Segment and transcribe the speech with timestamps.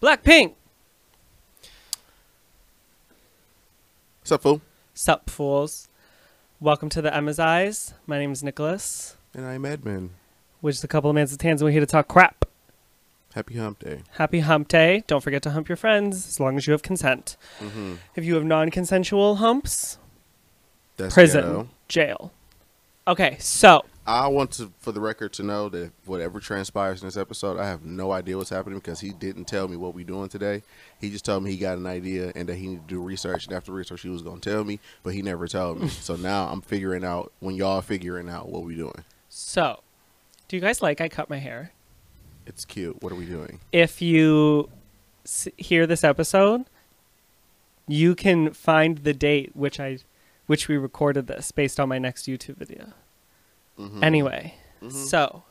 [0.00, 0.54] Blackpink.
[4.20, 4.60] What's up, fool?
[4.94, 5.88] Sup, fools.
[6.60, 7.94] Welcome to the Emma's Eyes.
[8.06, 10.10] My name is Nicholas, And I'm Edmund.
[10.60, 12.44] which is a couple of mans of tans, and we're here to talk crap.
[13.34, 14.02] Happy Hump Day.
[14.12, 15.04] Happy hump day.
[15.06, 17.36] Don't forget to hump your friends as long as you have consent.
[17.60, 17.94] Mm-hmm.
[18.16, 19.98] If you have non consensual humps,
[20.96, 21.68] That's prison, ghetto.
[21.88, 22.32] jail.
[23.06, 27.16] Okay, so I want to, for the record, to know that whatever transpires in this
[27.18, 30.30] episode, I have no idea what's happening because he didn't tell me what we're doing
[30.30, 30.62] today.
[30.98, 33.44] He just told me he got an idea and that he needed to do research.
[33.46, 35.88] And after research, he was going to tell me, but he never told me.
[35.88, 39.04] so now I'm figuring out when y'all figuring out what we're doing.
[39.28, 39.80] so
[40.48, 41.72] do you guys like I cut my hair?
[42.46, 43.02] It's cute.
[43.02, 43.60] What are we doing?
[43.72, 44.70] if you
[45.26, 46.64] s- hear this episode,
[47.86, 49.98] you can find the date which I,
[50.46, 52.94] which we recorded this based on my next YouTube video.
[53.78, 54.02] Mhm.
[54.02, 54.92] Anyway, Mhm.
[54.92, 55.42] so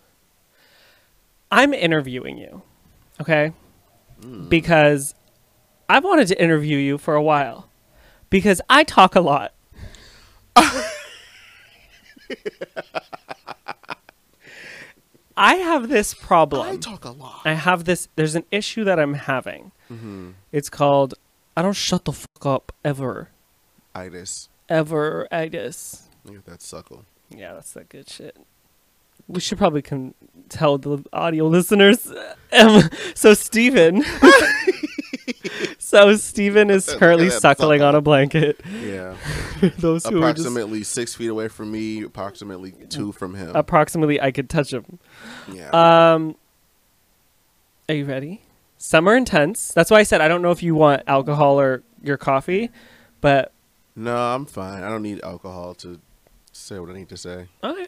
[1.52, 2.62] I'm interviewing you,
[3.22, 3.54] okay?
[4.22, 4.49] Mm.
[4.49, 5.13] Because
[5.90, 7.70] I've wanted to interview you for a while
[8.29, 9.54] because I talk a lot.
[15.35, 16.68] I have this problem.
[16.68, 17.41] I talk a lot.
[17.46, 18.07] I have this.
[18.15, 19.71] There's an issue that I'm having.
[19.91, 20.32] Mm-hmm.
[20.52, 21.13] It's called
[21.55, 23.30] I don't shut the fuck up ever,
[23.96, 24.49] Itis.
[24.70, 25.27] ever.
[25.32, 26.07] I guess.
[26.26, 27.05] Look at that suckle.
[27.30, 28.38] Yeah, that's that good shit.
[29.28, 30.14] We should probably can
[30.50, 32.12] tell the audio listeners.
[32.58, 34.06] Um, so Steven.
[35.80, 38.62] so Steven is currently suckling on a blanket.
[38.82, 39.16] Yeah.
[39.80, 43.54] Those who are just approximately six feet away from me, approximately two from him.
[43.54, 45.00] approximately, I could touch him.
[45.52, 45.70] yeah.
[46.14, 46.36] Um,
[47.90, 48.42] are you ready?
[48.78, 49.74] Summer intense.
[49.74, 52.70] That's why I said I don't know if you want alcohol or your coffee,
[53.20, 53.52] but
[53.96, 54.84] no, I'm fine.
[54.84, 56.00] I don't need alcohol to
[56.60, 57.48] say what I need to say.
[57.63, 57.88] okay.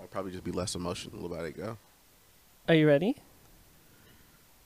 [0.00, 1.56] I'll probably just be less emotional about it.
[1.56, 1.76] Go.
[2.68, 3.16] Are you ready?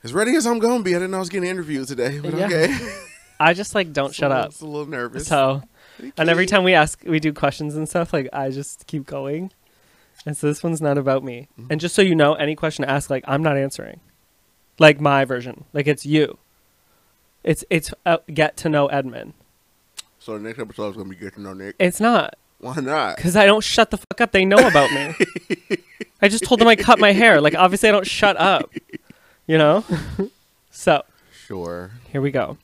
[0.05, 0.91] As ready as I'm gonna be.
[0.95, 2.47] I didn't know I was getting interviewed today, but Yeah.
[2.47, 2.77] okay.
[3.41, 4.51] I just like don't It's shut little- up.
[4.51, 5.27] It's a little nervous.
[5.27, 5.63] So,
[6.17, 8.13] and every time we ask, we do questions and stuff.
[8.13, 9.53] Like I just keep going,
[10.27, 11.49] and so this one's not about me.
[11.59, 11.69] Mhm.
[11.71, 14.01] And just so you know, any question asked, like I'm not answering.
[14.79, 16.39] Like my version, like it's you.
[17.45, 19.33] It's it's uh, get to know Edmund.
[20.19, 21.75] So the next episode is gonna be good to know Nick.
[21.79, 23.17] It's not Why not?
[23.17, 24.33] because I don't shut the fuck up.
[24.33, 25.15] They know about me.
[26.23, 27.41] I just told them I cut my hair.
[27.41, 28.73] Like obviously I don't shut up.
[29.47, 29.85] You know.
[30.71, 31.03] so
[31.33, 31.91] Sure.
[32.11, 32.57] here we go.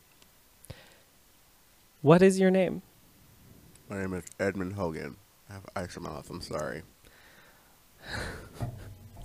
[2.00, 2.82] What is your name?
[3.91, 5.16] My name is Edmund Hogan.
[5.50, 6.31] I have ice in my mouth.
[6.31, 6.82] I'm sorry.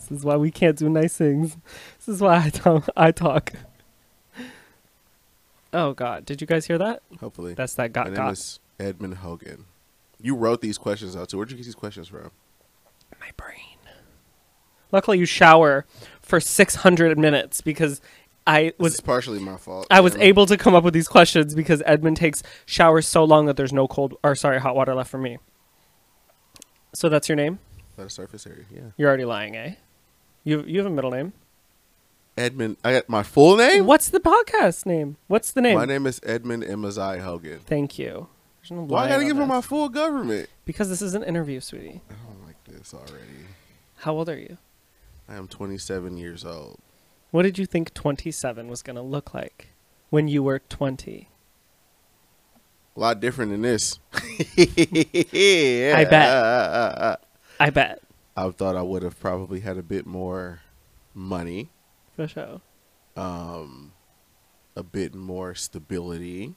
[0.10, 1.56] This is why we can't do nice things.
[2.00, 2.90] This is why I talk.
[2.98, 3.54] I talk.
[5.72, 6.26] Oh God!
[6.26, 7.02] Did you guys hear that?
[7.22, 7.54] Hopefully.
[7.54, 8.34] That's that My name got.
[8.34, 9.64] is Edmund Hogan.
[10.24, 11.38] You wrote these questions out too.
[11.38, 12.32] Where'd you get these questions from?
[13.20, 13.60] My brain.
[14.92, 15.86] Luckily, you shower
[16.22, 18.00] for six hundred minutes because
[18.48, 19.86] I This was is partially my fault.
[19.92, 20.22] I was Damn.
[20.24, 23.74] able to come up with these questions because Edmund takes showers so long that there's
[23.74, 25.40] no cold or sorry hot water left for me.
[26.94, 27.60] So that's your name.
[27.98, 28.64] By a surface area.
[28.74, 28.82] Yeah.
[28.98, 29.76] You're already lying, eh?
[30.46, 31.34] You you have a middle name.
[32.38, 32.78] Edmund.
[32.84, 33.86] I got my full name.
[33.86, 35.18] What's the podcast name?
[35.28, 35.78] What's the name?
[35.78, 37.60] My name is Edmund Emazai Hogan.
[37.60, 38.28] Thank you.
[38.64, 39.48] There's no Why I gotta give him this.
[39.50, 40.50] my full government?
[40.64, 42.02] Because this is an interview, sweetie.
[42.10, 43.46] I don't like this already.
[43.98, 44.58] How old are you?
[45.28, 46.80] I am 27 years old.
[47.32, 49.74] What did you think 27 was to look like
[50.12, 51.28] when you were 20?
[52.96, 54.00] A lot different than this.
[54.14, 57.20] I bet.
[57.60, 58.02] I bet.
[58.38, 60.62] I thought I would have probably had a bit more
[61.14, 61.70] money,
[62.16, 62.62] For sure.
[63.18, 63.92] um,
[64.76, 66.56] a bit more stability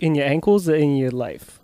[0.00, 1.60] In your ankles or in your life?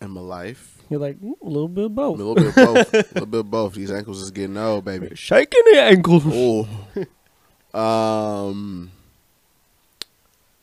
[0.00, 0.78] in my life.
[0.90, 2.18] You're like, "Mm, a little bit of both.
[2.18, 2.92] A little bit of both.
[2.94, 3.74] A little bit of both.
[3.74, 5.14] These ankles is getting old, baby.
[5.14, 6.24] Shaking the ankles.
[6.26, 7.78] Oh.
[7.78, 8.90] um.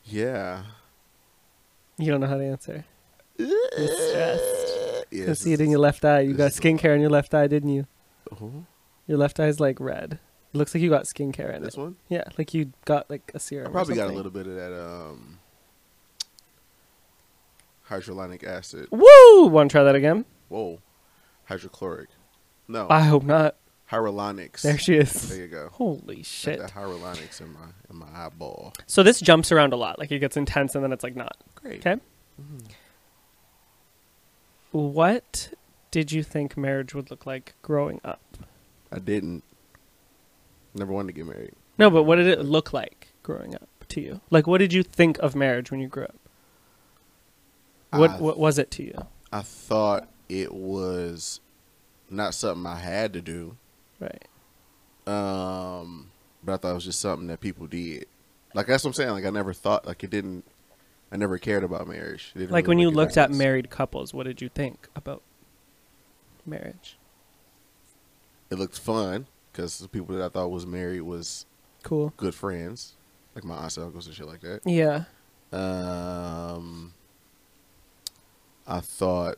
[0.04, 0.64] Yeah.
[1.98, 2.84] You don't know how to answer.
[3.38, 3.48] You're
[4.10, 5.06] stressed.
[5.10, 6.20] Yeah, I see it in your left eye.
[6.20, 7.86] You got skincare in your left eye, didn't you?
[8.30, 8.64] Oh,
[9.06, 10.18] Your left eye is like red.
[10.52, 11.80] It looks like you got skincare in this it.
[11.80, 11.96] one.
[12.08, 13.68] Yeah, like you got like a serum.
[13.68, 15.38] or probably got a little bit of that um
[17.90, 18.88] hydrolonic acid.
[18.90, 19.46] Woo!
[19.46, 20.24] Want to try that again?
[20.48, 20.80] Whoa,
[21.44, 22.08] hydrochloric.
[22.68, 23.56] No, I hope not.
[23.90, 24.62] hyrolonics.
[24.62, 25.28] There she is.
[25.28, 25.68] There you go.
[25.72, 26.58] Holy Got shit.
[26.60, 28.72] That hyrolonics in my in my eyeball.
[28.86, 29.98] So this jumps around a lot.
[29.98, 31.36] Like it gets intense and then it's like not.
[31.56, 31.84] Great.
[31.84, 32.00] Okay.
[32.40, 32.62] Mhm.
[34.72, 35.50] What
[35.90, 38.20] did you think marriage would look like growing up?
[38.92, 39.42] I didn't.
[40.74, 41.54] Never wanted to get married.
[41.78, 44.20] No, but what did it look like growing up to you?
[44.30, 46.14] Like what did you think of marriage when you grew up?
[47.90, 48.94] What I- what was it to you?
[49.32, 51.40] I thought it was
[52.08, 53.56] not something I had to do.
[53.98, 54.26] Right.
[55.06, 56.10] Um,
[56.44, 58.06] but I thought it was just something that people did.
[58.54, 59.10] Like that's what I'm saying.
[59.10, 60.44] Like I never thought like it didn't.
[61.12, 62.32] I never cared about marriage.
[62.36, 65.22] Like really when you looked at married couples, what did you think about
[66.46, 66.96] marriage?
[68.50, 71.46] it looked fun because the people that I thought was married was
[71.84, 72.12] Cool.
[72.16, 72.94] good friends,
[73.34, 74.60] like my aunts and uncles and shit like that.
[74.64, 75.04] Yeah.
[75.52, 76.92] Um,
[78.66, 79.36] I thought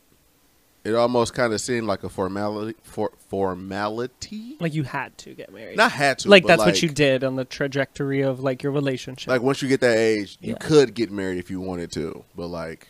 [0.84, 2.76] it almost kind of seemed like a formality.
[2.82, 5.76] For formality, Like you had to get married.
[5.76, 6.28] not had to.
[6.28, 9.28] like that's what you did on the trajectory of like your relationship.
[9.28, 10.58] Like once you get that age, you Yeah.
[10.58, 12.88] could get married if you wanted to, but like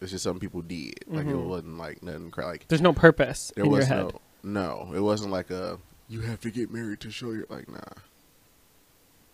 [0.00, 0.94] it's just something people did.
[1.06, 1.46] Like it Mhm.
[1.46, 2.32] wasn't like nothing.
[2.36, 4.12] Like There's no purpose there in your was head.
[4.42, 4.92] no, no.
[4.94, 5.78] It wasn't like a
[6.08, 7.80] you have to get married to show your like nah.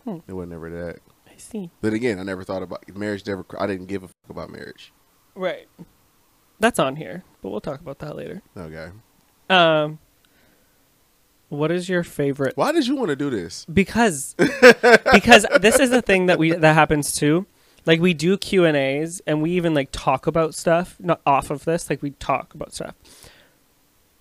[0.05, 0.19] Hmm.
[0.29, 0.99] It wasn't ever that.
[1.29, 1.71] I see.
[1.83, 3.27] But again, I never thought about marriage.
[3.27, 4.93] Never, I didn't give a fuck about marriage.
[5.35, 5.69] Right.
[6.61, 8.43] That's on here, but we'll talk about that later.
[8.57, 8.91] Okay.
[9.49, 9.99] Um,
[11.49, 12.57] what is your favorite?
[12.57, 13.65] Why did you want to do this?
[13.65, 14.35] Because
[15.13, 17.47] because this is the thing that we that happens too.
[17.87, 20.97] Like we do Q and A's, and we even like talk about stuff.
[21.01, 22.95] Not off of this, like we talk about stuff.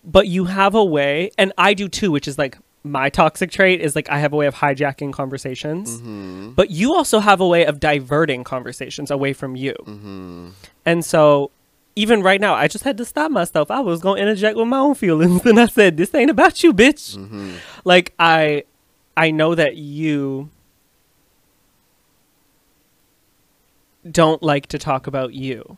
[0.03, 3.81] But you have a way, and I do too, which is like my toxic trait
[3.81, 5.97] is like I have a way of hijacking conversations.
[5.97, 6.51] Mm-hmm.
[6.51, 9.75] But you also have a way of diverting conversations away from you.
[9.81, 10.50] Mm-hmm.
[10.85, 11.51] And so,
[11.99, 13.69] even right now, I just had to stop myself.
[13.69, 15.45] I was going to interject with my own feelings.
[15.45, 17.17] And I said, This ain't about you, bitch.
[17.17, 17.55] Mm-hmm.
[17.83, 18.63] Like, I.
[19.17, 20.49] I know that you
[24.09, 25.77] don't like to talk about you,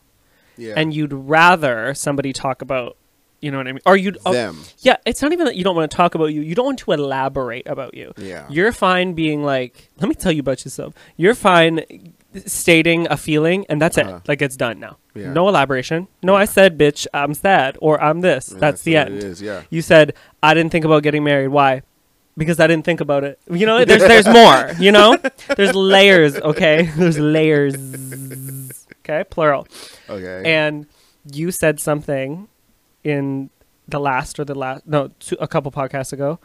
[0.56, 0.74] Yeah.
[0.76, 2.96] and you'd rather somebody talk about,
[3.40, 3.80] you know what I mean?
[3.84, 4.60] Or you'd oh, them.
[4.78, 4.96] yeah.
[5.04, 6.40] It's not even that you don't want to talk about you.
[6.42, 8.12] You don't want to elaborate about you.
[8.16, 8.46] Yeah.
[8.48, 10.94] You're fine being like, let me tell you about yourself.
[11.16, 12.12] You're fine
[12.46, 14.16] stating a feeling, and that's Uh-huh.
[14.16, 14.28] it.
[14.28, 14.96] Like it's done now.
[15.14, 15.32] Yeah.
[15.32, 16.08] No elaboration.
[16.22, 18.50] No, I said, bitch, I'm sad, or I'm this.
[18.52, 19.16] Yeah, that's the end.
[19.16, 19.42] It is.
[19.42, 19.62] Yeah.
[19.70, 21.48] You said, I didn't think about getting married.
[21.48, 21.82] Why?
[22.36, 23.38] Because I didn't think about it.
[23.50, 24.70] You know, there's there's more.
[24.78, 25.18] You know,
[25.56, 26.36] there's layers.
[26.36, 27.74] Okay, there's layers.
[29.04, 29.66] Okay, plural.
[30.08, 30.42] Okay.
[30.46, 30.86] And
[31.30, 32.48] you said something
[33.04, 33.50] in
[33.88, 36.38] the last or the last no two, a couple podcasts ago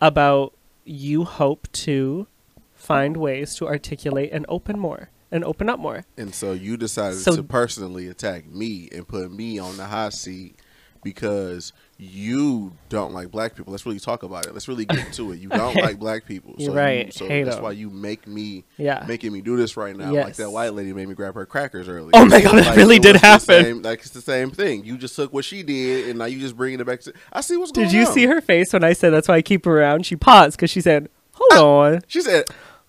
[0.00, 0.54] about
[0.84, 2.26] you hope to
[2.74, 6.04] find ways to articulate and open more and open up more.
[6.16, 10.14] And so you decided So- to personally attack me and put me on the hot
[10.14, 10.56] seat
[11.02, 13.70] because you don't like black people.
[13.72, 14.54] Let's really talk about it.
[14.54, 15.38] Let's really get into it.
[15.40, 16.54] You don't like black people.
[16.58, 17.06] So right.
[17.06, 17.62] You, so Hate that's 'em.
[17.62, 19.04] why you make me Yeah.
[19.06, 20.12] making me do this right now.
[20.12, 22.10] Like that white lady made me grab her crackers earlier.
[22.14, 23.44] Oh my God, that Like, really did happen.
[23.64, 24.84] same- like it's the same thing.
[24.84, 27.12] You just took what she did and now you just bringing it back to.
[27.32, 27.92] I see what's going on.
[27.92, 30.06] Did you see her face when I said that's why I keep her around?
[30.06, 31.52] She paused because she said, "Hold
[31.94, 32.44] on, She said.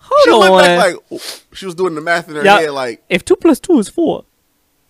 [0.08, 1.20] Hold she looked on." back like
[1.52, 2.70] she was doing the math in her head.
[2.70, 4.24] Like if two plus two is four,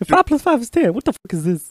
[0.01, 1.71] if five plus five is ten, what the fuck is this?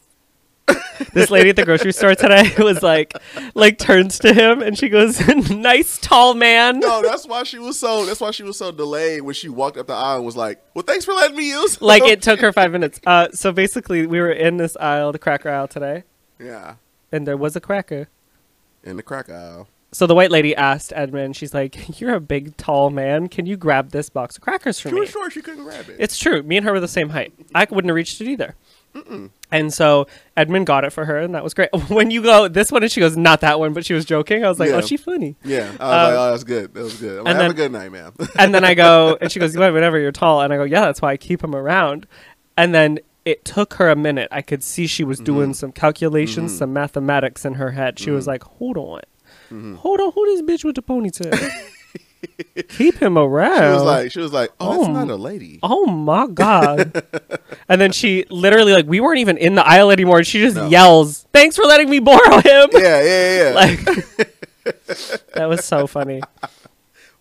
[1.13, 3.13] this lady at the grocery store today was like,
[3.53, 5.19] like turns to him and she goes,
[5.51, 8.03] "Nice tall man." No, that's why she was so.
[8.05, 10.63] That's why she was so delayed when she walked up the aisle and was like,
[10.73, 12.99] "Well, thanks for letting me use." like it took her five minutes.
[13.05, 16.03] Uh, so basically, we were in this aisle, the cracker aisle today,
[16.39, 16.75] Yeah,
[17.11, 18.07] and there was a cracker.
[18.83, 19.67] in the cracker aisle.
[19.95, 23.29] So the white lady asked Edmund, she's like, "You're a big, tall man.
[23.29, 25.87] Can you grab this box of crackers for She me?" was sure she couldn't grab
[25.87, 25.95] it.
[25.99, 26.43] It's true.
[26.43, 27.31] Me and her were the same height.
[27.55, 28.55] I wouldn't have reached it either.
[29.51, 31.69] And so Edmund got it for her, and that was great.
[31.87, 34.43] When you go this one, and she goes, "Not that one," but she was joking.
[34.43, 34.75] I was like, Yeah.
[34.75, 36.73] "Oh, she funny." yeah, I was Um, like, "Oh, that's good.
[36.73, 38.13] That was good." I'm like, and Have a then- good night, ma'am.
[38.37, 39.97] And then I go, and she goes, "You whatever.
[39.97, 42.05] You're tall." And I go, "Yeah, that's why I keep him around."
[42.57, 44.27] And then it took her a minute.
[44.31, 45.55] I could see she was doing Mhm.
[45.55, 46.57] some calculations, Mhm.
[46.57, 47.97] some mathematics in her head.
[47.97, 48.27] She was Mhm.
[48.27, 49.01] like, "Hold on,
[49.51, 49.77] Mhm.
[49.77, 51.37] hold on, who this bitch with the ponytail?
[52.69, 55.59] keep him around." She was like, "She was like, oh, that's Oh, not a lady."
[55.63, 57.03] Oh my god!
[57.69, 60.17] and then she literally like we weren't even in the aisle anymore.
[60.17, 60.67] And she just No.
[60.67, 63.53] yells, "Thanks for letting me borrow him!" Yeah, yeah, yeah.
[63.55, 63.83] like
[65.33, 66.21] that was so funny.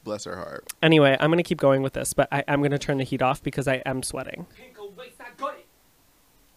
[0.02, 0.66] Bless her heart.
[0.83, 3.43] Anyway, I'm gonna keep going with this, but I, I'm gonna turn the heat off
[3.43, 4.47] because I am sweating.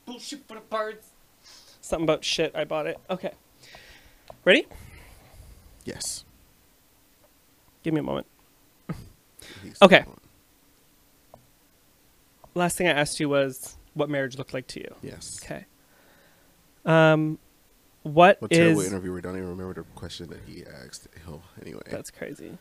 [0.05, 1.07] Bullshit for the birds.
[1.81, 2.55] Something about shit.
[2.55, 2.97] I bought it.
[3.09, 3.31] Okay.
[4.45, 4.65] Ready?
[5.87, 6.25] Yes.
[7.83, 8.27] Give me a moment.
[9.81, 10.03] Okay.
[12.53, 14.95] Last thing I asked you was what marriage looked like to you.
[15.01, 15.39] Yes.
[15.43, 15.65] Okay.
[16.85, 17.37] Um,
[18.03, 19.21] what What terrible is interviewer?
[19.21, 21.07] Don't even remember the question that he asked.
[21.29, 21.81] Oh, anyway.
[21.89, 22.57] that's crazy.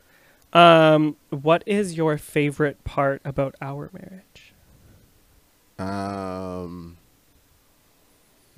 [0.53, 4.53] Um, what is your favorite part about our marriage?
[5.79, 6.97] um,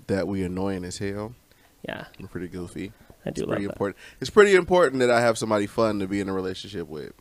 [0.07, 1.35] that we annoying as hell.
[1.83, 2.93] Yeah, We're pretty goofy.
[3.29, 3.73] I do it's love pretty that.
[3.73, 3.97] important.
[4.21, 7.13] It's pretty important that I have somebody fun to be in a relationship with.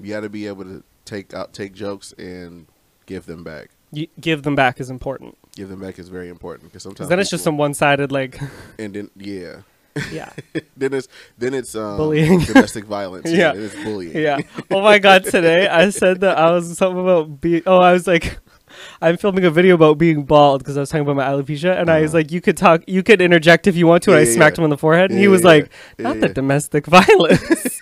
[0.00, 2.66] You got to be able to take out take jokes and
[3.06, 3.70] give them back.
[3.92, 5.36] You, give them back is important.
[5.54, 8.40] Give them back is very important because sometimes Because then it's just some one-sided like.
[8.78, 9.56] and then yeah,
[10.10, 10.30] Yeah.
[10.76, 12.40] then it's then it's um, Bullying.
[12.46, 13.30] domestic violence.
[13.30, 13.52] Yeah.
[13.52, 14.16] Yeah, it's bullying.
[14.16, 14.38] Yeah.
[14.70, 18.06] Oh my god, today I said that I was something about being oh, I was
[18.06, 18.38] like
[19.00, 21.90] I'm filming a video about being bald because I was talking about my alopecia and
[21.90, 22.18] I was Uh-huh.
[22.18, 24.34] like you could talk you could interject if you want to and I Yeah, yeah,
[24.34, 24.60] smacked yeah.
[24.62, 27.80] him on the forehead and he Yeah, was yeah, like not the domestic violence.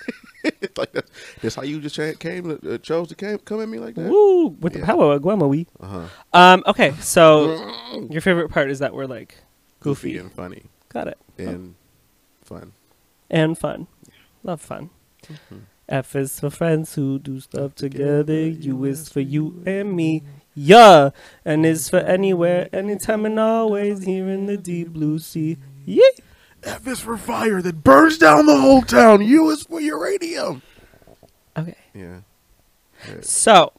[0.76, 1.10] Like that's,
[1.42, 4.08] that's how you just came uh, chose to came, come at me like that.
[4.10, 5.66] Woo, with the power of Guamawi.
[5.78, 6.06] Uh huh.
[6.32, 7.28] Um okay, so
[8.10, 9.36] your favorite part is that we're like
[9.80, 10.12] goofy.
[10.12, 11.18] Goofy and funny Got it.
[11.38, 11.74] and
[12.42, 12.72] fun.
[13.30, 13.86] And fun.
[14.42, 14.90] Love fun.
[15.88, 18.46] F is for friends who do stuff together.
[18.48, 20.22] U is for you and me.
[20.62, 21.10] Yeah.
[21.44, 25.56] And is for anywhere, anytime, and always here in the deep blue sea.
[25.86, 26.02] Yeah.
[26.62, 29.22] F is for fire that burns down the whole town.
[29.22, 30.60] U is for uranium.
[31.56, 31.76] Okay.
[31.94, 32.20] Yeah.
[33.08, 33.14] Yeah.
[33.22, 33.72] So,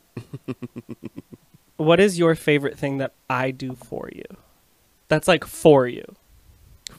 [1.78, 4.24] what is your favorite thing that I do for you?
[5.10, 6.16] That's like for you.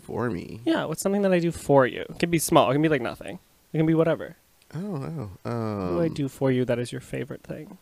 [0.03, 0.85] For me, Yeah.
[0.85, 2.03] What's something that I do for you?
[2.09, 2.71] It can be small.
[2.71, 3.39] It can be like nothing.
[3.73, 4.37] It can be whatever.
[4.75, 5.31] Oh, don't know.
[5.43, 7.79] What Um, do I do for you that is your favorite thing?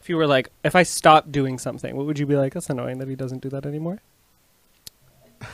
[0.00, 2.54] If you were like, if I stopped doing something, what would you be like?
[2.54, 4.00] That's annoying that he doesn't do that anymore.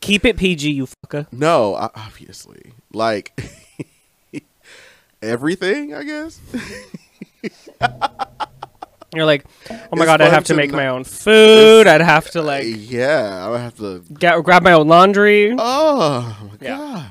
[0.00, 1.26] Keep it PG, you fucker.
[1.32, 3.38] No, obviously, like
[5.22, 5.94] everything.
[5.94, 6.40] I guess.
[9.14, 11.86] You're like, oh my It's god, I'd have to to make not- my own food.
[11.86, 14.04] I'd have to uh, like yeah, I would have to.
[14.18, 15.54] get, grab my own laundry.
[15.58, 16.76] Oh my Yeah.
[16.76, 17.10] god.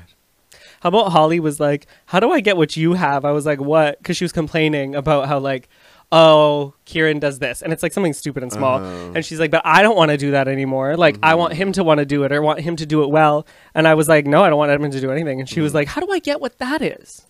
[0.80, 3.24] How about Holly was like, how do I get what you have?
[3.24, 3.98] I was like, what?
[3.98, 5.68] Because she was complaining about how like,
[6.10, 8.78] oh, Kieran does this, and it's like something stupid and small.
[8.78, 9.12] Uh-huh.
[9.14, 10.96] And she's like, but I don't want to do that anymore.
[10.96, 13.10] Like, I want him to want to do it or want him to do it
[13.10, 13.46] well.
[13.74, 15.40] And I was like, no, I don't want Edmund to do anything.
[15.40, 17.26] And she was like, how do I get what that is?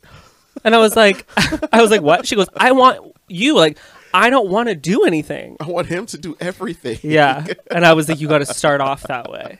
[0.64, 1.26] And I was like,
[1.72, 2.26] I was like, what?
[2.26, 3.56] She goes, I want you.
[3.56, 3.78] Like,
[4.14, 5.56] I don't want to do anything.
[5.60, 6.98] I want him to do everything.
[7.02, 7.46] Yeah.
[7.70, 9.58] And I was like, you got to start off that way.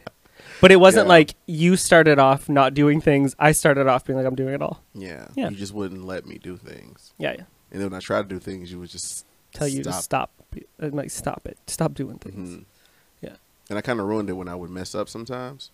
[0.60, 1.10] But it wasn't Yeah.
[1.10, 3.34] like you started off not doing things.
[3.38, 4.82] I started off being like, I'm doing it all.
[4.94, 5.28] yeah.
[5.34, 5.50] Yeah.
[5.50, 7.44] You just wouldn't let me do things, Yeah, yeah.
[7.70, 9.24] and then when I tried to do things, you would just
[9.54, 10.02] Tell you to Stop.
[10.02, 10.30] stop.
[10.78, 11.58] Like, stop it.
[11.66, 12.50] Stop doing things.
[12.56, 12.64] Mhm.
[13.22, 13.36] Yeah.
[13.70, 15.70] And I kind of ruined it when I would mess up sometimes.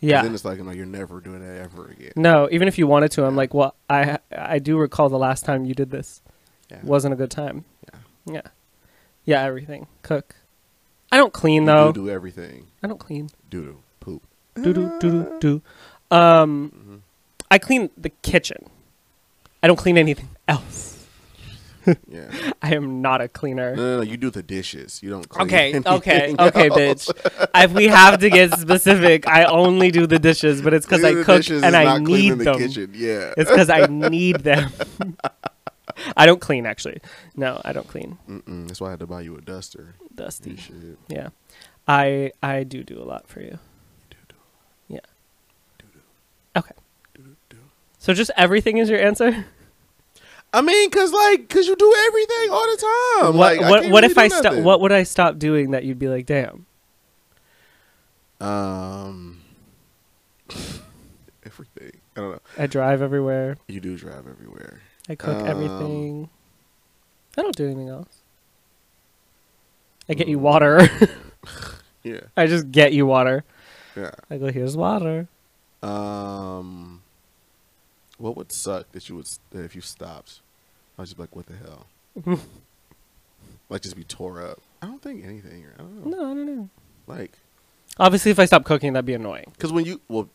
[0.00, 0.22] Yeah.
[0.22, 2.12] Then it's like, I'm like, you're never doing that ever again.
[2.16, 3.36] No, even if you wanted to, I'm Yeah.
[3.36, 6.22] like, well, I I do recall the last time you did this
[6.70, 6.78] Yeah.
[6.82, 7.64] wasn't a good time.
[7.92, 7.98] Yeah.
[8.34, 8.40] Yeah,
[9.24, 9.86] yeah, everything.
[10.02, 10.34] Cook.
[11.12, 11.92] I don't clean You though.
[11.92, 12.68] do, do everything.
[12.82, 13.28] I don't clean.
[13.50, 13.82] Do
[14.56, 14.72] do.
[14.72, 15.62] Do do do do.
[16.10, 17.00] Um, Mhm.
[17.50, 18.66] I clean the kitchen.
[19.62, 21.06] I don't clean anything else.
[22.08, 22.30] Yeah.
[22.62, 23.76] I am not a cleaner.
[23.76, 24.02] No, no, no.
[24.02, 25.02] You do the dishes.
[25.02, 25.28] You don't.
[25.28, 27.10] Clean Okay, okay, anything okay, bitch.
[27.54, 31.22] If we have to get specific, I only do the dishes, but it's because I
[31.22, 32.58] cook and I need the them.
[32.58, 32.90] kitchen.
[32.94, 33.34] Yeah.
[33.36, 34.70] It's because I need them.
[36.16, 37.00] I don't clean actually.
[37.36, 38.18] No, I don't clean.
[38.28, 38.66] Mm-mm.
[38.66, 39.94] That's why I had to buy you a duster.
[40.14, 40.58] Dusty.
[41.08, 41.28] Yeah,
[41.86, 43.58] I I do do a lot for you.
[44.10, 44.34] Do do
[44.88, 45.00] Yeah.
[45.78, 46.00] do do
[46.56, 46.74] Okay.
[47.98, 49.46] So just everything is your answer.
[50.52, 53.36] I mean, cause like, cause you do everything all the time.
[53.36, 54.54] what Like, what what really if I stop?
[54.62, 56.66] What would I stop doing that you'd be like, damn?
[58.40, 59.40] Um,
[61.44, 62.00] everything.
[62.16, 62.40] I don't know.
[62.58, 63.56] I drive everywhere.
[63.68, 64.80] You do drive everywhere.
[65.08, 66.28] I cook Um, everything.
[67.36, 68.22] I don't do anything else.
[70.08, 70.42] I get you Mm.
[70.42, 70.88] water.
[72.04, 72.20] Yeah.
[72.36, 73.44] I just get you water.
[73.96, 74.10] Yeah.
[74.28, 75.26] I go, here's water.
[75.82, 75.90] Um,
[78.24, 80.40] what would suck that you would that if you stopped?
[80.98, 81.86] I was just like, what the hell?
[83.68, 84.60] like just be tore up.
[84.80, 85.66] I don't think anything.
[85.74, 86.16] I don't know.
[86.16, 86.68] No, I don't know.
[87.06, 87.32] Like,
[87.98, 90.30] Obviously, if I stop cooking, that'd be annoying cause when you well,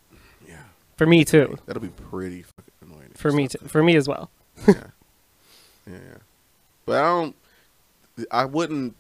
[0.48, 0.62] yeah,
[0.98, 1.58] for me too.
[1.66, 3.12] that'll be pretty fucking annoying.
[3.16, 3.58] For me, too.
[3.68, 4.30] for me as well.
[4.68, 4.74] yeah,
[5.88, 6.18] yeah, yeah.
[6.86, 7.36] But I don't.
[8.32, 8.96] I wouldn't.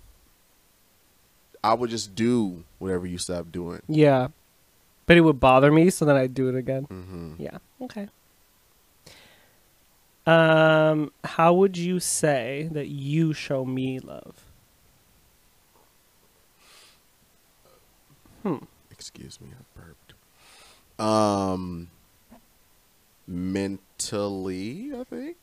[1.63, 3.81] I would just do whatever you stop doing.
[3.87, 4.29] Yeah,
[5.05, 6.83] but it would bother me, so then I'd do it again.
[6.85, 7.59] hmm Yeah.
[7.81, 8.07] Okay.
[10.29, 14.43] Um, how would you say that you show me love?
[18.43, 18.57] Hmm.
[18.91, 20.13] Excuse me, I burped.
[20.99, 21.89] Um,
[23.27, 25.37] mentally, I think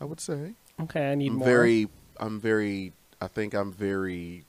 [0.00, 1.48] I would say Okay, I need I'm more.
[1.48, 1.88] very.
[2.18, 2.92] I'm very.
[3.20, 4.44] I think I'm very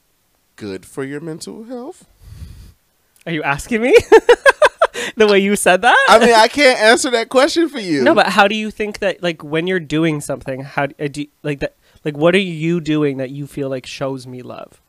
[0.58, 2.06] good for your mental health.
[3.26, 3.98] Are you asking me?
[5.16, 6.06] the way you said that?
[6.10, 8.04] I mean, I can't answer that question for you.
[8.04, 11.22] no, but how do you think that like when you're doing something, how uh, do
[11.22, 14.82] you, like that like what are you doing that you feel like shows me love?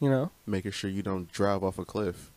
[0.00, 0.30] You know?
[0.46, 2.30] making sure you don't drive off a cliff.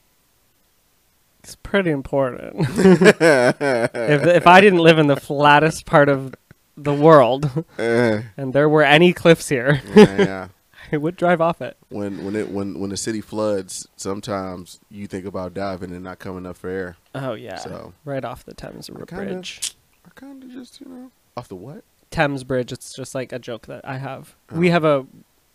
[1.43, 2.67] It's pretty important.
[2.89, 6.35] if if I didn't live in the flattest part of
[6.75, 10.47] the world Eh, and there were any cliffs here, yeah, yeah.
[10.93, 11.75] It would drive off it.
[11.89, 16.19] when when it when when the city floods, sometimes you think about diving and not
[16.19, 16.97] coming up for air.
[17.15, 19.75] Oh yeah, So- right off the Thames I River kinda- Bridge.
[20.05, 21.83] I kind of just you know off the what?
[22.11, 22.71] Thames Bridge.
[22.71, 24.35] It's just like a joke that I have.
[24.51, 24.71] We Oh.
[24.73, 25.05] have a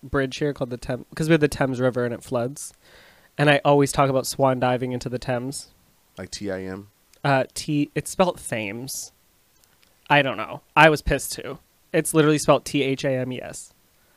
[0.02, 2.72] bridge here called the Thames because we have the Thames River and it floods,
[3.36, 5.68] and I always talk about swan diving into the Thames.
[6.16, 6.88] Like T I M.
[7.24, 7.90] Uh, T.
[7.94, 9.12] It's spelled Thames.
[10.10, 10.62] I don't know.
[10.74, 11.58] I was pissed too.
[11.92, 13.72] It's literally spelled T H A M E S.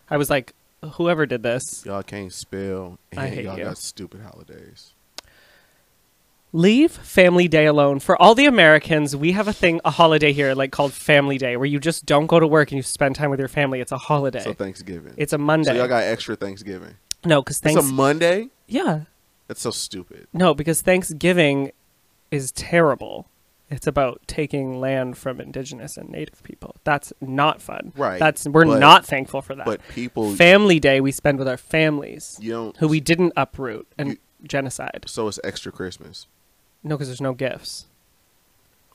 [0.10, 0.54] I was like,
[0.94, 2.98] whoever did this, Y'all can't spell.
[3.12, 3.64] And I hate y'all you.
[3.66, 4.94] got stupid holidays.
[6.54, 8.00] leave Family Day alone.
[8.00, 11.56] For all the Americans, we have a thing, a holiday here, like called Family Day,
[11.58, 13.80] where you just don't go to work and you spend time with your family.
[13.80, 14.42] It's a holiday.
[14.44, 15.14] So Thanksgiving.
[15.18, 15.70] it's a Monday.
[15.72, 16.96] So y'all got extra Thanksgiving.
[17.26, 17.86] no, because Thanksgiving.
[17.90, 18.50] It's a Monday.
[18.68, 19.02] yeah,
[19.48, 20.28] That's so stupid.
[20.34, 21.72] no, because Thanksgiving
[22.32, 23.28] is terrible.
[23.72, 26.76] It's about taking land from indigenous and native people.
[26.84, 27.94] That's not fun.
[27.96, 29.66] Right, That's we're but- not thankful for that.
[29.66, 32.78] But people, Family Day we spend with our families, you don't.
[32.78, 35.06] who we didn't uproot and You- genocide.
[35.08, 36.28] So it's extra Christmas.
[36.84, 37.86] No, because there's no gifts.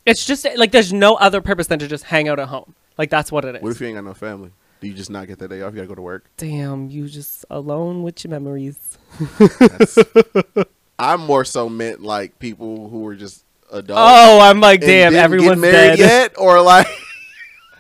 [0.05, 2.75] It's just like there's no other purpose than to just hang out at home.
[2.99, 3.63] Like that's what it is.
[3.63, 4.51] What if you ain't got no family?
[4.83, 5.73] Do you just not get that day off?
[5.73, 6.27] You gotta go to work.
[6.37, 8.99] Damn, you just alone with your memories.
[10.99, 14.01] I'm more so meant like people who are just adults.
[14.05, 15.99] Oh, I'm like, damn, everyone's married dead.
[15.99, 16.87] yet, or like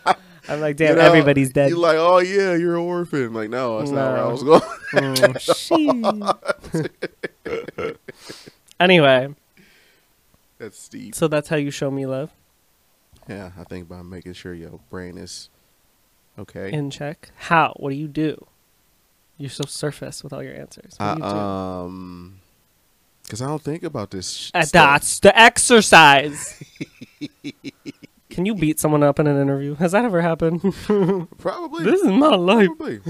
[0.48, 1.70] I'm like, you damn, know, everybody's dead.
[1.70, 3.32] You're like, oh yeah, you're an orphan.
[3.32, 4.30] Like, no, that's not where I No.
[4.30, 6.02] was going.
[6.02, 7.96] Mm,
[8.80, 9.34] anyway,
[10.58, 11.14] that's steep.
[11.14, 12.30] so that's how you show me love
[13.28, 15.48] Yeah, I think by making sure your brain is
[16.38, 16.72] okay.
[16.72, 17.30] in check.
[17.36, 17.72] How?
[17.76, 18.46] What do you do?
[19.38, 20.94] You're so surface with all your answers.
[20.98, 21.36] What do you do?
[21.36, 22.40] um,
[23.26, 24.30] because I don't think about this.
[24.32, 26.62] Sh- Uh, that's the exercise.
[28.30, 29.74] Can you beat someone up in an interview?
[29.76, 30.60] Has that ever happened?
[31.38, 31.84] Probably.
[31.84, 32.68] this is my life.
[32.76, 32.94] Probably.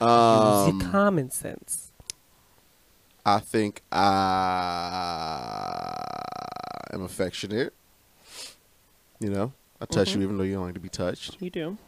[0.00, 1.92] um, your common sense.
[3.24, 4.02] I think I
[6.92, 7.72] am affectionate.
[9.20, 10.16] You know, I touch Mhm.
[10.16, 11.36] you even though you don't like to be touched.
[11.40, 11.78] You do.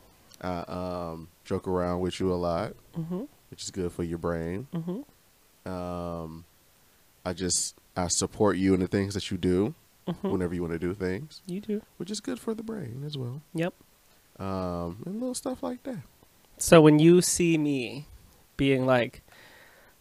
[0.40, 3.22] I um, joke around with you a lot, Mm-hmm.
[3.50, 4.68] which is good for your brain.
[4.72, 5.68] Mm-hmm.
[5.70, 6.44] Um,
[7.24, 9.74] I just I support you in the things that you do
[10.06, 10.28] Mm-hmm.
[10.32, 11.80] whenever you want to do things, You do.
[11.96, 13.40] which is good for the brain as well.
[13.54, 13.72] Yep.
[14.38, 16.00] Um, and little stuff like that.
[16.58, 18.06] So when you see me
[18.58, 19.22] being like,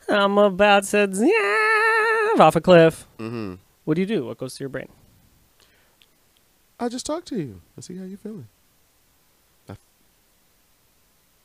[0.10, 3.54] I'm about to yeah, off a cliff, Mm-hmm.
[3.86, 4.26] what do you do?
[4.26, 4.90] What goes to your brain?
[6.78, 8.50] I just talk to you and see how you're feeling.
[9.70, 9.78] I-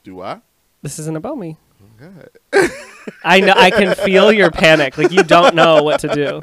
[0.03, 0.41] do I?
[0.83, 1.57] This isn't about me.
[1.81, 2.09] Oh,
[2.53, 2.71] God.
[3.25, 3.53] I know.
[3.57, 4.97] I can feel your panic.
[4.99, 6.43] Like you don't know what to do.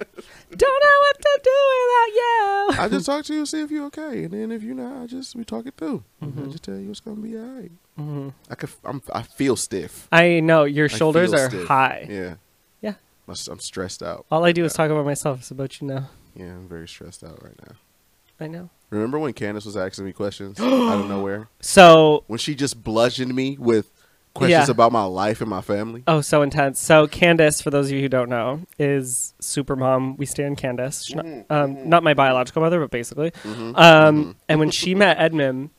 [0.58, 1.52] Don't know what to do
[1.82, 2.84] without you.
[2.84, 5.04] I just talk to you and see if you're okay, and then if you're not,
[5.04, 6.04] I just we talk it through.
[6.22, 7.72] And I just tell you it's gonna be alright.
[8.00, 8.34] Mhm.
[8.50, 10.08] I could, I'm, I feel stiff.
[10.12, 11.68] I know your shoulders are stiff.
[11.68, 12.08] high.
[12.10, 12.36] Yeah.
[12.82, 12.94] Yeah.
[13.28, 14.26] I'm s- I'm stressed out.
[14.32, 15.40] All I do is talk about myself.
[15.40, 16.10] It's about you now.
[16.36, 17.76] Yeah, I'm very stressed out right now.
[18.40, 18.70] I know.
[18.90, 21.48] Remember when Candace was asking me questions out of nowhere?
[21.62, 23.95] So When she just bludgeoned me with
[24.36, 24.72] questions Yeah.
[24.72, 26.04] about my life and my family?
[26.08, 26.80] Oh, so intense.
[26.80, 30.16] So Candace, for those of you who don't know, is super mom.
[30.18, 31.14] We stand Candace.
[31.16, 33.32] Not- Mhm, um, not my biological mother, but basically.
[33.44, 34.36] Mhm, Um, mhm.
[34.48, 35.72] and when she met Edmund,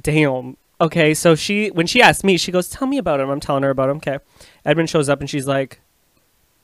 [0.00, 0.56] damn.
[0.80, 3.62] Okay, so she when she asked me, she goes, "Tell me about him." I'm telling
[3.64, 3.96] her about him.
[3.96, 4.18] Okay,
[4.64, 5.80] Edmund shows up and she's like,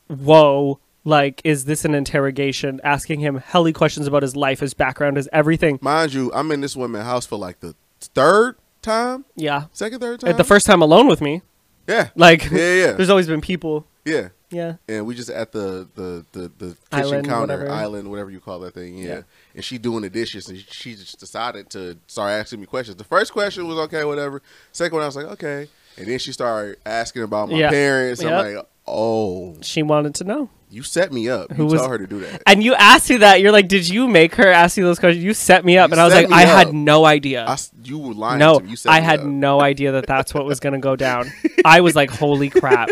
[0.09, 2.81] "Whoa." Like, is this an interrogation?
[2.83, 5.79] Asking him helly questions about his life, his background, his everything.
[5.83, 9.65] Mind you, I'm in this woman's house for like the third time, Yeah.
[9.73, 10.31] second, third uh, time.
[10.31, 11.43] At the first time alone with me.
[11.89, 13.87] yeah, Like, yeah, yeah, there's always been people.
[14.05, 14.29] yeah.
[14.51, 14.77] Yeah.
[14.89, 17.73] And we just at the the the, the kitchen Island, counter whatever.
[17.73, 18.97] island, whatever you call that thing.
[18.99, 19.05] Yeah.
[19.07, 19.21] Yeah.
[19.57, 22.97] And she doing the dishes, and she just decided to start asking me questions.
[22.97, 24.43] The first question was okay, whatever.
[24.71, 25.69] Second one, I was like, okay.
[25.97, 27.71] And then she started asking about my Yeah.
[27.71, 28.23] parents.
[28.23, 28.33] Yep.
[28.33, 30.51] I'm like, oh, She wanted to know.
[30.75, 31.53] You set me up.
[31.53, 32.43] Who you was- told her to do that.
[32.47, 33.41] And you asked me that.
[33.41, 35.25] You're like, did you make her ask you those questions?
[35.25, 35.91] You set me up.
[35.91, 37.47] You and I was like, I had no idea.
[37.47, 38.71] I you were lying no, to me.
[38.71, 39.27] You set I had up.
[39.27, 41.31] no idea that that's what was going to go down.
[41.65, 42.91] I was like, holy crap.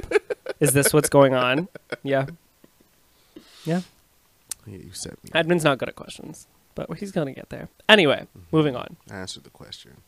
[0.60, 1.68] Is this what's going on?
[2.04, 2.26] Yeah.
[3.64, 3.80] Yeah.
[4.66, 5.30] Yeah, you set me.
[5.30, 5.36] up.
[5.36, 7.68] Edmund's not good at questions, but he's going to get there.
[7.88, 8.56] Anyway, mm-hmm.
[8.56, 8.96] moving on.
[9.10, 10.02] I answered the question.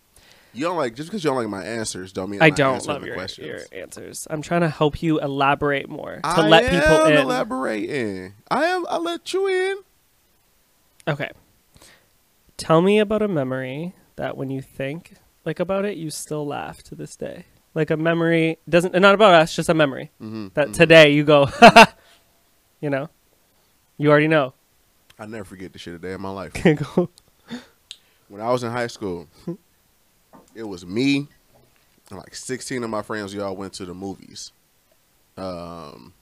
[0.55, 2.57] You don't like just because you don't like my answers, don't mean I I'm not
[2.57, 3.47] don't love your, questions.
[3.47, 4.27] your answers.
[4.31, 7.19] I'm trying to help you elaborate more to I let people in.
[7.19, 8.35] elaborating.
[8.51, 8.87] I am.
[8.89, 9.77] I let you in.
[11.09, 11.31] Okay.
[12.57, 15.15] Tell me about a memory that when you think
[15.45, 17.47] like about it, you still laugh to this day.
[17.75, 21.49] Like a memory doesn't not about us, just a memory Mm-hmm, that today you go,
[22.81, 23.09] you know,
[23.99, 24.55] you already know.
[25.19, 26.53] I never forget the shit a day in my life.
[26.55, 27.11] Can't Go,
[28.29, 29.27] when I was in high school,
[30.55, 31.29] it was me,
[32.11, 34.53] and like 16 of my friends, we all went to the movies.
[35.37, 36.13] Um,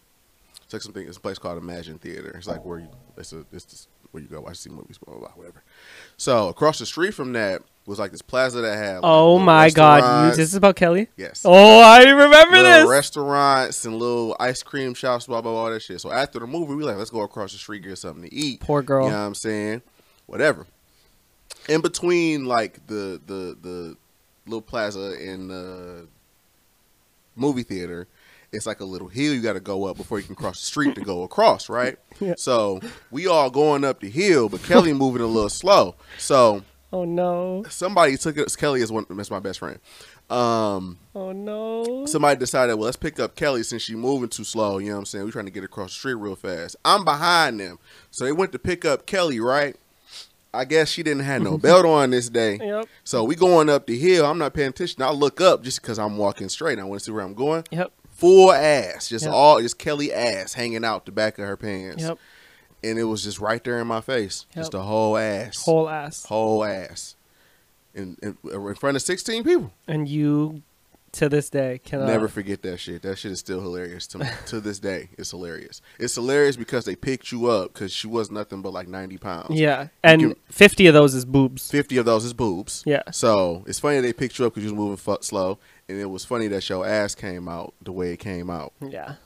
[0.65, 1.07] it's like something.
[1.07, 2.31] It's a place called Imagine Theater.
[2.37, 2.89] It's like where you.
[3.17, 3.45] It's a.
[3.53, 4.99] It's just where you go watch see movies.
[4.99, 5.37] Blah blah blah.
[5.37, 5.63] Whatever.
[6.17, 8.95] So across the street from that was like this plaza that had.
[8.97, 11.09] Like, Oh my god, you, this is about Kelly?
[11.17, 11.43] yes.
[11.45, 12.89] Oh, I remember little this.
[12.89, 16.01] restaurants and little ice cream shops, blah blah blah, all that shit.
[16.01, 18.61] So after the movie, we like, let's go across the street get something to eat.
[18.61, 19.07] Poor girl.
[19.07, 19.83] You know what I'm saying?
[20.27, 20.67] Whatever.
[21.69, 23.97] In between, like the the the
[24.47, 26.07] little plaza in the
[27.37, 28.09] movie theater,
[28.53, 30.67] it's like a little hill you got to go up before you can cross the
[30.67, 31.97] street to go across, right?
[32.21, 32.35] Yeah.
[32.37, 35.97] So we all going up the hill, but Kelly moving a little slow.
[36.19, 37.65] So Oh no.
[37.69, 38.55] somebody took it.
[38.57, 39.07] Kelly is one.
[39.11, 39.81] That's my best friend.
[40.31, 42.05] Um, Oh no.
[42.07, 44.79] somebody decided, well, let's pick up Kelly since she's moving too slow.
[44.79, 45.25] You know what I'm saying?
[45.25, 46.77] We're trying to get across the street real fast.
[46.85, 47.79] I'm behind them.
[48.11, 49.75] So they went to pick up Kelly, right?
[50.55, 52.59] I guess she didn't have no belt on this day.
[52.63, 52.87] Yep.
[53.05, 54.27] So we going up the hill.
[54.27, 55.03] I'm not paying attention.
[55.03, 56.79] I look up just because I'm walking straight.
[56.79, 57.65] I want to see where I'm going.
[57.71, 57.91] Yep.
[58.11, 59.35] Full ass, just Yep.
[59.35, 62.19] all, just Kelly ass hanging out the back of her pants, Yep.
[62.85, 64.63] and it was just right there in my face, Yep.
[64.63, 66.25] just a whole ass, Whole ass.
[66.27, 67.17] whole ass,
[67.95, 69.73] in, in in front of 16 people.
[69.89, 70.63] And you
[71.13, 73.03] to this day cannot Never forget that shit.
[73.03, 74.27] That shit is still hilarious to me.
[74.47, 75.83] to this day, it's hilarious.
[75.99, 79.51] It's hilarious because they picked you up because she was nothing but like ninety pounds.
[79.51, 79.89] Yeah.
[80.03, 81.71] And can- 50 of those is boobs.
[81.71, 82.83] Fifty of those is boobs.
[82.87, 83.03] Yeah.
[83.11, 86.25] So it's funny they picked you up because you was moving slow, and it was
[86.25, 88.73] funny that your ass came out the way it came out.
[88.81, 89.17] Yeah.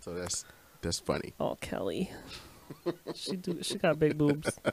[0.00, 0.44] So that's
[0.82, 1.32] that's funny.
[1.40, 2.10] Oh, Kelly.
[3.14, 4.58] she do, she got big boobs.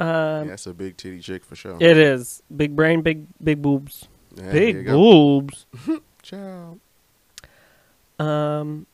[0.00, 1.76] Um Yeah, that's a big titty chick for sure.
[1.78, 2.42] it is.
[2.54, 4.08] Big brain, big big boobs.
[4.36, 5.66] Yeah, big boobs.
[6.22, 6.78] Ciao.
[8.18, 8.86] Um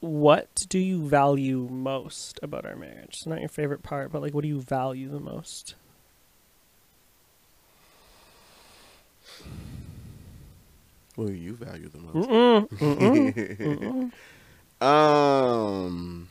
[0.00, 3.08] what do you value most about our marriage?
[3.14, 5.74] It's not your favorite part, but like what do you value the most?
[11.16, 12.28] What do you value the most?
[12.28, 14.12] Mm-mm, mm-mm, mm-mm.
[14.80, 16.28] Um,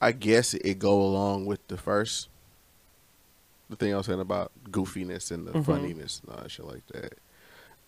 [0.00, 2.28] I guess it go along with the first.
[3.70, 5.64] The thing I was saying about goofiness and the Mhm.
[5.64, 7.14] funniness and all that shit like that.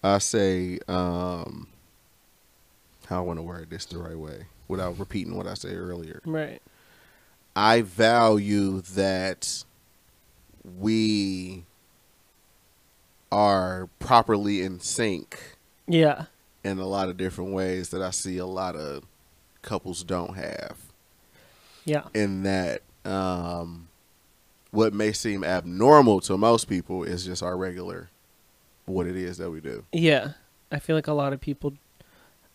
[0.03, 1.69] I say, um,
[3.07, 6.23] how I want to word this the right way without repeating what I said earlier.
[6.25, 6.63] Right.
[7.57, 9.65] I value that
[10.79, 11.65] we
[13.33, 16.27] are properly in sync Yeah.
[16.65, 19.05] in a lot of different ways that I see a lot of
[19.63, 20.77] couples don't have.
[21.85, 22.05] Yeah.
[22.15, 23.89] In that, um,
[24.71, 28.09] what may seem abnormal to most people is just our regular,
[28.87, 29.85] what it is that we do.
[29.93, 30.33] Yeah.
[30.73, 31.75] I feel like a lot of people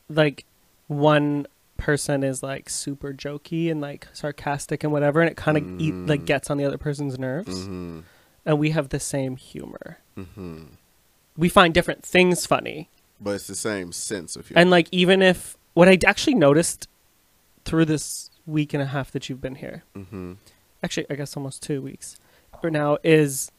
[0.09, 0.45] like
[0.87, 5.81] one person is like super jokey and like sarcastic and whatever and it kind of
[5.81, 7.99] eat like gets on the other person's nerves Mm-hmm.
[8.45, 9.97] and we have the same humor.
[10.17, 10.63] Mm-hmm.
[11.35, 12.89] We find different things funny.
[13.19, 14.61] But it's the same sense of humor.
[14.61, 16.87] And like even if what I actually noticed
[17.65, 20.33] through this week and a half that you've been here, mm-hmm.
[20.83, 22.17] actually I guess almost 2 weeks
[22.61, 23.51] for now is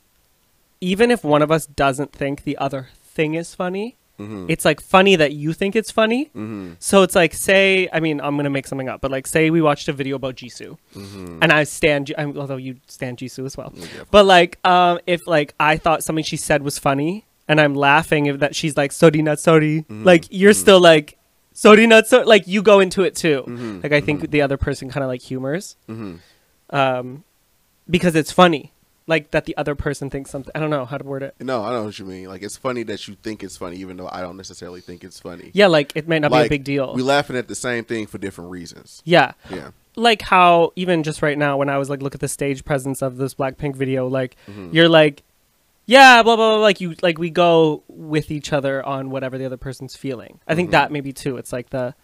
[0.81, 4.47] even if one of us doesn't think the other thing is funny, Mm-hmm.
[4.49, 6.27] it's like funny that you think it's funny.
[6.35, 6.73] mm-hmm.
[6.79, 9.61] So it's like, say, I mean, I'm gonna make something up, but like, say we
[9.61, 11.41] watched a video about Jisoo, Mm-hmm.
[11.43, 13.87] and I stand, I, although you stand Jisoo as well, Yeah.
[14.11, 18.25] but like, um, if like I thought something she said was funny, and I'm laughing
[18.25, 20.07] if that she's like sorry not sorry, Mhm.
[20.07, 20.63] like you're Mhm.
[20.65, 21.19] still like
[21.53, 23.45] sorry not sorry, like you go into it too.
[23.47, 23.83] Mhm.
[23.83, 26.15] Like I think the other person kind of like humors, Mm-hmm.
[26.75, 27.23] um,
[27.91, 28.73] because it's funny,
[29.09, 30.51] like that the other person thinks something.
[30.55, 31.35] I don't know how to word it.
[31.41, 32.27] No, I don't know what you mean.
[32.29, 35.21] Like it's funny that you think it's funny, even though I don't necessarily think it's
[35.21, 35.51] funny.
[35.55, 36.93] Yeah, like it may not be a big deal.
[36.95, 39.03] We laughing at the same thing for different reasons.
[39.05, 39.71] yeah, Yeah.
[39.95, 43.01] like how even just right now when I was like look at the stage presence
[43.03, 44.75] of this Blackpink video, like Mhm.
[44.75, 45.23] you're like,
[45.87, 46.61] yeah, blah blah blah.
[46.63, 50.41] Like you like we go with each other on whatever the other person's feeling.
[50.49, 50.73] I think Mhm.
[50.73, 51.37] that maybe too.
[51.37, 51.95] It's like the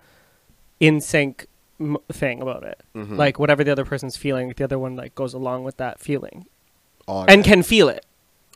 [0.79, 1.47] in sync
[2.13, 2.81] thing about it.
[2.95, 3.17] Mhm.
[3.17, 6.47] Like whatever the other person's feeling, the other one like goes along with that feeling
[7.13, 7.47] all and that.
[7.47, 8.07] can feel it.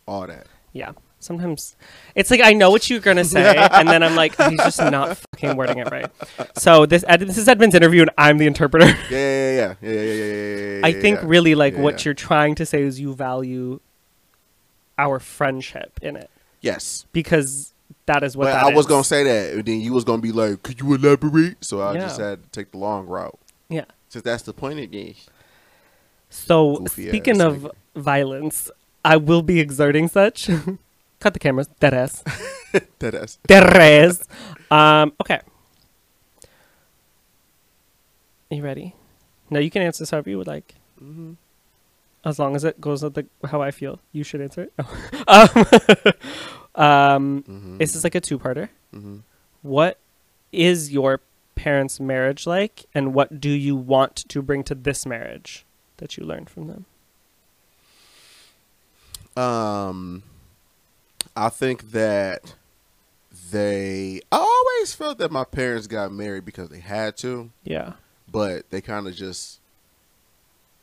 [0.07, 0.47] All that.
[0.73, 0.92] Yeah.
[1.19, 1.77] Sometimes
[2.14, 5.16] it's like I know what you're gonna say, and then I'm like, he's just not
[5.16, 6.11] fucking wording it right.
[6.57, 8.87] So this Ed, this is Edmund's interview, and I'm the interpreter.
[9.11, 9.92] Yeah, yeah, yeah, yeah, yeah, yeah.
[9.92, 11.25] yeah, yeah, yeah I think yeah.
[11.27, 12.05] really like yeah, what yeah.
[12.05, 13.81] you're trying to say is you value
[14.99, 16.31] our friendship in it.
[16.61, 17.07] Yes.
[17.12, 17.75] Because
[18.07, 18.45] that is what.
[18.45, 18.77] But I is.
[18.77, 21.81] was gonna say that, and then you was gonna be like, "Could you elaborate?" So
[21.81, 22.01] I yeah.
[22.01, 23.38] just had to take the long route.
[23.69, 23.87] Yeah.
[24.09, 25.16] Since that's the point of it.
[26.31, 28.71] So Goofy speaking of violence,
[29.05, 30.49] I will be exerting such.
[31.21, 31.69] Cut the cameras.
[31.81, 32.23] Dead ass.
[32.99, 33.39] That is.
[33.47, 34.23] Dead ass.
[34.71, 35.13] Um.
[35.21, 35.41] Okay.
[38.51, 38.95] You ready?
[39.51, 40.75] No, you can answer this however you would like.
[41.03, 41.33] Mm-hmm.
[42.25, 44.73] As long as it goes with the how I feel, you should answer it.
[44.79, 45.13] Oh.
[46.77, 47.79] um, um, Mm-hmm.
[47.79, 48.69] this is like a two-parter.
[48.95, 49.19] mm-hmm.
[49.63, 49.99] What
[50.53, 51.21] is your
[51.55, 55.65] parents' marriage like, and what do you want to bring to this marriage
[55.97, 56.85] that you learned from them?
[59.37, 60.22] Um,
[61.37, 62.55] I think that
[63.51, 64.20] they.
[64.33, 67.94] I always felt that my parents got married because they had to, Yeah.
[68.31, 69.61] but they kind of just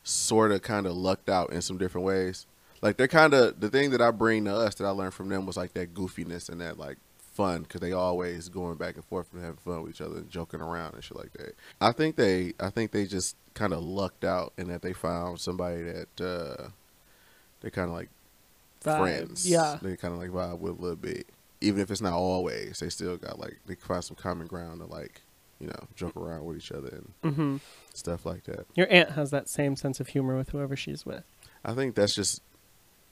[0.03, 2.45] sort of kind of lucked out in some different ways.
[2.81, 5.29] Like they're kind of the thing that I bring to us that I learned from
[5.29, 9.05] them was like that goofiness and that like fun because they always going back and
[9.05, 11.55] forth and having fun with each other and joking around and shit like that.
[11.79, 15.39] I think they I think they just kind of lucked out in that they found
[15.39, 16.67] somebody that uh
[17.61, 18.09] they kind of like
[18.83, 19.49] Vibe, friends.
[19.49, 19.77] yeah.
[19.81, 21.27] they kind of like vibe with a little bit.
[21.61, 24.85] Even if it's not always, they still got like they find some common ground to
[24.87, 25.21] like
[25.59, 27.57] you know joke around with each other and hmm
[27.93, 28.65] stuff like that.
[28.75, 31.23] Your aunt has that same sense of humor with whoever she's with.
[31.63, 32.41] I think that's just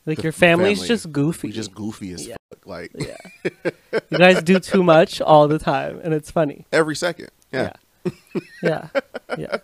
[0.06, 0.88] Like your family's family.
[0.90, 1.48] just goofy.
[1.48, 2.36] we just goofy as Yeah.
[2.50, 2.66] fuck.
[2.66, 3.16] Like yeah.
[4.10, 6.66] you guys do too much all the time, and it's funny.
[6.74, 7.30] every second.
[7.54, 7.74] Yeah.
[8.04, 8.12] Yeah.
[8.62, 8.88] Yeah.
[9.38, 9.58] yeah.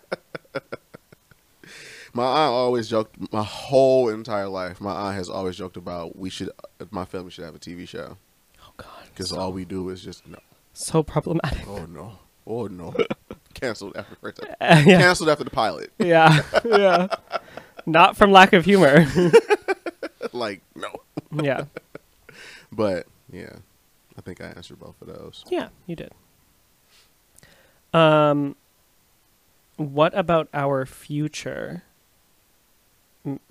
[2.18, 4.80] My aunt always joked my whole entire life.
[4.80, 6.50] My aunt has always joked about we should
[6.90, 8.16] my family should have a TV show
[8.60, 8.88] Oh God.
[9.14, 10.40] because so, all we do is just no.
[10.72, 11.64] so problematic.
[11.68, 12.18] Oh no.
[12.44, 12.92] Oh no.
[13.54, 14.56] Canceled after the first episode.
[14.60, 14.98] Uh, yeah.
[15.00, 15.92] Canceled after the pilot.
[16.00, 16.42] Yeah.
[16.64, 17.06] Yeah.
[17.86, 19.06] Not from lack of humor.
[20.32, 20.90] like no.
[21.40, 21.66] yeah.
[22.72, 23.58] But yeah,
[24.16, 25.44] I think I answered both of those.
[25.48, 26.10] Yeah, you did.
[27.94, 28.56] Um,
[29.76, 31.84] what about our future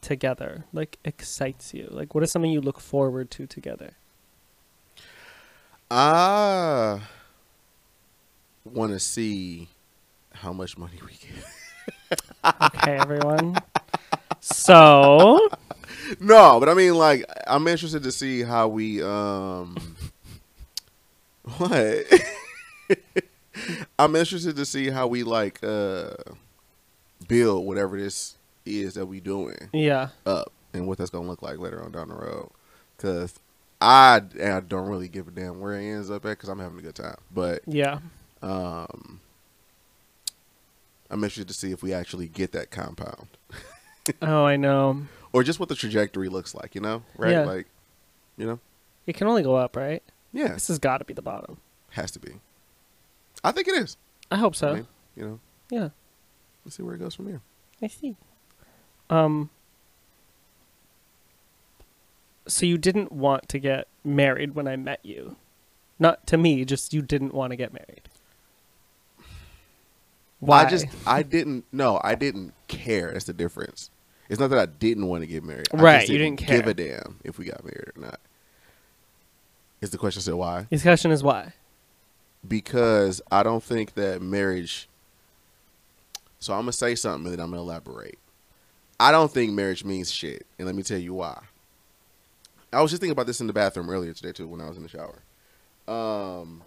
[0.01, 0.65] together?
[0.73, 1.87] Like excites you?
[1.89, 3.93] Like, what is something you look forward to together?
[5.89, 6.99] I
[8.65, 9.69] want to see
[10.33, 12.21] how much money we get.
[12.75, 13.57] Okay, everyone.
[14.39, 15.49] So,
[16.19, 19.77] No, but I mean, like, I'm interested to see how we um.
[21.57, 22.05] what?
[23.99, 26.13] I'm interested to see how we like uh
[27.27, 28.36] build whatever this
[28.67, 32.09] is that we doing yeah, up and what that's gonna look like later on down
[32.09, 32.49] the road.
[32.97, 33.39] Cause
[33.79, 36.79] I, I don't really give a damn where it ends up at because I'm having
[36.79, 37.17] a good time.
[37.31, 37.99] But yeah,
[38.41, 39.19] um,
[41.09, 43.27] I'm interested to see if we actually get that compound
[44.21, 45.03] oh, I know.
[45.31, 46.75] or just what the trajectory looks like.
[46.75, 47.31] You know, right?
[47.31, 47.43] Yeah.
[47.43, 47.67] Like,
[48.37, 48.59] you know,
[49.05, 50.01] It can only go up, right?
[50.33, 51.57] yeah, This has got to be the bottom.
[51.91, 52.33] has to be.
[53.43, 53.95] I think it is.
[54.31, 54.69] I hope so.
[54.69, 55.89] I mean, you know, yeah,
[56.65, 57.41] let's see where it goes from here.
[57.81, 58.15] I see.
[59.09, 59.49] Um.
[62.47, 65.35] So you didn't want to get married when I met you,
[65.99, 66.63] not to me.
[66.63, 68.07] Just you didn't want to get married.
[70.39, 70.63] Why?
[70.63, 71.65] I just, I didn't.
[71.71, 73.11] No, I didn't care.
[73.11, 73.89] That's the difference.
[74.29, 75.67] It's not that I didn't want to get married.
[75.73, 76.57] I Right, just you didn't didn't care.
[76.59, 78.19] give a damn if we got married or not.
[79.81, 80.67] Is the question still why?
[80.69, 81.53] His question is why.
[82.47, 84.87] because I don't think that marriage.
[86.39, 88.19] So I'm gonna say something and then I'm gonna elaborate.
[88.99, 91.39] I don't think marriage means shit, and let me tell you why.
[92.73, 94.77] I was just thinking about this in the bathroom earlier today too when I was
[94.77, 95.21] in the shower.
[95.87, 96.63] Um,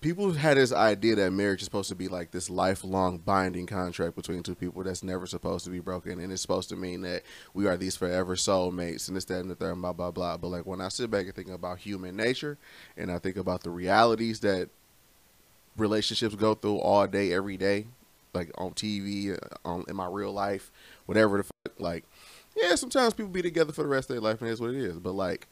[0.00, 4.16] people had this idea that marriage is supposed to be like this lifelong binding contract
[4.16, 7.22] between two people that's never supposed to be broken, and it's supposed to mean that
[7.52, 10.36] we are these forever soulmates and this, that, and the third, blah, blah, blah.
[10.36, 12.56] But like when I sit back and think about human nature,
[12.96, 14.70] and I think about the realities that
[15.76, 17.86] relationships go through all day, every day,
[18.34, 20.70] like on TV, uh, on in my real life,
[21.06, 22.04] whatever the fuck, like,
[22.56, 24.76] yeah, sometimes people be together for the rest of their life, and that's what it
[24.76, 24.98] is.
[24.98, 25.46] But like,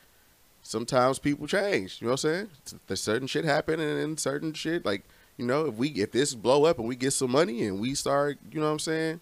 [0.62, 1.98] sometimes people change.
[2.00, 2.80] You know what I'm saying?
[2.86, 5.04] There's certain shit happen, and then certain shit like
[5.36, 7.94] you know if we if this blow up and we get some money and we
[7.94, 9.20] start, you know what I'm saying,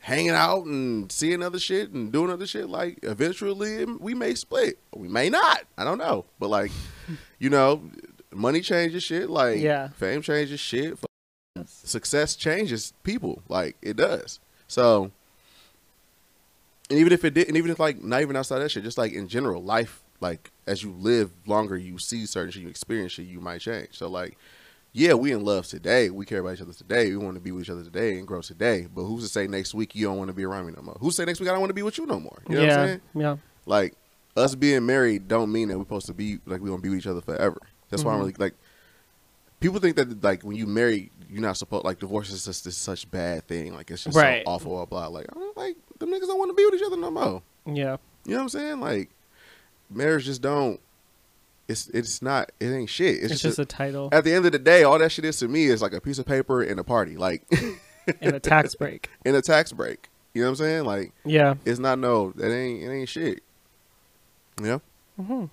[0.00, 4.78] hanging out and seeing other shit and doing other shit, like eventually we may split.
[4.94, 5.62] We may not.
[5.78, 6.24] I don't know.
[6.38, 6.70] But like,
[7.38, 7.82] you know,
[8.32, 9.28] money changes shit.
[9.30, 9.88] Like Yeah.
[9.90, 10.98] fame changes shit.
[11.66, 13.42] Success changes people.
[13.48, 14.40] Like it does.
[14.68, 15.10] So.
[16.90, 19.12] And even if it didn't, even if like not even outside that shit, just like
[19.12, 23.26] in general, life, like as you live longer, you see certain shit, you experience shit,
[23.26, 23.88] you might change.
[23.92, 24.36] So like,
[24.92, 27.50] yeah, we in love today, we care about each other today, we want to be
[27.50, 28.88] with each other today and grow today.
[28.94, 30.96] But who's to say next week you don't want to be around me no more?
[31.00, 32.42] Who's to say next week I don't want to be with you no more?
[32.46, 33.00] You know yeah, what I'm saying?
[33.14, 33.94] yeah, Like
[34.36, 36.98] us being married don't mean that we're supposed to be like we gonna be with
[36.98, 37.58] each other forever.
[37.88, 38.22] That's why I'm Mhm.
[38.22, 38.54] really like.
[39.60, 42.76] People think that like when you marry, you're not supposed like divorce is just this
[42.76, 43.74] such bad thing.
[43.74, 44.42] Like it's just Right.
[44.44, 45.06] so awful, blah blah.
[45.08, 47.42] Like I don't like the niggas don't want to be with each other no more.
[47.66, 47.96] yeah.
[48.24, 48.80] You know what I'm saying?
[48.80, 49.10] Like
[49.90, 50.78] marriage just don't.
[51.68, 52.52] It's it's not.
[52.60, 53.16] It ain't shit.
[53.16, 55.10] It's, It's, just, just a- a title at the end of the day, all that
[55.10, 57.42] shit is to me is like a piece of paper and a party, like
[58.20, 59.08] and a tax break.
[59.24, 60.08] in a tax break.
[60.34, 60.84] You know what I'm saying?
[60.84, 61.54] Like Yeah.
[61.64, 63.42] it's not no that ain't it ain't shit.
[64.60, 64.82] You know?
[65.20, 65.44] Mm-hmm.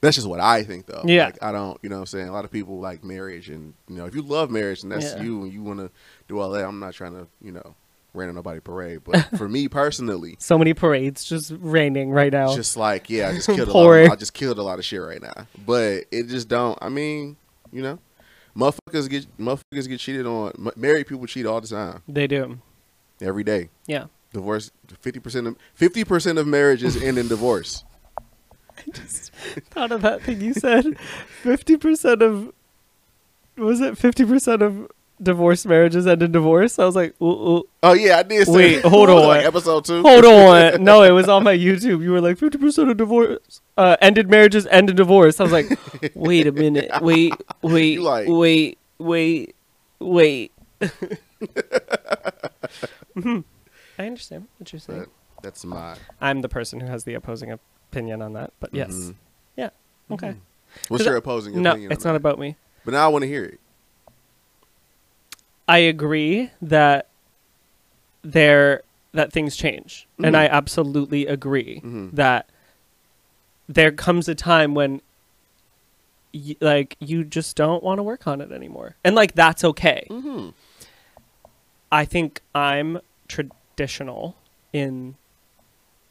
[0.00, 1.02] That's just what I think though.
[1.04, 1.26] Yeah.
[1.26, 2.28] Like I don't you know what I'm saying?
[2.28, 5.14] A lot of people like marriage and you know, if you love marriage and that's
[5.14, 5.22] Yeah.
[5.22, 5.90] you and you wanna
[6.28, 7.74] do all that, I'm not trying to, you know,
[8.14, 9.00] rain on nobody parade.
[9.04, 12.54] But for me personally, So many parades just raining right now.
[12.56, 13.92] Just like, yeah, I just killed a lot.
[13.92, 15.46] Of, I just killed a lot of shit right now.
[15.66, 16.78] But it just don't.
[16.80, 17.36] I mean,
[17.70, 17.98] you know,
[18.56, 20.52] motherfuckers get motherfuckers get cheated on.
[20.58, 22.58] M- married people cheat all the time, they do.
[23.20, 23.68] every day.
[23.86, 24.06] Yeah.
[24.32, 24.70] Divorce.
[25.00, 27.84] Fifty percent of fifty percent of marriages end in divorce.
[28.86, 29.32] I just
[29.70, 30.98] thought of that thing you said.
[31.42, 32.52] Fifty percent of
[33.56, 34.90] was it fifty percent of
[35.22, 36.78] divorced marriages end in divorce?
[36.78, 37.62] I was like, ooh, ooh.
[37.82, 38.46] Oh yeah, I did.
[38.46, 39.28] Say Wait, hold What was it, on.
[39.36, 40.02] Like episode two.
[40.02, 40.82] hold on.
[40.84, 42.02] No, it was on my YouTube.
[42.02, 45.40] You were like fifty percent of divorce uh, ended marriages end in divorce.
[45.40, 45.66] I was like,
[46.14, 49.54] wait a minute, wait, wait, like- wait, wait,
[49.98, 50.52] wait.
[53.98, 55.06] I understand what you're saying.
[55.42, 55.96] That's my.
[56.20, 57.50] I'm the person who has the opposing
[57.90, 59.14] opinion on that, but yes, Mhm.
[59.56, 59.70] yeah,
[60.12, 60.36] okay.
[60.88, 61.90] What's your opposing No, opinion?
[61.92, 62.28] it's on not that?
[62.28, 62.56] about me.
[62.84, 63.60] But now I want to hear it.
[65.68, 67.08] I agree that
[68.22, 70.38] there that things change, and Mhm.
[70.38, 72.12] I absolutely agree Mhm.
[72.12, 72.48] that
[73.68, 75.02] there comes a time when
[76.32, 80.06] y- like you just don't want to work on it anymore, and like that's okay.
[80.10, 80.50] Mm-hmm.
[81.90, 84.36] I think I'm traditional
[84.72, 85.16] in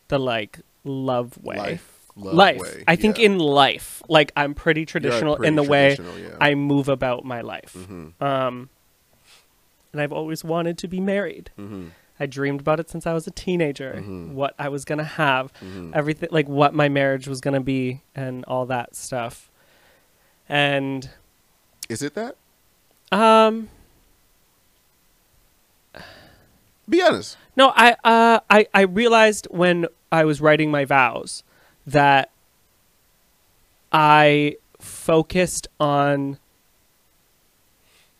[0.09, 1.57] the like love way.
[1.57, 1.95] Life.
[2.15, 2.59] Love life.
[2.59, 2.83] way.
[2.87, 3.27] I think yeah.
[3.27, 6.35] in life, like I'm pretty traditional pretty in the way yeah.
[6.41, 7.73] I move about my life.
[7.77, 8.21] Mhm.
[8.21, 8.69] Um,
[9.93, 11.51] and I've always wanted to be married.
[11.57, 11.91] Mhm.
[12.19, 13.93] I dreamed about it since I was a teenager.
[13.97, 14.33] Mhm.
[14.33, 15.95] What I was gonna have, Mhm.
[15.95, 19.49] everything like what my marriage was gonna be, and all that stuff.
[20.49, 21.09] And
[21.87, 22.35] Is it that?
[23.13, 23.69] um,
[26.89, 27.37] Be honest.
[27.55, 31.43] no, I uh, I I realized when I was writing my vows
[31.85, 32.31] that
[33.91, 36.37] I focused on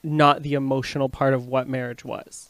[0.03, 2.49] not the emotional part of what marriage was.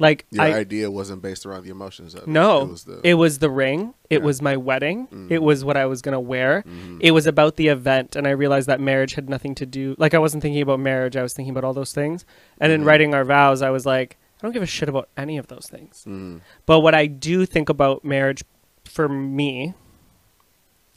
[0.00, 2.28] Like Your I, idea wasn't based around the emotions of it.
[2.28, 3.00] No, It was the.
[3.02, 3.94] it was the ring.
[4.08, 4.24] It Yeah.
[4.26, 5.08] was my wedding.
[5.08, 5.30] Mm.
[5.30, 6.62] It was what I was gonna wear.
[6.68, 6.98] Mhm.
[7.00, 9.96] It was about the event, and I realized that marriage had nothing to do.
[9.98, 11.16] Like I wasn't thinking about marriage.
[11.16, 12.24] I was thinking about all those things.
[12.60, 12.86] And in Mhm.
[12.86, 15.66] writing our vows, I was like, I don't give a shit about any of those
[15.68, 16.04] things.
[16.06, 16.40] Mhm.
[16.66, 18.44] But what I do think about marriage,
[18.84, 19.74] for me,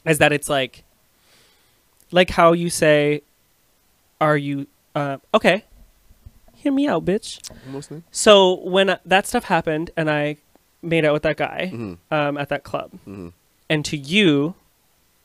[0.06, 0.84] is that it's like,
[2.12, 3.22] like how you say,
[4.20, 5.64] "Are you uh, okay?"
[6.54, 7.40] Hear me out, bitch.
[7.66, 8.04] I'm.
[8.12, 10.36] So when that stuff happened, and I
[10.80, 11.98] made out with that guy Mhm.
[12.10, 13.32] um, at that club, Mhm.
[13.68, 14.54] and to you,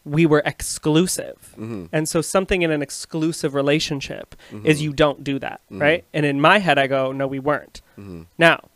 [0.08, 1.54] we were exclusive.
[1.58, 1.89] Mhm.
[1.91, 4.82] And so something in an exclusive relationship is Mhm.
[4.84, 5.82] you don't do that, Mhm.
[5.82, 6.06] right?
[6.13, 7.82] And in my head, I go, no, we weren't.
[7.98, 8.26] Mhm.
[8.38, 8.70] Now,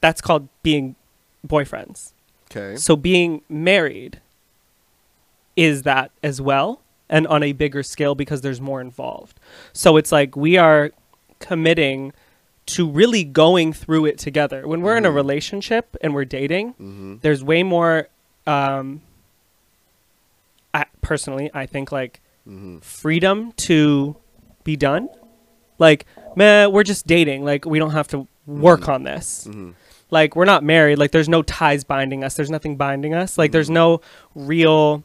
[0.00, 0.96] that's called being
[1.46, 2.12] boyfriends.
[2.50, 2.76] Okay.
[2.76, 4.20] So being married
[5.56, 9.38] is that as well, and on a bigger scale because there's more involved.
[9.72, 10.90] So it's like we are
[11.38, 12.12] committing
[12.66, 14.66] to really going through it together.
[14.66, 15.14] When we're in a Mhm.
[15.14, 17.20] relationship and we're dating, Mhm.
[17.22, 18.08] there's way more
[18.46, 19.00] um
[21.06, 22.82] personally I think like Mhm.
[22.82, 24.16] freedom to
[24.64, 25.08] be done.
[25.78, 27.44] Like, man, we're just dating.
[27.44, 28.94] Like we don't have to work Mhm.
[28.94, 29.46] on this.
[29.50, 29.74] Mhm.
[30.10, 30.98] Like we're not married.
[30.98, 32.34] Like there's no ties binding us.
[32.34, 33.36] There's nothing binding us.
[33.38, 33.74] Like there's Mhm.
[33.82, 34.00] no
[34.34, 35.02] real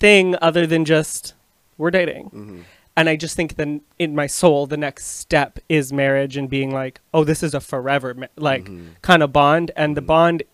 [0.00, 1.34] thing other than just
[1.78, 2.30] we're dating.
[2.30, 2.60] Mhm.
[2.96, 6.70] And I just think then in my soul the next step is marriage and being
[6.72, 8.68] like, "Oh, this is a forever ma- like
[9.02, 10.44] kind of bond." And the bond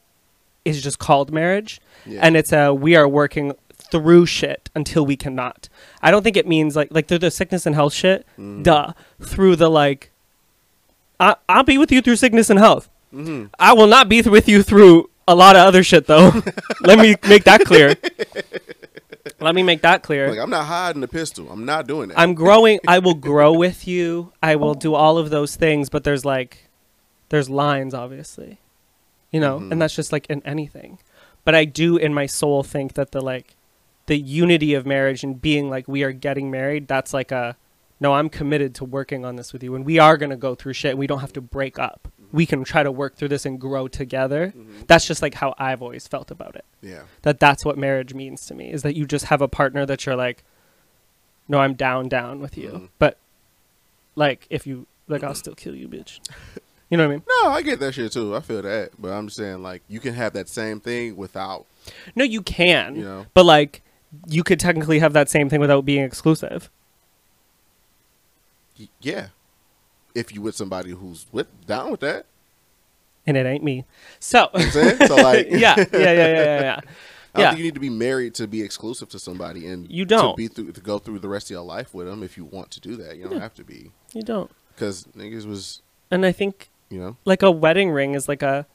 [0.64, 2.20] is just called marriage Yeah.
[2.22, 3.52] and it's a we are working
[3.90, 5.68] through shit until we cannot.
[6.02, 8.26] I don't think it means like like through the sickness and health shit.
[8.38, 8.62] Mhm.
[8.62, 10.10] Duh, through the like,
[11.18, 12.88] I I'll be with you through sickness and health.
[13.14, 13.50] Mhm.
[13.58, 16.32] I will not be th- with you through a lot of other shit though.
[16.82, 17.96] Let me make that clear.
[19.40, 20.28] Let me make that clear.
[20.30, 21.50] Like I'm not hiding the pistol.
[21.50, 22.18] I'm not doing that.
[22.18, 22.78] I'm growing.
[22.86, 24.32] I will grow with you.
[24.42, 26.68] I will do all of those things, but there's like,
[27.30, 28.58] there's lines, obviously,
[29.30, 29.72] you know, Mhm.
[29.72, 30.98] and that's just like in anything.
[31.44, 33.54] But I do, in my soul, think that the like,
[34.10, 36.88] the unity of marriage and being like we are getting married.
[36.88, 37.56] That's like a,
[38.00, 40.72] no, I'm committed to working on this with you, and we are gonna go through
[40.72, 40.90] shit.
[40.90, 42.08] And we don't have to break up.
[42.32, 44.52] We can try to work through this and grow together.
[44.56, 44.86] Mhm.
[44.88, 47.02] That's just like how I've always felt about it Yeah.
[47.22, 50.04] that that's what marriage means to me is that you just have a partner that
[50.06, 50.42] you're like
[51.48, 52.88] no i'm down down with you Mhm.
[53.00, 53.16] but
[54.14, 56.20] like if you like i'll still kill you bitch
[56.88, 58.36] you know what i mean No, I get that shit too.
[58.36, 61.66] I feel that, but I'm just saying like you can have that same thing without.
[62.14, 63.26] no you can You know.
[63.34, 63.82] but like
[64.28, 66.68] you could technically have that same thing without being exclusive
[68.78, 69.28] y- Yeah.
[70.14, 72.26] If you with somebody who's with down with that.
[73.26, 73.84] and it ain't me.
[74.18, 74.96] So, You know what I'm saying?
[75.06, 76.80] So like, yeah, yeah, yeah, yeah, yeah, yeah.
[77.34, 77.48] I don't Yeah.
[77.50, 80.32] think you need to be married to be exclusive to somebody and You don't.
[80.32, 82.44] to be through to go through the rest of your life with them if you
[82.44, 83.16] want to do that.
[83.18, 84.50] You don't have to be You don't.
[84.74, 88.66] because niggas was And I think you know like a wedding ring is like a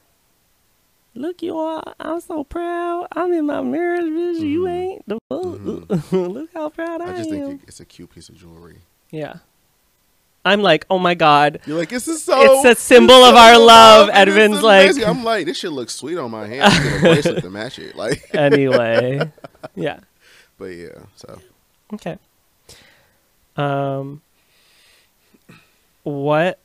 [1.26, 4.46] look you all i'm so proud i'm in my marriage vision.
[4.46, 4.70] you Mhm.
[4.70, 5.44] ain't the fuck?
[5.44, 6.32] Mhm.
[6.34, 7.14] look how proud i, am.
[7.14, 8.78] I just am think it's a cute piece of jewelry.
[9.10, 9.34] yeah
[10.44, 12.34] i'm like oh my god You're like, this is so.
[12.40, 14.08] It's a symbol of so our love.
[14.08, 16.62] it's Edvin's like- amazing." I'm like, this shit looks sweet on my hand.
[16.62, 17.96] I'm gonna get a bracelet to match it.
[17.96, 19.20] Like, anyway
[19.74, 19.98] yeah
[20.58, 20.98] but yeah.
[21.16, 21.40] So
[21.94, 22.18] okay
[23.56, 24.22] um
[26.04, 26.58] what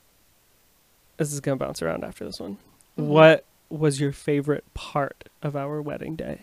[1.16, 2.58] this is gonna bounce around after this one
[2.98, 3.04] Mhm.
[3.06, 3.44] what
[3.78, 6.40] was your favorite part of our wedding day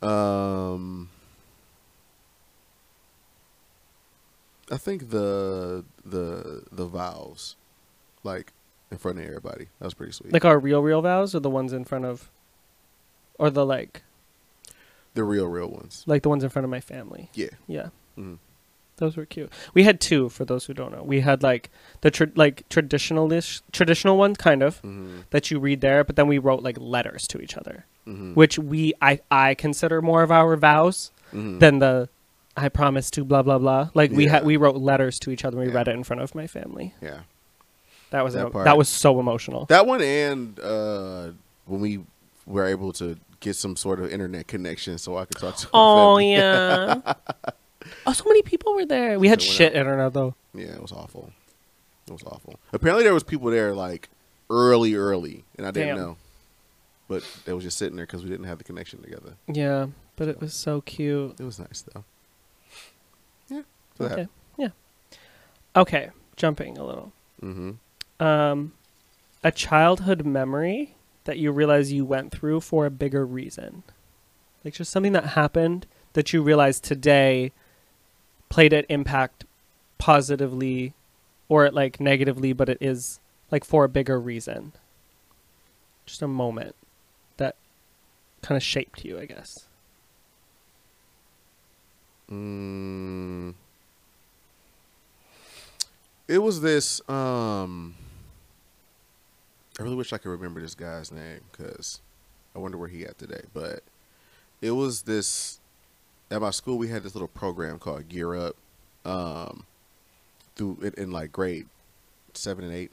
[0.00, 1.08] Um,
[4.70, 7.56] I think the the the vows,
[8.22, 8.52] like
[8.90, 10.32] in front of everybody, that was pretty sweet.
[10.32, 12.30] Like our real, real vows, or the ones in front of,
[13.38, 14.02] or the like,
[15.14, 16.04] the real, real ones.
[16.06, 17.30] like the ones in front of my family.
[17.34, 17.48] Yeah.
[17.66, 18.38] Yeah, Mhm.
[18.98, 19.50] Those were cute.
[19.74, 21.02] We had two for those who don't know.
[21.02, 21.70] We had like
[22.02, 25.20] the tra- like traditionalish traditional one, kind of Mm-hmm.
[25.30, 28.34] that you read there, but then we wrote like letters to each other, Mm-hmm.
[28.34, 31.58] which we I I consider more of our vows mm-hmm.
[31.58, 32.08] than the
[32.56, 33.90] I promise to blah blah blah.
[33.94, 34.32] Like we Yeah.
[34.32, 35.56] had we wrote letters to each other.
[35.58, 35.78] and We Yeah.
[35.78, 36.94] read it in front of my family.
[37.00, 37.20] yeah.
[38.10, 39.66] That was That that was so emotional.
[39.66, 41.30] That one and uh,
[41.66, 42.00] when we
[42.46, 46.16] were able to get some sort of internet connection so I could talk to Oh
[46.16, 46.32] family.
[46.32, 47.02] yeah.
[48.06, 49.18] oh, so many people were there.
[49.18, 49.78] We had shit out.
[49.78, 50.34] internet though.
[50.54, 51.32] Yeah, it was awful.
[52.06, 52.58] It was awful.
[52.72, 54.08] Apparently there was people there like
[54.50, 55.98] early, early, and I didn't Damn.
[55.98, 56.16] know.
[57.08, 59.34] But they was just sitting there because we didn't have the connection together.
[59.46, 59.86] Yeah,
[60.16, 61.38] but it was so cute.
[61.40, 62.04] It was nice though.
[63.48, 63.62] Yeah.
[63.96, 64.28] So Okay.
[64.56, 64.68] Yeah.
[65.74, 67.12] Okay, jumping a little.
[67.42, 68.24] Mm-hmm.
[68.24, 68.72] Um
[69.44, 73.84] a childhood memory that you realize you went through for a bigger reason.
[74.64, 77.52] Like just something that happened that you realize today
[78.48, 79.44] played an impact
[79.98, 80.94] positively
[81.48, 83.20] or like negatively, but it is
[83.50, 84.72] like for a bigger reason.
[86.06, 86.74] Just a moment
[87.36, 87.56] that
[88.42, 89.66] kind of shaped you, I guess.
[92.30, 93.54] Mm,
[96.26, 97.00] it was this.
[97.08, 97.94] Um,
[99.78, 102.00] I really wish I could remember this guy's name because
[102.54, 103.42] I wonder where he at today.
[103.54, 103.82] But
[104.60, 105.57] it was this
[106.30, 106.78] at my school.
[106.78, 108.56] We had this little program called Gear Up,
[109.04, 109.64] um,
[110.56, 111.66] through in, in like grade
[112.34, 112.90] seven and eight,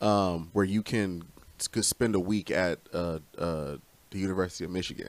[0.00, 1.24] um, where you can
[1.58, 3.76] spend a week at uh, uh,
[4.10, 5.08] the University of Michigan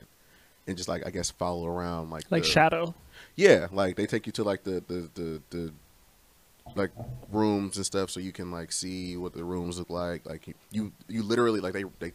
[0.67, 2.93] and just like I guess follow around like Like the, shadow.
[3.35, 5.73] yeah, like they take you to like the the the, the
[6.75, 6.91] like
[7.31, 10.25] rooms and stuff, so you can like see what the rooms look like.
[10.25, 12.11] Like you you, you literally like they they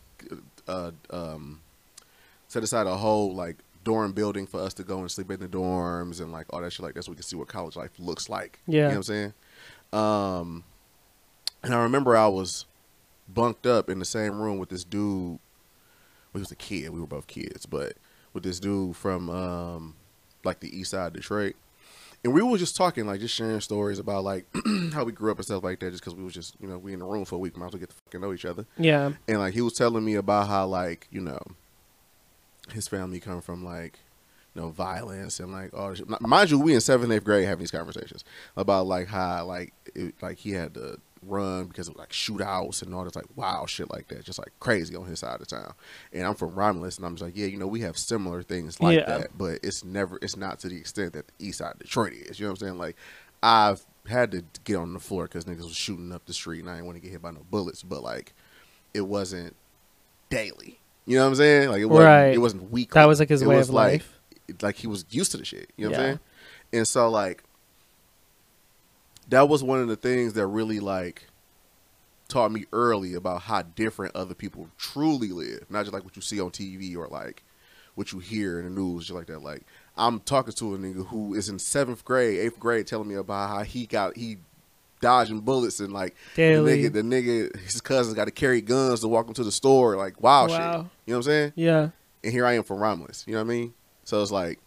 [0.69, 1.61] uh um
[2.49, 5.49] set aside a whole like dorm building for us to go and sleep in the
[5.49, 7.91] dorms and like all that shit like that, so we can see what college life
[7.99, 8.61] looks like.
[8.67, 8.83] you Yeah.
[8.83, 9.33] know what I'm saying.
[9.93, 10.65] Um,
[11.63, 12.67] and I remember I was
[13.29, 15.39] bunked up in the same room with this dude.
[15.39, 15.39] Well,
[16.35, 16.91] he was a kid.
[16.91, 17.95] We were both kids, but
[18.33, 19.97] with this dude from um,
[20.45, 21.55] like the east side of Detroit.
[22.25, 24.47] And we were just talking, like just sharing stories about like
[24.93, 26.79] how we grew up and stuff like that, just because we was just you know
[26.79, 28.45] we in the room for a week, might as well get to fucking know each
[28.45, 28.65] other.
[28.79, 29.13] Yeah.
[29.27, 31.41] And like he was telling me about how like you know
[32.73, 33.99] his family come from like
[34.55, 36.03] you know violence and like all this.
[36.21, 38.25] Mind you, we in seventh eighth grade having these conversations
[38.57, 42.93] about like how like it, like he had to run because of like shootouts and
[42.95, 45.73] all this like wow shit like that, just like crazy on his side of town.
[46.13, 48.81] And I'm from Romulus, and I'm just like yeah, you know we have similar things
[48.81, 49.19] like Yeah.
[49.19, 52.13] that, but it's never it's not to the extent that the east side of Detroit
[52.13, 52.39] is.
[52.39, 52.79] You know what I'm saying?
[52.79, 52.97] Like
[53.43, 56.69] I've had to get on the floor because niggas was shooting up the street, and
[56.71, 58.33] I didn't want to get hit by no bullets, but like
[58.95, 59.57] it wasn't
[60.29, 60.79] daily.
[61.07, 61.69] You know what I'm saying?
[61.71, 62.35] Like it wasn't Right.
[62.35, 62.99] it wasn't weekly.
[62.99, 64.19] That was like his It way of like, life.
[64.61, 65.71] Like he was used to the shit.
[65.77, 66.21] You know what I'm saying?
[66.73, 67.43] And so like
[69.29, 71.27] that was one of the things that really like
[72.29, 75.67] taught me early about how different other people truly live.
[75.71, 77.43] Not just like what you see on TV or like
[77.95, 79.43] what you hear in the news, just like that.
[79.43, 79.63] Like
[79.97, 83.49] I'm talking to a nigga who is in seventh grade, eighth grade, telling me about
[83.51, 84.39] how he got he
[85.03, 86.89] dodging bullets and like Daily.
[86.89, 89.53] the nigga, the nigga, his cousins got to carry guns to walk him to the
[89.53, 90.59] store, like wow, shit.
[90.59, 91.53] You know what I'm saying?
[91.57, 91.91] Yeah.
[92.25, 93.25] And here I am from Romulus.
[93.27, 93.75] You know what I mean?
[94.05, 94.59] So it's like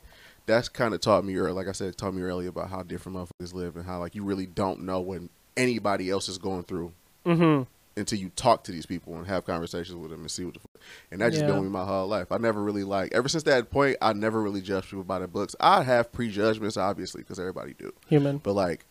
[0.45, 3.17] that's kind of taught me, or like I said, taught me earlier about how different
[3.17, 5.21] motherfuckers live and how like you really don't know what
[5.57, 6.91] anybody else is going through
[7.25, 7.63] Mm-hmm.
[7.97, 10.59] until you talk to these people and have conversations with them and see what the
[10.59, 10.81] fuck.
[11.11, 11.47] And that just Yeah.
[11.47, 12.31] been with me my whole life.
[12.31, 13.97] I never really like ever since that point.
[14.01, 15.55] I never really judged people by their books.
[15.59, 17.91] I have prejudgments, obviously, because everybody do.
[18.09, 18.37] Human.
[18.37, 18.85] But like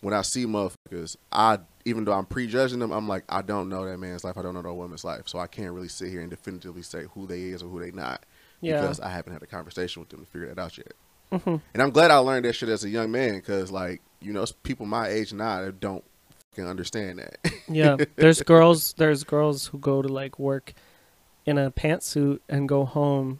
[0.00, 3.84] when I see motherfuckers, I even though I'm prejudging them, I'm like, I don't know
[3.88, 4.36] that man's life.
[4.36, 7.04] I don't know that woman's life, so I can't really sit here and definitively say
[7.14, 8.24] who they is or who they not
[8.60, 8.80] Yeah.
[8.80, 10.92] because I haven't had a conversation with them to figure that out yet.
[11.32, 11.60] Mhm.
[11.74, 14.44] And I'm glad I learned that shit as a young man because, like, you know,
[14.64, 16.04] people my age now that don't
[16.50, 17.38] fucking understand that.
[17.68, 17.96] Yeah.
[18.16, 18.94] There's girls.
[18.94, 20.72] There's girls who go to like work
[21.44, 23.38] in a pantsuit and go home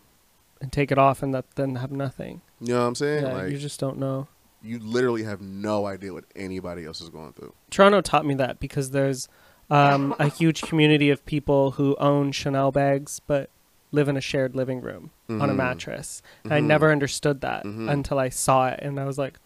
[0.60, 2.42] and take it off and that then have nothing.
[2.60, 3.24] you know what I'm saying?
[3.24, 3.32] Yeah.
[3.34, 4.28] like, you just don't know.
[4.62, 7.52] You literally have no idea what anybody else is going through.
[7.70, 9.28] Toronto taught me that because there's
[9.70, 13.50] um, a huge community of people who own Chanel bags but
[13.92, 15.56] live in a shared living room on a Mhm.
[15.56, 16.22] mattress.
[16.44, 17.90] And I never understood that Mhm.
[17.90, 19.38] until I saw it, and I was like,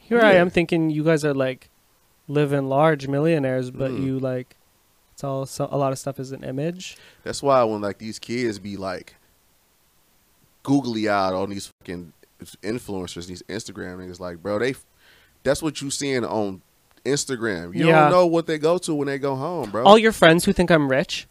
[0.00, 1.70] "Here I am thinking you guys are like
[2.28, 4.02] living large millionaires, but Mhm.
[4.02, 4.56] you like
[5.12, 8.18] it's all so, a lot of stuff is an image." That's why when like these
[8.18, 9.16] kids be like
[10.62, 12.12] googly eyed on these fucking
[12.62, 14.74] influencers, these Instagram niggas, like, bro, they
[15.44, 16.62] that's what you seeing on
[17.04, 17.74] Instagram.
[17.74, 18.02] You Yeah.
[18.02, 19.84] don't know what they go to when they go home, bro.
[19.84, 21.26] All your friends who think I'm rich,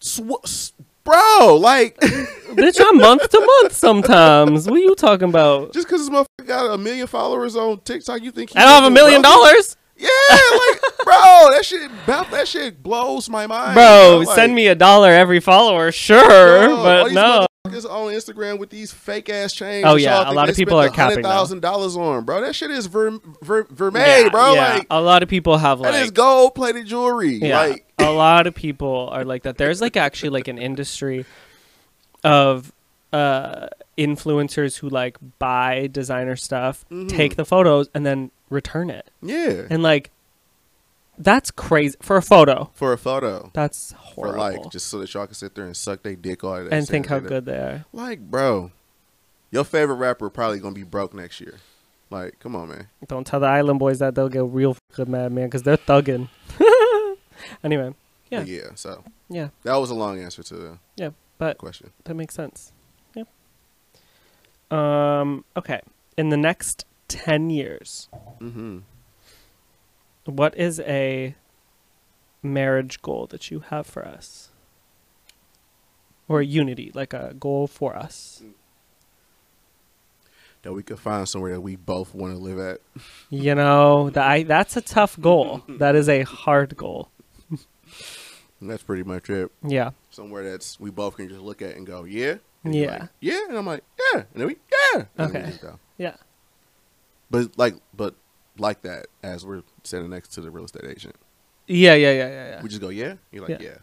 [0.00, 0.72] Sw-
[1.04, 4.66] bro, like bitch, I'm month to month sometimes.
[4.68, 5.72] What are you talking about?
[5.72, 8.82] just because this motherfucker got a million followers on TikTok, you think he I don't
[8.82, 11.14] have a million dollars, Yeah, like, bro,
[11.52, 14.22] that shit, that shit blows my mind, bro.
[14.26, 17.46] Like, send me a dollar every follower, sure, bro, but no.
[17.66, 19.84] Motherfuckers on Instagram with these fake ass chains.
[19.88, 22.40] Oh, yeah, a lot of people are capping, thousand dollars on, bro.
[22.42, 23.12] That shit is ver,
[23.42, 24.54] ver, vermade, yeah, bro.
[24.54, 24.74] yeah.
[24.74, 27.34] Like a lot of people have that is like gold plated jewelry.
[27.36, 29.56] Yeah, Like a lot of people are like that.
[29.56, 31.24] There's like actually like an industry
[32.22, 32.72] of
[33.12, 37.08] uh influencers who like buy designer stuff, Mhm.
[37.08, 39.06] take the photos and then return it.
[39.22, 40.10] yeah, And like
[41.18, 42.70] that's crazy for a photo.
[42.74, 43.50] for a photo.
[43.54, 43.96] That's For
[44.26, 44.38] horrible.
[44.38, 46.86] like just so that y'all can sit there and suck their dick all day and
[46.86, 47.84] think how good they are.
[47.92, 48.72] Like, bro,
[49.50, 51.58] your favorite rapper probably gonna be broke next year.
[52.10, 52.88] Like, come on, man.
[53.08, 56.28] Don't tell the Island Boys that they'll get real fucking mad, man, because they're thugging.
[57.64, 57.94] anyway,
[58.30, 58.40] Yeah.
[58.40, 58.68] But yeah.
[58.74, 61.90] So yeah, that was a long answer to the yeah, but question.
[62.04, 62.72] that makes sense.
[63.14, 63.24] Yeah.
[64.70, 65.44] Um.
[65.56, 65.80] Okay.
[66.16, 68.08] In the next ten years,
[68.40, 68.78] Mm-hmm.
[70.26, 71.34] What is a
[72.42, 74.50] marriage goal that you have for us,
[76.28, 78.42] or unity, like a goal for us?
[80.62, 82.80] That we could find somewhere that we both want to live at.
[83.28, 85.62] You know, that I that's a tough goal.
[85.68, 87.10] that is a hard goal.
[88.62, 89.50] That's pretty much it.
[89.62, 89.90] Yeah.
[90.10, 92.98] Somewhere that's we both can just look at and go, yeah, And Yeah.
[93.00, 94.56] like, yeah, and I'm like, yeah, and then we,
[94.94, 95.46] yeah, and then we Okay.
[95.50, 95.78] just go.
[95.98, 96.16] Yeah.
[97.30, 98.14] But like, but
[98.58, 101.16] like that as we're sitting next to the real estate agent,
[101.66, 101.94] Yeah.
[101.94, 102.12] Yeah.
[102.12, 102.28] Yeah.
[102.28, 102.48] Yeah.
[102.48, 102.62] Yeah.
[102.62, 103.14] we just go, yeah.
[103.32, 103.66] You're like, Yeah.
[103.68, 103.78] yeah.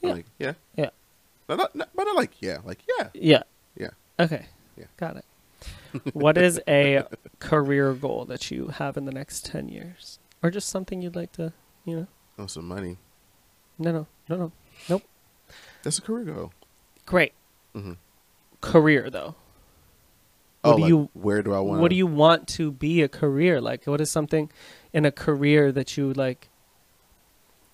[0.00, 0.12] Yeah.
[0.12, 0.90] like, yeah, Yeah.
[1.48, 3.42] No, not, not, but not like, yeah, like, yeah, Yeah.
[3.76, 3.88] yeah.
[4.20, 4.46] Okay.
[4.76, 4.84] Yeah.
[4.96, 5.24] Got it.
[6.14, 7.04] what is a
[7.40, 10.18] career goal that you have in the next 10 years?
[10.42, 11.52] Or just something you'd like to,
[11.84, 12.06] you know?
[12.38, 12.98] Oh, some money.
[13.78, 14.52] No, no, no, no.
[14.88, 15.02] Nope.
[15.82, 16.52] That's a career goal.
[17.06, 17.32] Great.
[17.74, 17.94] Mm-hmm.
[18.60, 19.34] Career, though.
[20.68, 21.80] Oh, What do like, you- where do I want?
[21.80, 23.60] What do you want to be a career?
[23.60, 24.50] Like, what is something
[24.92, 26.48] in a career that you like?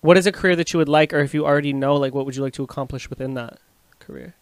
[0.01, 2.25] What is a career that you would like, or if you already know, like, what
[2.25, 3.59] would you like to accomplish within that
[3.99, 4.35] career?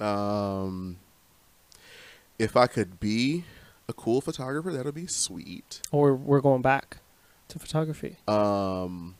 [0.00, 0.96] Um,
[2.38, 3.44] if I could be
[3.88, 5.80] a cool photographer, that'd be sweet.
[5.92, 6.98] Or we're going back
[7.48, 8.16] to photography.
[8.26, 9.16] Um,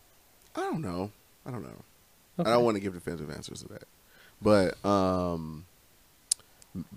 [0.56, 1.12] I don't know.
[1.46, 1.84] I don't know.
[2.38, 2.48] Okay.
[2.50, 3.84] I don't want to give defensive answers to that,
[4.40, 5.66] but um,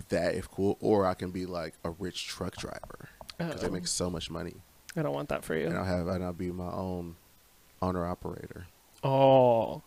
[0.08, 3.08] that if cool, or I can be like a rich truck driver
[3.38, 4.54] because they Oh, make so much money,
[4.96, 5.66] I don't want that for you.
[5.66, 7.16] and I'll have and I'll be my own
[7.82, 8.66] owner operator,
[9.04, 9.82] Oh,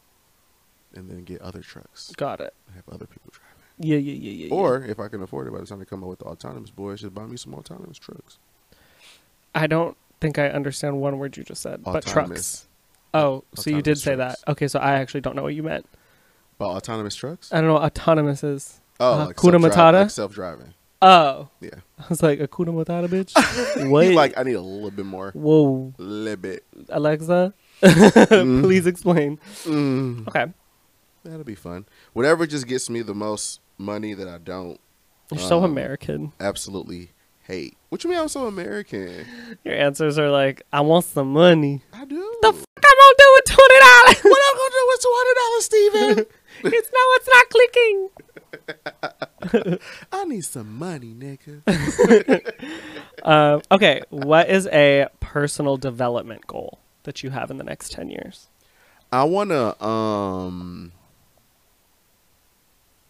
[0.94, 2.54] and then get other trucks, got it.
[2.76, 3.46] have other people driving.
[3.82, 4.46] Yeah, yeah, yeah, yeah.
[4.48, 4.54] yeah.
[4.54, 6.70] Or if I can afford it, by the time they come up with the autonomous
[6.70, 8.38] boys, just buy me some autonomous trucks.
[9.56, 12.10] I don't think I understand one word you just said, but trucks.
[12.12, 12.68] Autonomous.
[13.14, 14.38] Oh, so you did Autonomous say that.
[14.50, 15.86] Okay, so I actually don't know what you meant.
[16.60, 17.52] About autonomous trucks?
[17.54, 18.82] I don't know what autonomous is.
[19.00, 20.02] Oh, uh, like self-dri- Matata?
[20.02, 20.74] like self-driving.
[21.02, 21.70] Oh, Yeah.
[21.98, 23.32] I was like, Hakuna Matata, bitch.
[23.90, 24.08] what?
[24.08, 25.32] Like, I need a little bit more.
[25.32, 26.66] Whoa, A little bit.
[26.90, 28.62] Alexa, Mm.
[28.64, 29.40] please explain.
[29.64, 30.28] Mm.
[30.28, 30.52] Okay,
[31.24, 31.86] That'll be fun.
[32.14, 34.80] Whatever just gets me the most money that I don't
[35.32, 36.34] you're so Um, American.
[36.40, 37.12] absolutely
[37.44, 37.78] hate.
[37.90, 39.26] What you mean I'm so American?
[39.64, 41.82] Your answers are like, I want some money.
[41.94, 42.36] I do.
[42.42, 44.24] The fuck I'm gonna do with twenty dollars?
[44.24, 46.26] what I'm gonna do with two hundred dollars, Steven?
[46.64, 48.10] It's no, it's not clicking.
[50.12, 51.62] I need some money, nigga.
[53.24, 58.10] Um, okay, what is a personal development goal that you have in the next ten
[58.10, 58.48] years?
[59.12, 60.92] I wanna um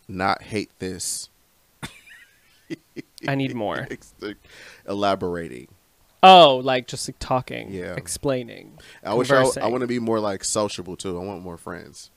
[0.08, 1.30] not hate this.
[3.28, 3.88] I need more.
[4.88, 5.68] Elaborating.
[6.22, 7.95] Oh, like just like talking, Yeah.
[7.95, 8.78] explaining.
[9.04, 11.18] I wish I, I want to be more like sociable too.
[11.20, 12.12] I want more friends.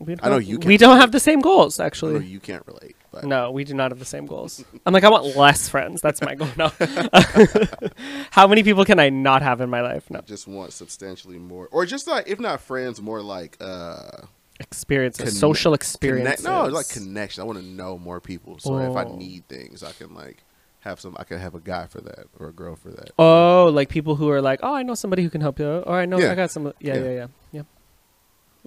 [0.00, 1.00] We I know don't- you We can't don't relate.
[1.02, 2.24] have the same goals, actually.
[2.26, 4.64] you can't relate, but No, we do not have the same goals.
[4.86, 6.00] I'm like, I want less friends.
[6.00, 6.48] That's my goal.
[6.56, 6.72] No.
[8.30, 10.10] How many people can I not have in my life?
[10.10, 10.18] No.
[10.18, 14.22] I just want substantially more, or just like if not friends, more like uh,
[14.58, 15.82] Experiences, social connect.
[15.82, 16.44] experiences.
[16.44, 17.42] No, like connection.
[17.42, 18.58] I want to know more people.
[18.58, 19.16] So if I Oh.
[19.16, 20.42] need things, I can like
[20.80, 21.16] have some.
[21.18, 23.10] I can have a guy for that or a girl for that.
[23.18, 25.94] Oh, like people who are like, oh, I know somebody who can help you, or
[25.98, 26.32] I know Yeah.
[26.32, 26.66] I got some.
[26.78, 26.94] Yeah, Yeah.
[26.94, 27.62] yeah, yeah, yeah.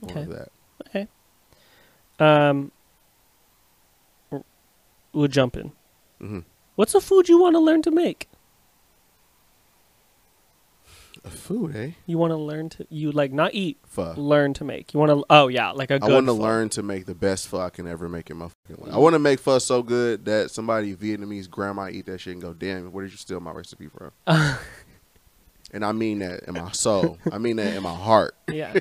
[0.02, 0.40] More
[0.88, 1.08] okay.
[2.20, 2.72] Um,
[5.14, 5.72] we'll jump in.
[6.20, 6.40] hmm
[6.76, 8.28] What's a food you want to learn to make?
[11.26, 11.92] A food, eh?
[12.08, 14.14] You want to learn to you like not eat, Pho.
[14.18, 14.94] learn to make.
[14.94, 16.12] You want to oh yeah, like a I good.
[16.12, 18.84] want to learn to make the best pho I can ever make in my fucking
[18.84, 18.94] life.
[18.94, 22.42] I want to make pho so good that somebody Vietnamese grandma eat that shit and
[22.42, 24.12] go, "Damn, where did you steal my recipe from?"
[25.72, 27.18] and I mean that in my soul.
[27.32, 28.36] I mean that in my heart.
[28.52, 28.74] Yeah,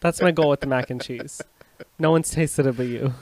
[0.00, 1.40] that's my goal with the mac and cheese.
[1.98, 3.12] No one's tasted it but you.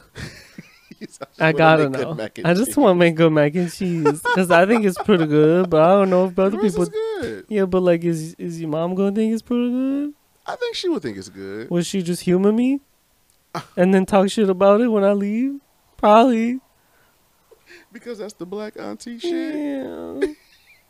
[1.39, 2.17] I gotta know.
[2.45, 2.77] I just cheese.
[2.77, 5.93] want to make good mac and cheese because I think it's pretty good, but I
[5.93, 6.83] don't know if The other people.
[6.83, 7.45] is good.
[7.49, 10.15] Yeah, but like, is is your mom gonna think it's pretty good?
[10.47, 11.71] I think she would think it's good.
[11.71, 12.81] Will she just humor me
[13.55, 13.67] ah.
[13.77, 15.61] and then talk shit about it when I leave?
[15.97, 16.61] Probably.
[17.93, 19.55] Because that's the black auntie shit.
[19.55, 20.21] Yeah.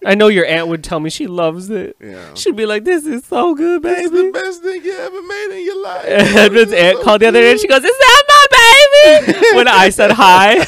[0.06, 1.96] I know your aunt would tell me she loves it.
[2.00, 2.32] Yeah.
[2.34, 5.64] She'd be like, "This is so good, baby." the best thing you ever made in
[5.66, 6.04] your life.
[6.06, 9.38] And This aunt so called the other day and she goes, Is that my baby?
[9.56, 10.56] when I said hi.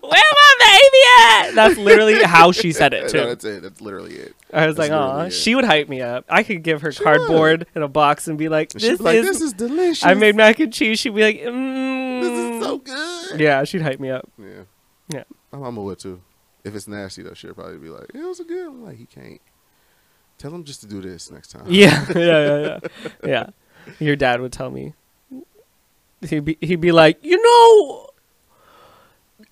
[0.00, 1.54] Where my baby at?
[1.54, 3.26] That's literally how she said it No, too.
[3.28, 3.62] that's it.
[3.62, 4.34] That's literally it.
[4.52, 5.30] I was that's like, it.
[5.32, 6.24] She would hype me up.
[6.28, 9.16] I could give her She cardboard in a box and be like, "This be like,
[9.16, 10.04] is." this is delicious.
[10.04, 10.98] I made mac and cheese.
[11.00, 12.20] She'd be like, mm.
[12.20, 13.40] This is so good.
[13.40, 14.28] Yeah, she'd hype me up.
[14.38, 14.62] Yeah.
[15.08, 15.24] Yeah.
[15.52, 16.20] My mama would too.
[16.64, 19.06] If it's nasty though, she'll probably be like, "It was a good." I'm like, he
[19.06, 19.40] can't.
[20.38, 21.64] Tell him just to do this next time.
[21.68, 23.08] Yeah, yeah, yeah, yeah.
[23.24, 23.46] Yeah.
[24.00, 24.94] Your dad would tell me.
[26.28, 28.06] He'd be he'd be like, you know,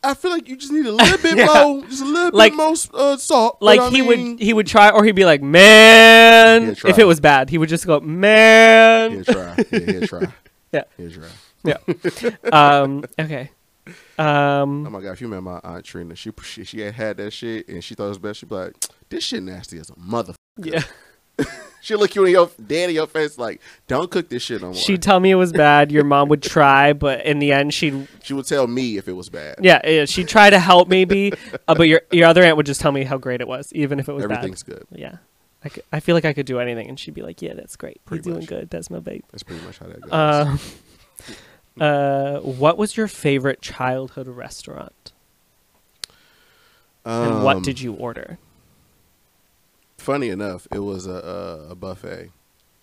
[0.02, 1.46] I feel like you just need a little bit Yeah.
[1.46, 3.58] more, just a little Like- bit more uh, salt.
[3.60, 6.70] like he mean- would he would try or he'd be like, man.
[6.70, 9.12] If it was bad, he would just go, man.
[9.12, 9.56] He'll try.
[9.70, 10.26] Yeah, he'll try.
[11.64, 11.76] Yeah.
[11.86, 12.36] He'll try.
[12.50, 13.04] um.
[13.20, 13.50] Okay.
[14.18, 14.82] Oh Um.
[14.90, 17.68] my god, if you met my aunt Trina, she she, she had had that shit
[17.68, 18.40] and she thought it was best.
[18.40, 18.74] She'd be like,
[19.08, 20.82] "This shit nasty as a mother." Yeah.
[21.80, 24.68] She'll look you in your dead in your face like, "Don't cook this shit no
[24.68, 25.90] more." She'd tell me it was bad.
[25.90, 29.14] Your mom would try, but in the end, she'd she would tell me if it
[29.14, 29.56] was bad.
[29.60, 31.32] yeah, yeah she'd try to help maybe,
[31.66, 33.98] uh, but your your other aunt would just tell me how great it was, even
[33.98, 34.84] if it was Everything's good.
[34.90, 34.98] bad.
[35.00, 35.16] Yeah.
[35.92, 38.04] I feel like I could do anything, and she'd be like, "Yeah, that's great.
[38.04, 38.68] Pretty You're doing good.
[38.70, 40.10] That's my babe." That's pretty much how that goes.
[40.12, 40.56] Uh,
[41.80, 45.12] uh, what was your favorite childhood restaurant,
[47.04, 48.38] and what Um, did you order?
[49.98, 51.12] Funny enough, it was a,
[51.68, 52.30] a, a buffet.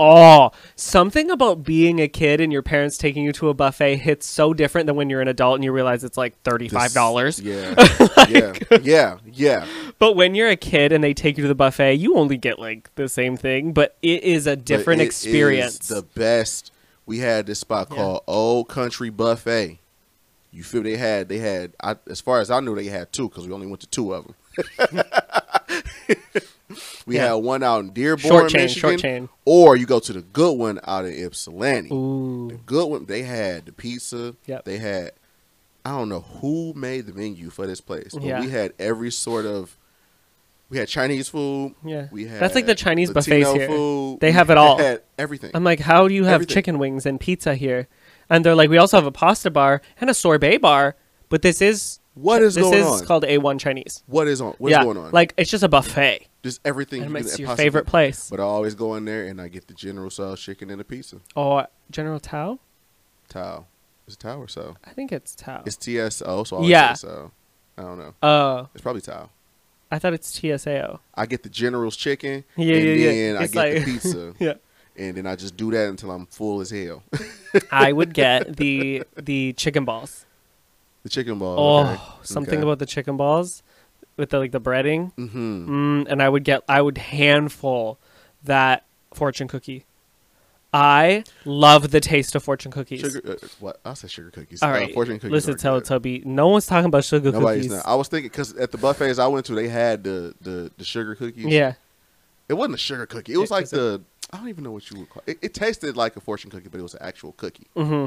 [0.01, 4.25] Oh, something about being a kid and your parents taking you to a buffet hits
[4.25, 7.37] so different than when you're an adult and you realize it's like thirty-five dollars.
[7.41, 7.75] Yeah,
[8.29, 9.67] yeah, yeah, yeah.
[9.99, 12.59] But when you're a kid and they take you to the buffet, you only get
[12.59, 15.89] like the same thing, but it is a different experience.
[15.89, 16.71] the best.
[17.10, 17.95] We had this spot Yeah.
[17.97, 19.80] called Old Country Buffet.
[20.51, 23.28] You feel they had they had I, as far as I knew they had two
[23.30, 24.36] because we only went to two of them.
[27.07, 27.28] we Yeah.
[27.30, 29.30] had one out in Dearborn, short chain, Michigan, short chain.
[29.45, 31.89] or you go to the good one out in Ypsilanti.
[31.89, 34.36] The good one they had the pizza.
[34.45, 34.66] Yep.
[34.66, 35.12] They had
[35.84, 38.41] I don't know who made the menu for this place, but Yeah.
[38.41, 39.76] we had every sort of.
[40.70, 41.74] We had Chinese food.
[41.84, 42.07] yeah.
[42.11, 43.67] We had That's like the Chinese Latino buffets here.
[43.67, 44.20] Food.
[44.20, 44.78] They We have it all.
[44.78, 45.51] Had everything.
[45.53, 46.53] I'm like, how do you have Everything.
[46.53, 47.88] chicken wings and pizza here?
[48.30, 50.95] And they're like, we also have a pasta bar and a sorbet bar,
[51.30, 53.05] but this is what is this is on?
[53.05, 54.03] called A1 Chinese.
[54.05, 54.53] what is on?
[54.59, 55.11] What's yeah, going on?
[55.11, 57.01] like it's just a buffet, just everything.
[57.01, 58.30] and you it's your possibly- favorite place.
[58.30, 60.84] But I always go in there and I get the General Tso's chicken and a
[60.84, 61.17] pizza.
[61.36, 62.59] Oh, General Tao?
[63.30, 63.65] Tao.
[64.07, 64.76] Is it Tao or so?
[64.86, 65.63] I think it's Tao.
[65.65, 66.93] It's TSO, so I always Yeah.
[66.93, 67.32] say so.
[67.78, 68.13] I don't know.
[68.22, 69.30] Uh, It's probably Tao.
[69.91, 70.99] I thought it's TSAO.
[71.15, 73.11] I get the General's chicken, Yeah, and yeah, yeah.
[73.33, 74.53] then I It's get like- the pizza, Yeah.
[74.95, 77.03] and then I just do that until I'm full as hell.
[77.71, 80.25] I would get the the chicken balls.
[81.03, 81.57] the chicken ball.
[81.59, 82.01] Oh, okay.
[82.23, 82.63] something Okay.
[82.63, 83.63] about the chicken balls
[84.17, 85.11] with the like the breading.
[85.15, 85.69] Mm-hmm.
[86.01, 87.97] Mm, and I would get I would handful
[88.43, 89.85] that fortune cookie.
[90.72, 92.99] I love the taste of fortune cookies.
[93.01, 93.22] Sugar.
[93.32, 93.80] Uh, what?
[93.84, 94.61] I said sugar cookies.
[94.61, 95.32] All Uh, right, fortune cookies.
[95.32, 95.55] listen.
[95.55, 96.26] Teletubby.
[96.26, 97.84] No one's talking about sugar Nobody's cookies.
[97.86, 97.88] not.
[97.91, 100.84] I was thinking because at the buffets I went to, they had the the, the
[100.86, 101.45] sugar cookies.
[101.45, 101.74] Yeah,
[102.47, 103.34] It wasn't a sugar cookie.
[103.34, 104.01] It was It like the
[104.32, 105.39] I don't even know what you would call it.
[105.41, 107.65] It tasted like a fortune cookie, but it was an actual cookie.
[107.76, 108.05] hmm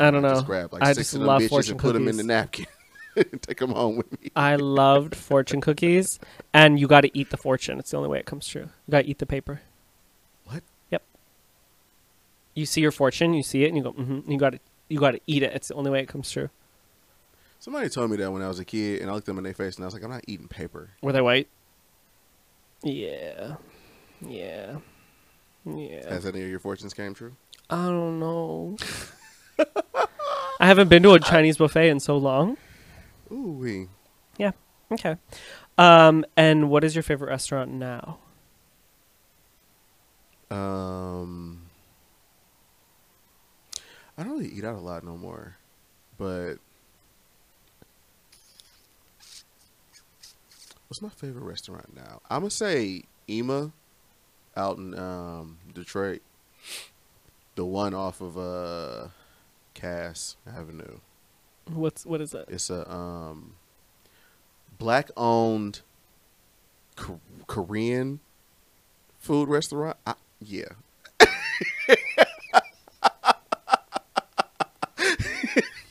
[0.00, 0.30] I don't know.
[0.30, 2.16] Just grab like I six just of them love bitches fortune and put them in
[2.16, 2.66] the napkin.
[3.42, 4.30] Take them home with me.
[4.34, 6.18] I loved fortune cookies,
[6.54, 7.78] and you got to eat the fortune.
[7.78, 8.62] It's the only way it comes true.
[8.86, 9.60] You got to eat the paper.
[12.54, 14.30] You see your fortune, you see it, and you go, mm-hmm.
[14.30, 15.52] You got to, you got to eat it.
[15.54, 16.50] It's the only way it comes true.
[17.58, 19.54] Somebody told me that when I was a kid, and I looked them in their
[19.54, 20.90] face, and I was like, I'm not eating paper.
[21.02, 21.48] Were they white?
[22.82, 23.56] Yeah.
[24.26, 24.78] Yeah.
[25.64, 26.08] Yeah.
[26.08, 27.36] Has any of your fortunes came true?
[27.68, 28.76] I don't know.
[30.58, 32.56] I haven't been to a Chinese buffet in so long.
[33.30, 33.88] Ooh wee.
[34.38, 34.52] Yeah.
[34.90, 35.16] Okay.
[35.78, 38.18] Um, and what is your favorite restaurant now?
[40.50, 41.59] Um,
[44.20, 45.56] I don't really eat out a lot no more,
[46.18, 46.56] but
[50.88, 52.20] what's my favorite restaurant now?
[52.28, 53.72] I'm gonna say Ima,
[54.58, 56.20] out in um, Detroit,
[57.54, 59.08] the one off of uh,
[59.72, 60.98] Cass Avenue.
[61.72, 62.50] What's what is that?
[62.50, 63.54] It's a um,
[64.78, 65.80] black owned
[66.94, 67.14] K-
[67.46, 68.20] Korean
[69.18, 69.96] food restaurant.
[70.06, 70.12] I,
[70.42, 70.72] yeah.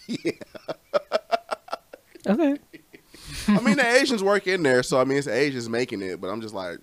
[2.28, 2.57] Okay.
[3.47, 6.28] I mean, the Asians work in there, so I mean, it's Asians making it, but
[6.28, 6.78] I'm just like,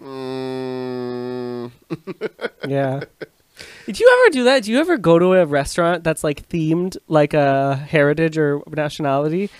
[0.00, 1.70] mm,
[2.68, 3.02] Yeah.
[3.86, 4.62] Did you ever do that?
[4.62, 9.50] Do you ever go to a restaurant that's like themed like a heritage or nationality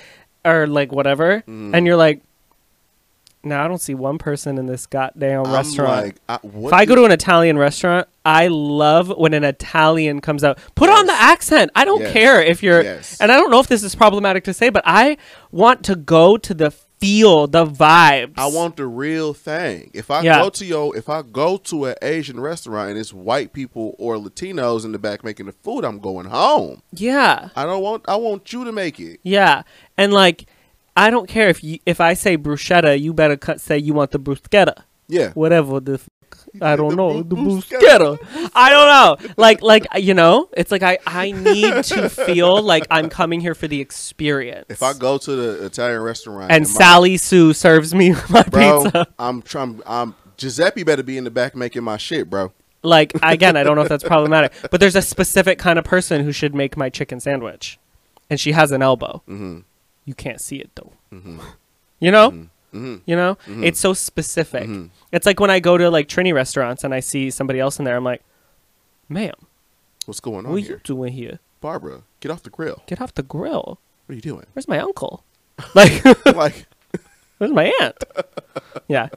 [0.45, 1.75] or like whatever Mm.
[1.77, 2.23] and you're like
[3.45, 6.05] no, I don't see one person in this goddamn I'm restaurant.
[6.05, 10.45] like, I, if I go to an Italian restaurant, I love when an Italian comes
[10.45, 10.59] out.
[10.75, 11.71] Put on the accent.
[11.75, 12.13] I don't Yes.
[12.13, 13.19] care if you're Yes.
[13.21, 15.17] and I don't know if this is problematic to say, but I
[15.51, 16.71] want to go to the
[17.01, 18.35] feel, the vibes.
[18.37, 19.91] I want the real thing.
[19.93, 20.41] If I Yeah.
[20.41, 24.17] go to your, if I go to an Asian restaurant and it's white people or
[24.19, 26.83] Latinos in the back making the food, I'm going home.
[26.93, 27.49] Yeah.
[27.57, 28.05] I don't want.
[28.07, 29.19] I want you to make it.
[29.25, 29.63] Yeah,
[29.99, 30.47] and like,
[30.97, 34.11] I don't care if you if I say bruschetta, you better cut, say you want
[34.11, 35.31] the bruschetta, Yeah.
[35.33, 35.95] whatever the.
[35.95, 36.09] F-
[36.61, 38.51] I don't The know the bruschetta.
[38.55, 38.87] I don't
[39.23, 39.31] know.
[39.39, 43.55] Like like you know, it's like I I need to feel like I'm coming here
[43.55, 44.67] for the experience.
[44.69, 48.83] If I go to the Italian restaurant and my- Sally Sue serves me my bro,
[48.85, 49.81] pizza, I'm trying.
[49.87, 52.53] I'm Giuseppe better be in the back making my shit, bro.
[52.83, 56.25] like again, I don't know if that's problematic, but there's a specific kind of person
[56.25, 57.79] who should make my chicken sandwich,
[58.29, 59.23] and she has an elbow.
[59.29, 59.61] Mm-hmm.
[60.05, 60.93] You can't see it though.
[61.13, 61.41] Mm-hmm.
[62.01, 62.31] You know.
[62.31, 62.97] Mm-hmm.
[63.05, 63.67] You know, Mhm.
[63.67, 64.67] it's so specific.
[64.67, 64.89] Mhm.
[65.13, 67.85] It's like when I go to like Trini restaurants and I see somebody else in
[67.85, 67.97] there.
[67.97, 68.23] I'm like,
[69.11, 69.35] "Ma'am,
[70.07, 71.39] What's going on what are you here, doing here?
[71.61, 72.03] Barbara?
[72.21, 72.83] Get off the grill.
[72.87, 73.79] Get off the grill.
[74.07, 74.47] What are you doing?
[74.55, 75.23] Where's my uncle?
[75.75, 76.03] Like,
[76.35, 76.67] like,
[77.39, 78.03] where's my aunt?
[78.89, 79.11] Yeah,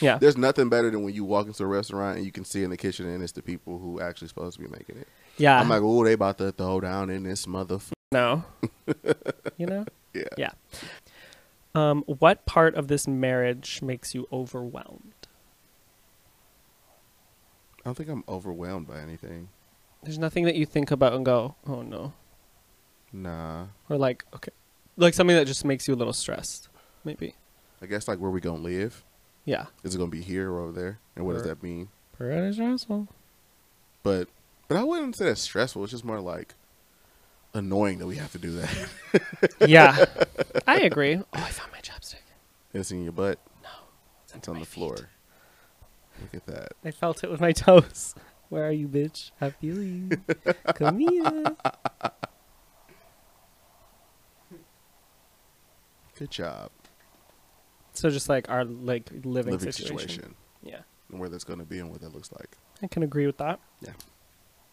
[0.00, 2.62] yeah, there's nothing better than when you walk into a restaurant and you can see
[2.62, 5.08] in the kitchen and it's the people who actually supposed to be making it.
[5.36, 5.60] yeah.
[5.60, 7.90] I'm like, oh, they about to throw down in this motherfucker.
[8.12, 8.44] No,
[9.56, 9.84] you know.
[10.12, 10.22] Yeah.
[10.36, 10.50] Yeah.
[11.74, 15.14] Um, what part of this marriage makes you overwhelmed?
[17.78, 19.48] I don't think I'm overwhelmed by anything.
[20.02, 22.12] There's nothing that you think about and go, "Oh no,"
[23.12, 23.66] Nah.
[23.88, 24.50] or like, okay,
[24.96, 26.68] like something that just makes you a little stressed,
[27.04, 27.34] maybe.
[27.82, 29.04] I guess like where we gonna live?
[29.44, 29.66] Yeah.
[29.84, 30.98] Is it gonna be here or over there?
[31.16, 31.88] And what does that mean?
[32.12, 33.08] Pretty stressful.
[34.02, 34.28] But
[34.68, 35.82] but I wouldn't say that's stressful.
[35.84, 36.54] It's just more like
[37.54, 38.88] annoying that we have to do that.
[39.68, 40.04] yeah,
[40.66, 41.16] I agree.
[41.16, 42.16] Oh, I found my chopstick.
[42.72, 43.38] it's in your butt.
[44.24, 44.68] It's, It's on the feet.
[44.68, 44.96] floor.
[46.20, 46.72] Look at that.
[46.84, 48.14] I felt it with my toes.
[48.50, 49.30] Where are you, bitch?
[49.40, 50.10] I feel you.
[50.74, 51.44] Come here.
[56.18, 56.70] Good job.
[57.94, 60.08] So just like our like living, Living situation.
[60.08, 60.34] situation.
[60.62, 60.80] Yeah,
[61.10, 62.56] And where that's gonna be and what that looks like.
[62.82, 63.58] I can agree with that.
[63.80, 63.92] Yeah.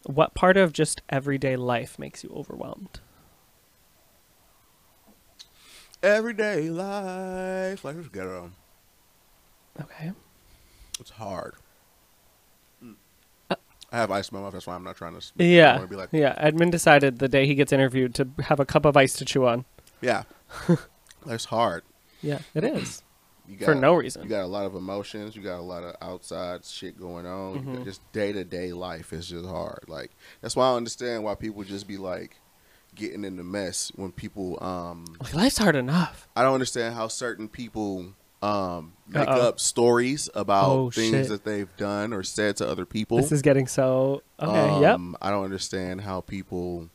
[0.04, 3.00] What part of just everyday life makes you overwhelmed?
[6.02, 7.84] Everyday life.
[7.84, 8.52] Life is ghetto.
[9.80, 10.12] Okay.
[11.00, 11.54] It's hard.
[13.50, 13.54] Uh,
[13.92, 14.52] I have ice in my mouth.
[14.52, 15.20] That's why I'm not trying to.
[15.20, 15.50] speak.
[15.50, 15.78] Yeah.
[15.78, 16.34] to be like, Yeah.
[16.44, 19.46] Edmon decided the day he gets interviewed to have a cup of ice to chew
[19.46, 19.64] on.
[20.00, 20.22] yeah.
[21.24, 21.82] Life's hard.
[22.22, 23.02] Yeah, it is
[23.48, 24.22] You got, for no reason.
[24.22, 25.34] You got a lot of emotions.
[25.34, 27.64] You got a lot of outside shit going on.
[27.64, 27.84] Mhm.
[27.84, 29.84] Just day to day life is just hard.
[29.88, 30.10] Like
[30.42, 32.36] that's why I understand why people just be like
[32.94, 34.62] getting in the mess when people.
[34.62, 36.28] um Like, life's hard enough.
[36.36, 39.48] I don't understand how certain people um make Uh-oh.
[39.48, 41.28] up stories about Oh, things shit.
[41.28, 43.16] that they've done or said to other people.
[43.16, 44.80] This is getting so okay.
[44.82, 44.94] yep.
[44.96, 46.88] Um, I don't understand how people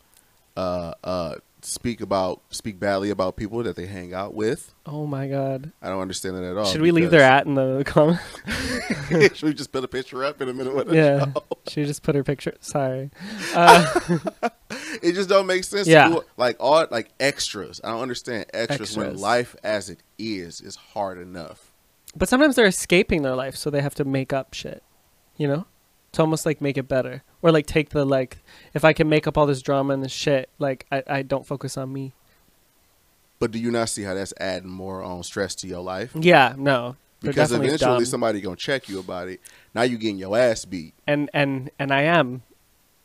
[0.55, 1.35] uh, uh,
[1.65, 4.73] speak about speak badly about people that they hang out with.
[4.85, 5.71] Oh my god.
[5.81, 6.65] I don't understand it at all.
[6.65, 8.19] Should we leave their at in the comment?
[9.35, 10.75] Should we just put a picture up in a minute?
[10.75, 11.25] With yeah.
[11.67, 12.55] Should we just put her picture?
[12.59, 13.11] Sorry.
[13.55, 13.85] Uh,
[15.03, 15.87] it just don't make sense.
[15.87, 16.09] Yeah.
[16.09, 17.79] Do, like all like extras.
[17.83, 21.71] I don't understand extras, when life as it is is hard enough.
[22.15, 24.81] But sometimes they're escaping their life, so they have to make up shit.
[25.37, 25.65] You know,
[26.13, 28.37] to almost like make it better, or like take the like,
[28.73, 31.45] if I can make up all this drama and this shit, like I, I don't
[31.45, 32.13] focus on me.
[33.39, 36.11] But do you not see how that's adding more on stress to your life?
[36.15, 38.05] Yeah, no, Because eventually dumb.
[38.05, 39.41] somebody gonna check you about it.
[39.75, 40.93] Now you're getting your ass beat.
[41.05, 42.43] and and and I am.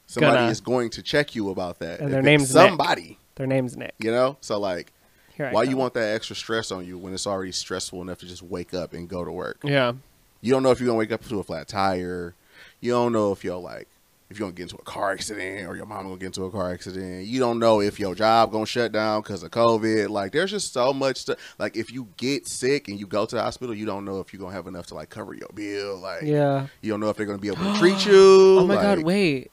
[0.07, 1.99] Somebody Gonna- is going to check you about that.
[2.01, 2.69] And If their name's Nick.
[2.69, 3.19] somebody.
[3.35, 3.93] Their name's Nick.
[3.99, 4.91] You know, so like,
[5.37, 8.43] why you want that extra stress on you when it's already stressful enough to just
[8.43, 9.59] wake up and go to work?
[9.63, 9.93] Yeah,
[10.41, 12.35] You don't know if you're gonna wake up to a flat tire.
[12.81, 13.89] You don't know if you're like
[14.31, 16.51] if you're gonna get into a car accident or your mom gonna get into a
[16.51, 17.27] car accident.
[17.27, 20.11] You don't know if your job gonna shut down because of COVID.
[20.11, 21.39] Like there's just so much stuff.
[21.59, 24.33] Like if you get sick and you go to the hospital, you don't know if
[24.33, 25.97] you're gonna have enough to like cover your bill.
[25.99, 26.67] Like yeah.
[26.83, 28.59] you don't know if they're gonna be able to treat you.
[28.59, 29.53] Oh my god, wait.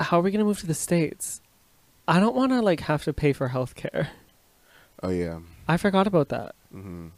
[0.00, 1.42] How are we gonna move to the states?
[2.08, 4.10] I don't want to like have to pay for health care.
[5.02, 5.40] Oh yeah.
[5.68, 6.54] I forgot about that.
[6.74, 7.08] Mm-hmm.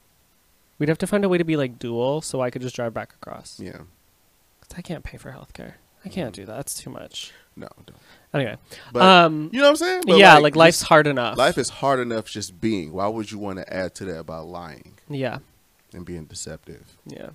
[0.79, 2.95] We'd have to find a way to be like dual, so I could just drive
[2.95, 3.61] back across.
[3.61, 3.83] Yeah.
[4.77, 5.75] I can't pay for healthcare.
[6.05, 6.55] I can't do that.
[6.55, 7.33] That's too much.
[7.57, 7.69] No.
[7.85, 7.97] Don't.
[8.33, 8.57] Anyway,
[8.93, 10.03] But um, you know what I'm saying?
[10.07, 11.37] But, yeah, like, life's just- hard enough.
[11.37, 12.93] life is hard enough just being.
[12.93, 15.39] Why would you want to add to that by lying yeah,
[15.93, 16.85] and being deceptive?
[17.07, 17.31] yeah,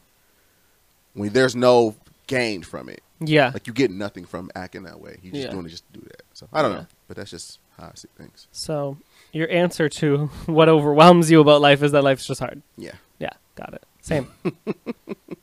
[1.14, 1.96] When there's no
[2.28, 3.02] gain from it.
[3.20, 3.52] yeah.
[3.54, 5.18] Like you get nothing from acting that way.
[5.22, 5.52] You just Yeah.
[5.52, 6.22] doing it just to do that.
[6.34, 6.78] So I don't Yeah.
[6.80, 8.48] know, but that's just how I see things.
[8.54, 8.98] So
[9.34, 12.62] your answer to what overwhelms you about life is that life's just hard.
[12.78, 13.84] Yeah, Yeah, got it.
[14.04, 14.28] Same.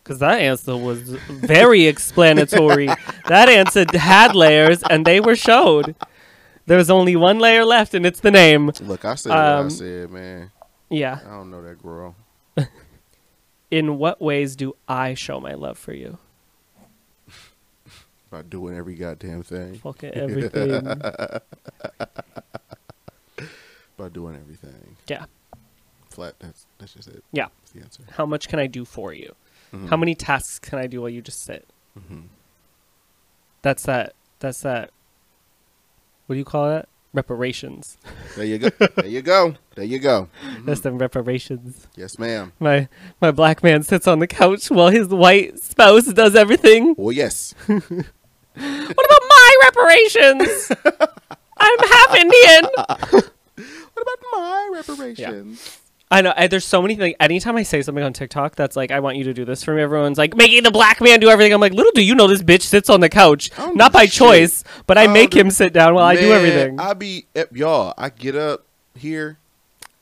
[0.03, 2.87] Because that answer was very explanatory.
[3.29, 5.95] that answer had layers, and they were showed.
[6.67, 8.73] There's only one layer left, and it's the name.
[8.81, 10.51] look, I said what I Um, said, man.
[10.89, 11.21] Yeah.
[11.25, 12.17] I don't know that girl.
[13.71, 16.19] In what ways do I show my love for you?
[18.31, 19.77] By doing every goddamn thing.
[19.79, 20.83] Fucking everything.
[23.97, 24.97] By doing everything.
[25.07, 25.27] yeah.
[26.11, 26.35] Flat.
[26.41, 27.23] That's that's just it.
[27.33, 27.47] Yeah.
[27.61, 28.03] That's the answer.
[28.17, 29.35] How much can I do for you?
[29.73, 29.89] Mhm.
[29.89, 31.67] How many tasks can I do while you just sit?
[31.99, 32.25] Mhm.
[33.63, 34.15] That's that.
[34.41, 34.91] That's that.
[36.27, 36.89] What do you call that?
[37.13, 37.97] Reparations.
[38.37, 38.69] There you go.
[38.71, 39.57] there you go.
[39.75, 40.29] There you go.
[40.45, 40.65] Mhm.
[40.65, 41.87] That's the reparations.
[41.97, 42.53] Yes, ma'am.
[42.61, 42.89] My
[43.21, 46.95] my black man sits on the couch while his white spouse does everything.
[46.99, 47.55] Well, yes.
[47.67, 50.73] What about my reparations?
[51.57, 52.65] I'm half Indian.
[52.77, 55.81] What about my reparations?
[56.13, 56.33] I know.
[56.37, 57.15] I, there's so many things.
[57.21, 59.75] Anytime I say something on TikTok that's like, I want you to do this for
[59.75, 61.53] me, everyone's like, making the black man do everything.
[61.53, 63.51] I'm like, little do you know this bitch sits on the couch.
[63.51, 64.13] Don't Not by shit.
[64.15, 66.81] choice, but I make him sit down while I do everything.
[66.81, 67.95] I be eh, y'all.
[67.97, 69.39] I get up here,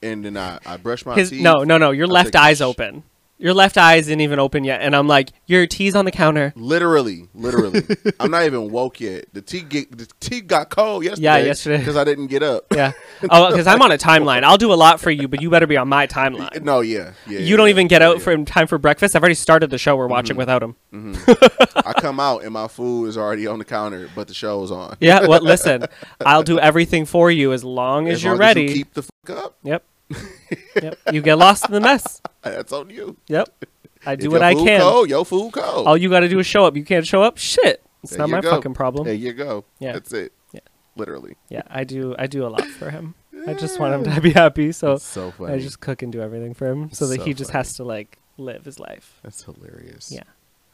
[0.02, 1.42] and then I, I brush my His, teeth.
[1.42, 1.90] no, no, no.
[1.90, 3.02] Your I left eye's sh- open.
[3.40, 4.80] Your left eye isn't even open yet.
[4.82, 6.52] And I'm like, your tea's on the counter.
[6.56, 7.84] Literally, literally.
[8.20, 9.26] I'm not even woke yet.
[9.32, 11.22] The tea get the tea got cold yesterday.
[11.22, 11.78] Yeah, yesterday.
[11.78, 12.66] because I didn't get up.
[12.74, 12.92] Yeah.
[13.30, 14.44] Oh, because I'm on a timeline.
[14.44, 16.62] I'll do a lot for you, but you better be on my timeline.
[16.62, 17.40] No, yeah, yeah.
[17.40, 18.22] You don't even get out yeah.
[18.22, 19.16] for in time for breakfast.
[19.16, 20.38] I've already started the show we're watching mm-hmm.
[20.38, 20.76] without him.
[20.92, 21.78] Mm-hmm.
[21.88, 24.70] I come out and my food is already on the counter, but the show is
[24.70, 24.96] on.
[25.00, 25.86] Yeah, well, listen,
[26.24, 28.62] I'll do everything for you as long as, As you're long ready.
[28.62, 29.56] you keep the fuck up.
[29.64, 29.82] Yep.
[30.82, 30.98] yep.
[31.12, 32.20] You get lost in the mess.
[32.42, 33.16] That's on you.
[33.28, 33.64] Yep.
[34.06, 34.80] I do If what I can.
[34.80, 35.86] Cold, your food cold.
[35.86, 36.76] All you got to do is show up.
[36.76, 37.36] You can't show up.
[37.38, 37.82] Shit.
[38.02, 38.50] It's There not my go.
[38.50, 39.04] fucking problem.
[39.04, 39.64] There you go.
[39.80, 39.92] Yeah.
[39.92, 40.32] That's it.
[40.52, 40.60] Yeah.
[40.96, 41.36] Literally.
[41.48, 42.14] Yeah, I do.
[42.18, 43.14] I do a lot for him.
[43.46, 45.54] I just want him to be happy, so That's so funny.
[45.54, 47.58] I just cook and do everything for him, so that So he just funny.
[47.60, 49.20] has to like live his life.
[49.22, 50.10] That's hilarious.
[50.12, 50.22] Yeah.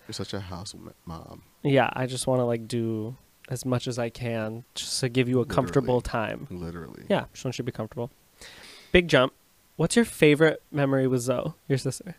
[0.08, 0.74] You're such a house
[1.06, 1.42] mom.
[1.62, 3.16] Yeah, I just want to like do
[3.48, 6.46] as much as I can just to give you a comfortable time.
[6.50, 7.04] Literally.
[7.08, 8.10] Yeah, just want you to be comfortable.
[8.94, 9.32] Big jump.
[9.74, 12.14] What's your favorite memory with Zoe, your sister?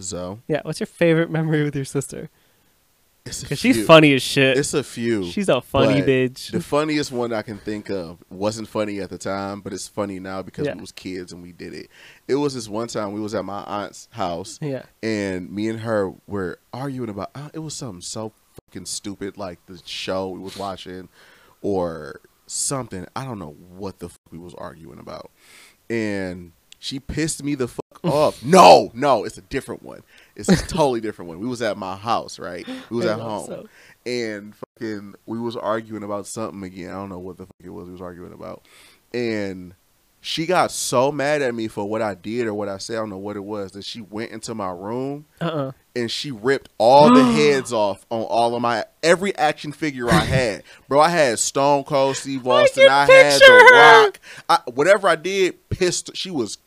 [0.00, 0.38] Zoe.
[0.46, 2.30] Yeah, what's your favorite memory with your sister?
[3.26, 4.56] It's a Because she's funny as shit.
[4.56, 5.24] It's a few.
[5.24, 6.52] she's a funny bitch.
[6.52, 10.20] The funniest one I can think of wasn't funny at the time, but it's funny
[10.20, 10.74] now because Yeah.
[10.76, 11.88] we was kids and we did it.
[12.28, 14.84] It was this one time we was at my aunt's house yeah.
[15.02, 18.32] and me and her were arguing about uh, it was something so
[18.68, 21.08] fucking stupid like the show we was watching
[21.60, 22.20] or
[22.50, 23.06] something.
[23.14, 25.30] I don't know what the fuck we was arguing about.
[25.88, 28.42] And she pissed me the fuck off.
[28.44, 30.02] No, no, it's a different one.
[30.36, 31.38] It's a totally different one.
[31.40, 32.66] We was at my house, right?
[32.90, 33.66] We was I at home Zoe.
[34.06, 36.90] and fucking we was arguing about something again.
[36.90, 38.66] I don't know what the fuck it was we was arguing about.
[39.12, 39.74] And
[40.20, 42.98] she got so mad at me for what I did or what I said, I
[43.00, 45.72] don't know what it was, that she went into my room Uh-uh.
[45.96, 50.20] and she ripped all the heads off on all of my every action figure I
[50.24, 50.62] had.
[50.88, 54.04] Bro, I had Stone Cold Steve Austin, can I, had The her.
[54.04, 54.20] Rock.
[54.48, 56.58] I, whatever I did, pissed she was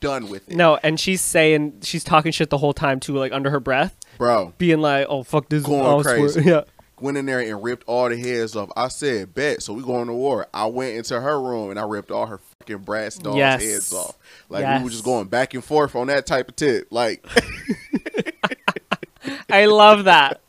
[0.00, 0.56] done with it.
[0.56, 3.96] No, and she's saying she's talking shit the whole time too, like under her breath,
[4.18, 6.42] Bro, being like, "Oh fuck this." Going crazy.
[6.48, 6.62] Yeah.
[7.02, 8.70] Went in there and ripped all the heads off.
[8.76, 9.60] I said, bet.
[9.62, 10.46] So we going to war.
[10.54, 13.60] I went into her room and I ripped all her fucking Bratz dolls' Yes.
[13.60, 14.16] heads off.
[14.48, 16.86] Like we were just going back and forth on that type of tip.
[16.92, 17.26] Like,
[19.50, 20.40] I love that.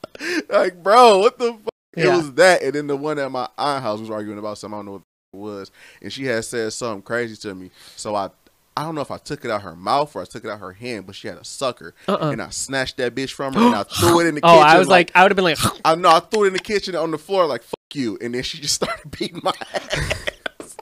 [0.50, 1.68] like, bro, what the fuck?
[1.96, 2.62] It was that.
[2.62, 4.74] And then the one at my aunt house was arguing about something.
[4.74, 5.02] I don't know what
[5.32, 5.70] it was.
[6.02, 7.70] And she had said something crazy to me.
[7.96, 8.30] So I
[8.76, 10.60] I don't know if I took it out her mouth or I took it out
[10.60, 11.94] her hand, but she had a sucker.
[12.08, 12.30] Uh-uh.
[12.30, 14.58] And I snatched that bitch from her and I threw it in the Oh, kitchen.
[14.58, 16.52] Oh, I was like, I would have been like, I know I threw it in
[16.54, 18.16] the kitchen on the floor like fuck you.
[18.22, 20.16] And then she just started beating my ass.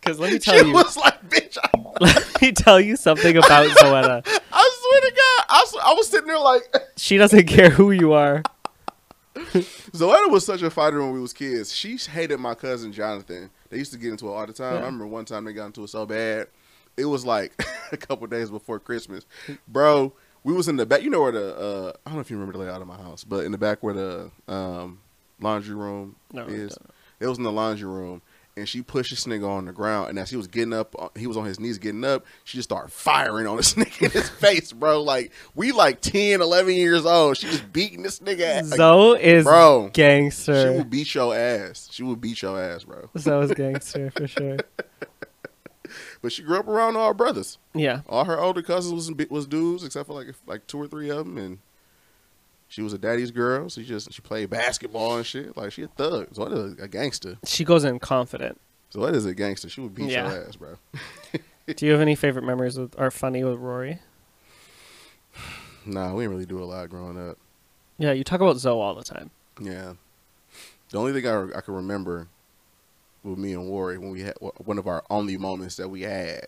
[0.00, 1.70] because let me She tell you, was like, bitch, I,
[2.00, 4.22] let me tell you something about Zoetta.
[4.52, 5.44] I swear to God.
[5.48, 6.62] I, was- I was sitting there like
[6.98, 8.42] She doesn't care who you are.
[9.34, 11.72] Zoetta was such a fighter when we was kids.
[11.74, 13.50] She hated my cousin Jonathan.
[13.70, 14.74] They used to get into it all the time.
[14.74, 14.80] Yeah.
[14.82, 16.48] I remember one time they got into it so bad.
[16.96, 17.52] It was like
[17.92, 19.24] a couple days before Christmas,
[19.68, 20.12] bro.
[20.44, 21.02] We was in the back.
[21.02, 22.96] You know where the uh, I don't know if you remember the layout of my
[22.98, 25.00] house, but in the back where the um,
[25.40, 26.76] laundry room No, is,
[27.20, 28.20] it was in the laundry room.
[28.56, 31.08] And she pushed this nigga on the ground, and as he was getting up, uh,
[31.16, 32.24] he was on his knees getting up.
[32.44, 35.02] She just started firing on this nigga in his face, bro.
[35.02, 37.36] Like we like 10, 11 years old.
[37.36, 38.42] She just beating this nigga.
[38.60, 38.66] ass.
[38.68, 40.72] Zoe is bro, she gangster.
[40.74, 41.88] would beat your ass.
[41.90, 43.10] She would beat your ass, bro.
[43.18, 44.58] Zoe's gangster for sure.
[46.24, 47.58] But she grew up around all brothers.
[47.74, 48.00] Yeah.
[48.08, 51.18] All her older cousins was was dudes, except for like like two or three of
[51.18, 51.58] them, and
[52.66, 53.68] she was a daddy's girl.
[53.68, 55.54] So she just she played basketball and shit.
[55.54, 56.28] Like she a thug.
[56.34, 57.36] So what is a gangster?
[57.44, 58.58] She goes in confident.
[58.88, 59.68] So what is a gangster?
[59.68, 60.32] She would beat Yeah.
[60.32, 60.76] your ass, bro.
[61.76, 63.98] Do you have any favorite memories with are funny with Rory?
[65.84, 67.36] Nah, we didn't really do a lot growing up.
[67.98, 69.30] Yeah, you talk about Zoe all the time.
[69.60, 69.92] Yeah.
[70.88, 72.28] The only thing I I can remember
[73.24, 76.46] with me and Warren when we had one of our only moments that we had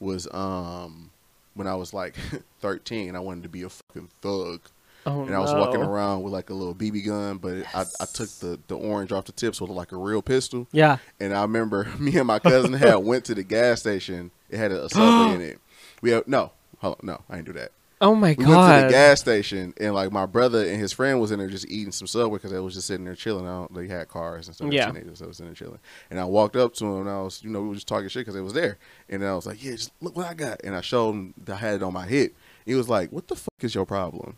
[0.00, 1.10] was um
[1.54, 2.16] when I was like
[2.60, 4.60] 13 I wanted to be a fucking thug.
[5.06, 5.60] Oh and I was no.
[5.60, 8.76] walking around with like a little BB gun but it, I, I took the, the
[8.76, 10.68] orange off the tips with like a real pistol.
[10.72, 10.98] Yeah.
[11.18, 14.30] and I remember me and my cousin had went to the gas station.
[14.50, 15.58] It had a, a subway in it.
[16.00, 18.86] We had no hold on, no I didn't do that Oh my we went to
[18.86, 21.90] the gas station and like my brother and his friend was in there just eating
[21.90, 23.46] some subway because they was just sitting there chilling.
[23.46, 24.72] I don't, they had cars and stuff.
[24.72, 24.86] Yeah.
[24.86, 24.92] Yeah.
[24.92, 25.80] Teenagers, so they was in there chilling.
[26.10, 28.08] And I walked up to him and I was, you know, we were just talking
[28.08, 28.78] shit because they was there.
[29.08, 30.60] And then I was like, yeah, just look what I got.
[30.62, 32.36] And I showed him that I had it on my hip.
[32.64, 34.36] He was like, what the fuck is your problem?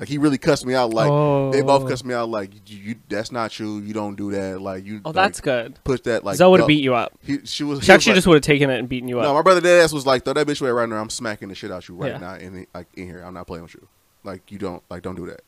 [0.00, 0.92] Like he really cussed me out.
[0.94, 1.86] Like they both Oh.
[1.86, 2.28] cussed me out.
[2.30, 3.78] Like you, you, that's not you.
[3.80, 4.60] You don't do that.
[4.60, 5.02] Like you.
[5.04, 5.78] Oh, like, that's good.
[5.84, 6.36] Push that like.
[6.36, 7.12] Zoe would have beat you up.
[7.22, 7.50] He, she was.
[7.50, 9.24] She he was actually like- just would have taken it and beaten you up.
[9.24, 10.96] no, my brother dead ass was like, throw that bitch away right now.
[10.96, 12.18] I'm smacking the shit out you right Yeah.
[12.18, 13.20] now, in the, like in here.
[13.22, 13.86] I'm not playing with you.
[14.24, 15.42] Like you don't like don't do that.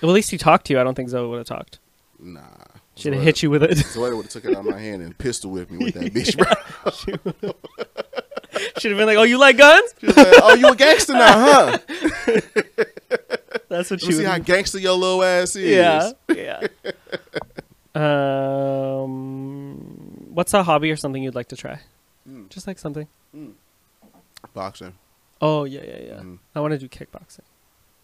[0.00, 0.80] Well, at least he talked to you.
[0.80, 1.78] I don't think Zoe would have talked.
[2.18, 2.40] Nah.
[2.96, 3.76] She'd have hit you with it.
[3.78, 6.12] Zoe would have took it out of my hand and pistol whipped me with that
[6.14, 7.52] bitch, bro.
[8.78, 11.78] She'd have been like, "Oh, you like guns?" Like, oh, you a gangster now, huh?
[13.72, 15.70] That's what Let me see how gangster your little ass is.
[15.70, 16.66] Yeah, yeah.
[19.02, 21.80] um, what's a hobby or something you'd like to try?
[22.28, 22.50] Mm.
[22.50, 23.08] Just like something.
[24.52, 24.94] Boxing.
[25.40, 26.20] Oh yeah, yeah, yeah.
[26.20, 26.38] Mhm.
[26.54, 27.40] I want to do kickboxing.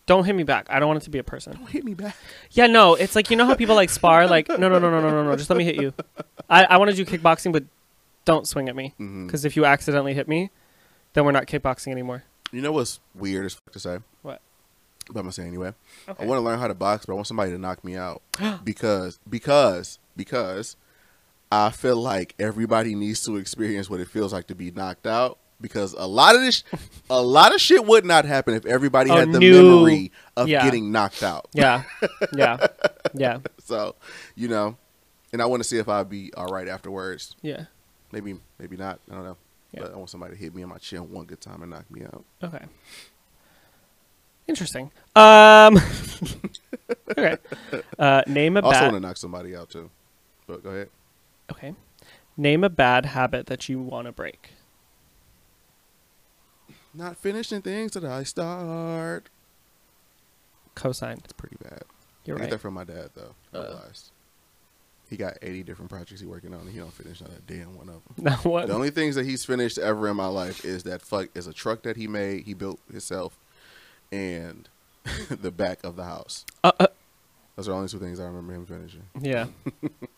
[0.06, 0.66] Don't hit me back.
[0.70, 1.52] I don't want it to be a person.
[1.52, 2.16] Don't hit me back.
[2.52, 2.94] Yeah, no.
[2.94, 4.26] It's like you know how people like spar.
[4.26, 5.36] Like no, no, no, no, no, no, no.
[5.36, 5.92] Just let me hit you.
[6.48, 7.64] I I want to do kickboxing, but
[8.24, 10.50] don't swing at me because if you accidentally hit me,
[11.12, 12.24] then we're not kickboxing anymore.
[12.52, 13.98] You know what's weird as fuck to say?
[14.22, 14.40] What?
[15.08, 15.72] But I'm gonna say anyway.
[16.08, 16.22] Okay.
[16.22, 18.22] I want to learn how to box, but I want somebody to knock me out
[18.64, 20.76] because because because
[21.50, 25.38] I feel like everybody needs to experience what it feels like to be knocked out.
[25.60, 26.62] Because a lot of this,
[27.10, 30.62] a lot of shit would not happen if everybody had the new- memory of yeah.
[30.64, 31.48] getting knocked out.
[31.52, 31.82] Yeah,
[32.32, 32.64] yeah,
[33.14, 33.96] yeah, So,
[34.36, 34.76] you know,
[35.32, 37.34] and I want to see if I'd be all right afterwards.
[37.42, 37.64] yeah.
[38.12, 39.00] Maybe, maybe not.
[39.10, 39.36] I don't know.
[39.72, 39.80] Yeah.
[39.82, 41.90] But I want somebody to hit me in my chin one good time and knock
[41.90, 42.24] me out.
[42.42, 42.64] Okay.
[44.48, 44.90] Interesting.
[45.14, 45.76] Um.
[47.10, 47.36] okay.
[47.98, 49.90] Uh, name a also want to knock somebody out too.
[50.46, 50.88] But go ahead.
[51.52, 51.74] Okay.
[52.36, 54.50] Name a bad habit that you want to break.
[56.94, 59.28] Not finishing things that I start.
[60.74, 61.24] Cosigned.
[61.24, 61.82] It's pretty bad.
[62.24, 62.50] You're I get right.
[62.52, 63.34] that from my dad though.
[63.52, 63.62] I Uh.
[63.64, 64.10] realized.
[65.10, 67.74] He got 80 different projects he working on, and he don't finish not a damn
[67.78, 68.24] one of them.
[68.24, 68.66] Now what?
[68.66, 71.52] The only things that he's finished ever in my life is that fuck is a
[71.54, 73.38] truck that he made, he built himself,
[74.12, 74.68] and
[75.30, 76.44] the back of the house.
[76.64, 76.86] Uh, uh,
[77.56, 79.04] Those are the only two things I remember him finishing.
[79.20, 79.46] yeah.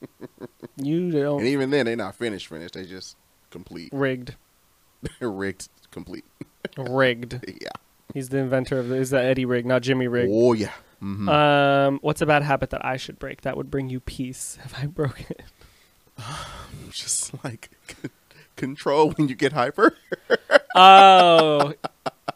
[0.77, 2.47] you don't And even then, they're not finished.
[2.49, 2.75] Finished.
[2.75, 3.17] They just
[3.51, 4.35] complete, rigged.
[5.21, 6.25] rigged, complete.
[6.77, 7.45] Rigged.
[7.61, 7.69] yeah.
[8.15, 8.97] He's the inventor of the.
[8.97, 10.29] Is that Eddie Rigg, not Jimmy Rigg?
[10.33, 10.73] Oh yeah.
[10.99, 14.59] hmm Um, what's a bad habit that I should break that would bring you peace?
[14.63, 15.43] Have I broken it?
[16.91, 17.71] just like
[18.57, 19.97] control when you get hyper.
[20.75, 21.73] Oh,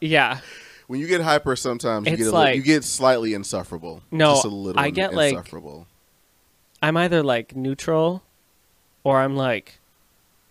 [0.00, 0.40] yeah.
[0.86, 4.02] When you get hyper, sometimes you It's get a like- li- you get slightly insufferable.
[4.10, 5.36] No, just a little I get like
[6.82, 8.22] I'm either like neutral,
[9.04, 9.80] or I'm like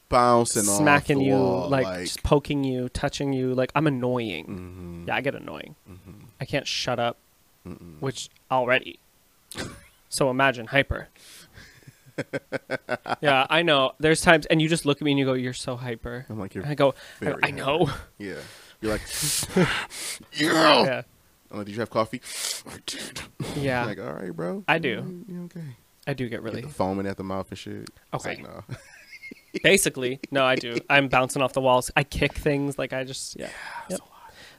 [0.09, 3.53] bouncing smacking off you, wall, like, like just poking you, touching you.
[3.53, 4.45] Like I'm annoying.
[5.03, 5.75] mhm, Yeah, I get annoying.
[5.89, 7.17] mhm, I can't shut up,
[7.67, 7.99] mhm.
[7.99, 8.99] which already.
[10.09, 11.09] so imagine hyper.
[13.21, 13.93] yeah, I know.
[13.99, 16.39] There's times, and you just look at me and you go, "You're so hyper." I'm
[16.39, 17.89] like you're And I go, I, very I know.
[18.19, 18.36] Yeah.
[18.84, 19.01] You're like,
[19.55, 20.84] yeah.
[20.84, 21.01] yeah,
[21.49, 22.21] I'm like, did you have coffee?
[22.67, 23.21] I did.
[23.55, 23.81] yeah.
[23.81, 24.63] I'm like, all right, bro.
[24.67, 25.23] I do.
[25.27, 25.63] You okay?
[26.05, 26.57] I do get Really?
[26.63, 26.67] really.
[26.73, 27.89] foaming at the mouth and shit.
[28.13, 28.36] Okay.
[28.36, 28.63] like, no.
[29.63, 30.75] Basically, no, I do.
[30.89, 31.91] I'm bouncing off the walls.
[31.95, 32.77] I kick things.
[32.77, 33.47] Like I just, yeah.
[33.88, 34.09] That's Yep.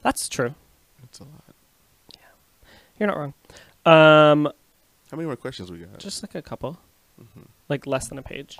[0.02, 0.54] That's true.
[1.02, 1.44] It's a lot.
[2.14, 2.20] Yeah.
[2.98, 3.34] You're not wrong.
[3.84, 4.46] Um,
[5.10, 5.98] How many more questions we got?
[5.98, 6.78] just like a couple,
[7.20, 7.44] Mhm.
[7.68, 8.58] like less than a page.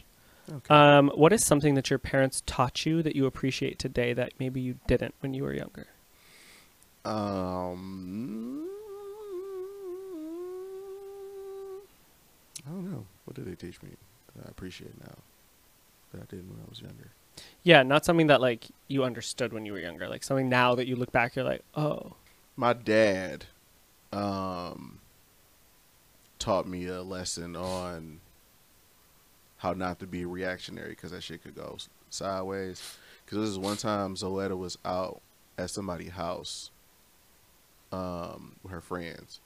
[0.53, 0.75] Okay.
[0.75, 4.61] Um, what is something that your parents taught you that you appreciate today that maybe
[4.61, 5.87] you didn't when you were younger?
[7.05, 8.69] Um,
[12.67, 13.07] I don't know.
[13.25, 13.91] What did they teach me
[14.37, 15.15] that I appreciate now
[16.13, 17.11] that I didn't when I was younger?
[17.63, 20.09] Yeah, not something that like you understood when you were younger.
[20.09, 22.15] Like something now that you look back, you're like, oh,
[22.57, 23.47] My dad
[24.13, 25.01] um,
[26.39, 28.21] taught me a lesson on
[29.65, 31.79] how not to be reactionary because that shit could go
[32.11, 32.99] sideways.
[33.25, 35.23] Because this is one time Zoetta was out
[35.57, 36.71] at somebody's house
[37.91, 39.41] um, with her friends.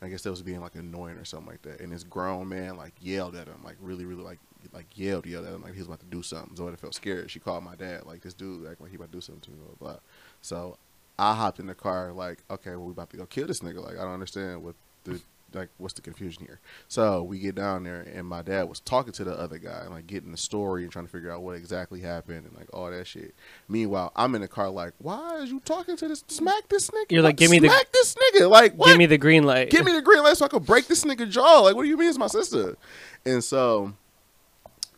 [0.00, 1.80] I guess that was being like annoying or something like that.
[1.80, 4.38] And this grown man like yelled at him, like really, really like
[4.72, 6.56] like yelled, yelled at him, like he was about to do something.
[6.56, 7.28] Zoetta felt scared.
[7.28, 9.50] She called my dad, like this dude acting like he about to do something to
[9.50, 9.98] me, blah blah.
[10.42, 10.78] So
[11.18, 13.84] I hopped in the car, like, okay, well we about to go kill this nigga.
[13.84, 15.20] Like I don't understand what the
[15.54, 16.60] like what's the confusion here.
[16.88, 19.90] So we get down there, and my dad was talking to the other guy, and,
[19.90, 22.90] like getting the story and trying to figure out what exactly happened and like all
[22.90, 23.34] that shit.
[23.68, 26.24] Meanwhile, I'm in the car, like, why is you talking to this?
[26.28, 27.12] Smack this nigga.
[27.12, 28.50] You're like, give me the- smack this nigga.
[28.50, 28.88] Like, what?
[28.88, 29.70] give me the green light.
[29.70, 31.60] Give me the green light so I can break this nigga jaw.
[31.60, 32.76] Like, what do you mean it's my sister?
[33.24, 33.92] And so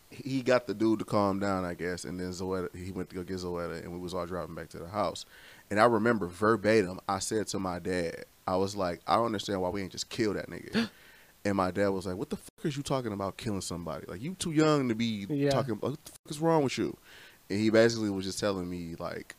[0.09, 2.03] he got the dude to calm down, I guess.
[2.03, 4.69] And then Zoetta, he went to go get Zoetta, and we was all driving back
[4.69, 5.25] to the house.
[5.69, 9.61] And I remember verbatim, I said to my dad, I was like, I don't understand
[9.61, 10.89] why we ain't just kill that nigga.
[11.45, 14.05] and my dad was like, What the fuck is you talking about killing somebody?
[14.07, 15.51] Like, you too young to be Yeah.
[15.51, 16.97] talking about what the fuck is wrong with you?
[17.51, 19.35] And he basically was just telling me like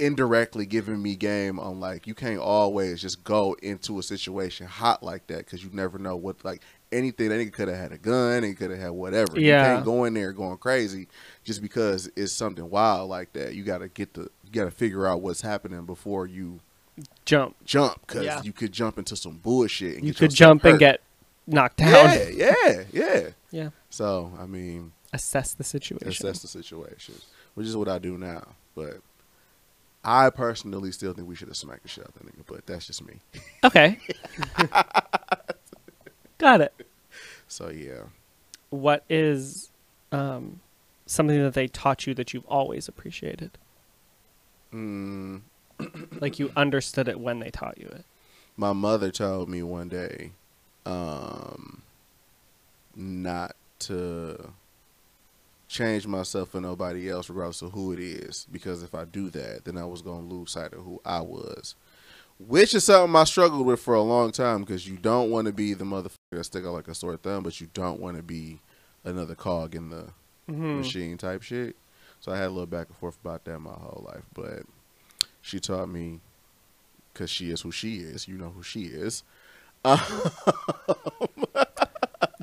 [0.00, 5.04] indirectly giving me game on like you can't always just go into a situation hot
[5.04, 6.60] like that because you never know what like
[6.90, 9.62] anything that nigga could have had a gun he could have had whatever you Yeah.
[9.62, 11.06] can't go in there going crazy
[11.44, 14.70] just because it's something wild like that you got to get the you got to
[14.72, 16.58] figure out what's happening before you
[17.24, 17.56] jump.
[17.64, 18.42] jump because Yeah.
[18.42, 21.00] you could jump into some bullshit and You get could yourself jump and get
[21.46, 21.90] knocked down.
[21.90, 23.68] yeah yeah yeah Yeah.
[23.90, 26.08] so i mean Assess the situation.
[26.08, 27.14] assess the situation,
[27.54, 28.48] which is what I do now.
[28.74, 28.98] But
[30.02, 32.66] I personally still think we should have smacked the shit out of that nigga, but
[32.66, 33.20] that's just me.
[33.64, 33.98] Okay.
[36.38, 36.74] Got it.
[37.46, 38.02] So yeah,
[38.70, 39.70] What is
[40.10, 40.58] um,
[41.06, 43.52] something that they taught you that you've always appreciated?
[44.72, 45.40] mm,
[46.20, 48.04] Like you understood it when they taught you it.
[48.56, 50.32] my mother told me one day,
[50.86, 51.82] um,
[52.96, 54.52] not to
[55.68, 59.64] change myself for nobody else, regardless of who it is, because if I do that,
[59.64, 61.74] then I was gonna lose sight of who I was.
[62.38, 65.52] Which is something I struggled with for a long time because you don't want to
[65.52, 68.22] be the motherfucker that stick out like a sore thumb, but you don't want to
[68.24, 68.60] be
[69.04, 70.08] another cog in the
[70.50, 70.76] Mm-hmm.
[70.76, 71.74] machine type shit.
[72.20, 74.24] So I had a little back and forth about that my whole life.
[74.34, 74.64] But
[75.44, 76.20] she taught me,
[77.12, 79.22] because she is who she is, you know who she is.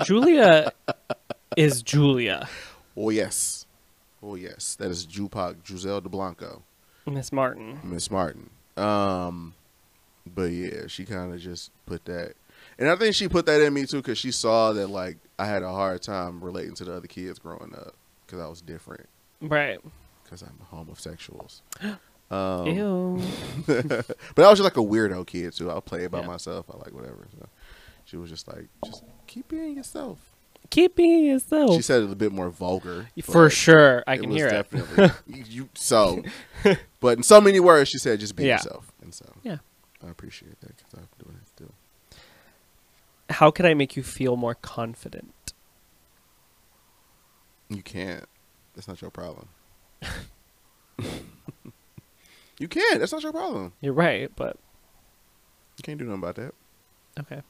[0.04, 0.72] Julia
[1.56, 2.48] is Julia.
[2.96, 3.66] Oh, yes.
[4.22, 4.76] Oh, yes.
[4.76, 6.62] That is Jupac, Giselle de Blanco,
[7.06, 7.80] Miss Martin.
[7.82, 8.50] Miss Martin.
[8.76, 9.54] Um,
[10.26, 12.34] But yeah, she kind of just put that.
[12.78, 15.46] And I think she put that in me too because she saw that, like, I
[15.46, 19.08] had a hard time relating to the other kids growing up because I was different
[19.40, 19.80] Right.
[20.22, 21.62] because I'm homosexuals.
[22.32, 23.22] Um, Ew.
[23.66, 25.70] but I was just like a weirdo kid too.
[25.70, 26.26] I'll play by Yeah.
[26.26, 26.66] myself.
[26.72, 27.28] I like whatever.
[27.38, 27.46] So
[28.04, 30.18] she was just like, just keep being yourself.
[30.70, 31.74] Keep being yourself.
[31.76, 33.08] She said it a bit more vulgar.
[33.22, 34.02] For sure.
[34.06, 34.50] I can hear it.
[34.52, 36.22] definitely you, So,
[37.00, 38.54] but in so many words, she said, just be Yeah.
[38.56, 38.90] yourself.
[39.02, 39.58] And so, Yeah.
[40.02, 41.74] I appreciate that because I'm doing it still.
[43.28, 45.52] How can I make you feel more confident?
[47.68, 48.24] You can't.
[48.74, 49.48] That's not your problem.
[52.58, 53.00] you can't.
[53.00, 53.72] That's not your problem.
[53.80, 54.56] You're right, but
[55.78, 56.54] You can't do nothing about that.
[57.20, 57.42] okay.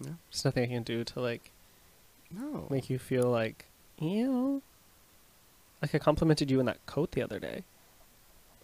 [0.00, 0.12] Yeah.
[0.30, 1.50] There's nothing I can do to like
[2.30, 2.66] No.
[2.70, 3.66] make you feel like,
[3.98, 4.62] you know,
[5.82, 7.64] like I complimented you in that coat the other day.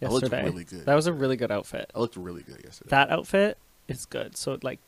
[0.01, 0.43] I looked yesterday.
[0.49, 0.85] really good.
[0.85, 1.91] That was a really good outfit.
[1.95, 2.89] I looked really good yesterday.
[2.89, 4.37] That outfit is good.
[4.37, 4.79] So like,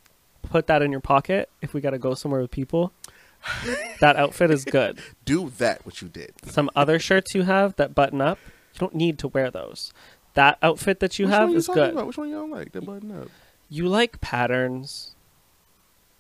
[0.44, 2.94] put that in your pocket if we gotta go somewhere with people.
[4.02, 5.00] that outfit is good.
[5.26, 6.34] Do that what you did.
[6.44, 8.40] Some other shirts you have that button up,
[8.74, 9.94] you don't need to wear those.
[10.38, 11.94] That outfit that you Which have is good.
[11.94, 12.06] About?
[12.06, 12.72] Which one you don't like?
[12.74, 13.28] That button up.
[13.70, 15.16] You like patterns.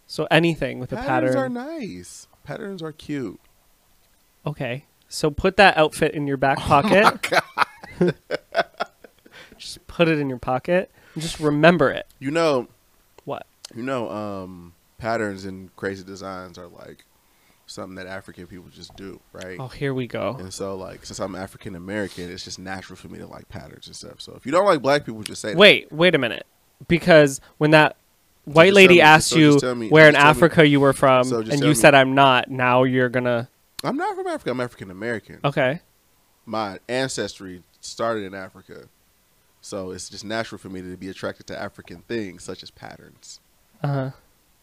[0.08, 1.34] So anything with a pattern.
[1.34, 2.28] Patterns are nice.
[2.44, 3.40] Patterns are cute.
[4.44, 4.86] Okay.
[5.08, 7.32] So put that outfit in your back pocket.
[9.58, 12.08] just put it in your pocket and just remember it.
[12.20, 12.68] You know,
[13.26, 13.46] What?
[13.76, 17.06] you know, um, patterns and crazy designs are like
[17.68, 19.58] something that African people just do, right?
[19.60, 20.36] Oh, here we go.
[20.40, 23.88] And so, like, since I'm African American, it's just natural for me to like patterns
[23.88, 24.20] and stuff.
[24.22, 25.58] So, if you don't like black people, just say that.
[25.58, 26.46] Wait, wait a minute.
[26.88, 27.96] Because when that
[28.46, 30.94] white just lady me- asked so you me- where in tell me- Africa you were
[30.94, 33.50] from so and you said I'm not, now you're gonna
[33.84, 34.52] I'm not from Africa.
[34.52, 35.40] I'm African American.
[35.44, 35.82] Okay.
[36.46, 38.88] My ancestry started in Africa,
[39.60, 43.40] so it's just natural for me to be attracted to African things such as patterns
[43.84, 44.12] Uh-huh.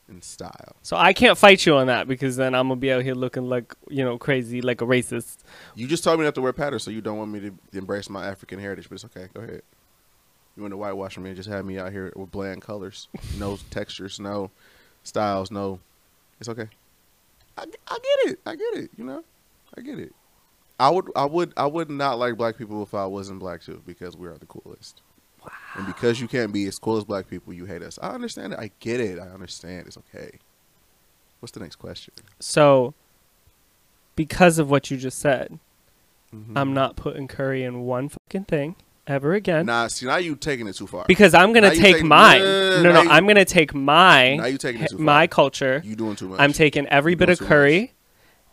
[0.09, 0.77] And style.
[0.83, 3.49] So I can't fight you on that because then I'm gonna be out here looking
[3.49, 5.39] like you know crazy, like a racist.
[5.75, 8.11] You just told me not to wear patterns, so you don't want me to embrace
[8.11, 9.29] my African heritage, but it's okay.
[9.33, 9.63] Go ahead.
[10.57, 13.09] You want to whitewash me and just have me out here with bland colors,
[13.39, 14.51] no textures, no
[15.03, 15.81] styles, no.
[16.41, 16.69] It's okay.
[17.57, 18.41] I, I get it.
[18.45, 18.91] I get it.
[18.97, 19.25] You know,
[19.77, 20.13] I get it.
[20.79, 23.81] I would, I would, I would not like black people if I wasn't black too,
[23.87, 25.03] because we are the coolest.
[25.45, 25.51] Wow.
[25.77, 27.99] And because you can't be as cool as black people, you hate us.
[28.03, 28.59] I understand it.
[28.59, 29.19] I get it.
[29.19, 29.87] I understand.
[29.87, 30.39] It's okay.
[31.41, 32.15] What's the next question?
[32.41, 32.95] So
[34.17, 35.59] because of what you just said,
[36.35, 36.53] Mhm.
[36.57, 38.77] I'm not putting curry in one fucking thing
[39.07, 39.67] ever again.
[39.67, 41.05] Nah, see now you taking it too far.
[41.07, 42.41] because I'm gonna Now take taking- mine.
[42.41, 45.05] no, no, no, you- I'm gonna take my now you taking it too far.
[45.05, 45.83] my culture.
[45.85, 46.41] You doing too much.
[46.41, 47.93] I'm taking every You bit of curry,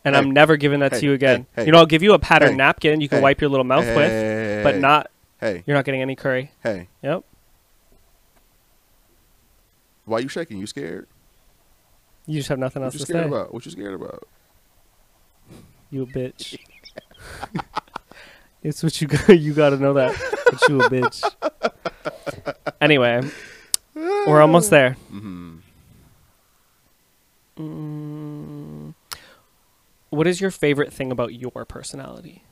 [0.04, 0.20] and Hey.
[0.22, 1.46] I'm never giving that Hey, to you again.
[1.56, 2.56] hey, you know, I'll give you a pattern Hey.
[2.58, 5.11] napkin you can wipe your little mouth with, but not.
[5.42, 6.52] Hey, You're not getting any curry.
[6.64, 6.88] hey.
[7.02, 7.24] Yep.
[10.06, 10.60] Why you shaking?
[10.60, 11.08] You scared?
[12.28, 13.28] You just have nothing What else you to scared say.
[13.28, 13.54] about?
[13.54, 14.28] What you scared about?
[15.90, 16.58] You a bitch.
[18.64, 19.28] it's what you got.
[19.38, 20.16] You got to know that.
[20.46, 21.24] But you a bitch.
[22.80, 23.22] Anyway,
[23.96, 24.96] we're almost there.
[25.12, 25.58] Mm-hmm.
[27.58, 28.94] Mm,
[30.10, 32.44] what is your favorite thing about your personality?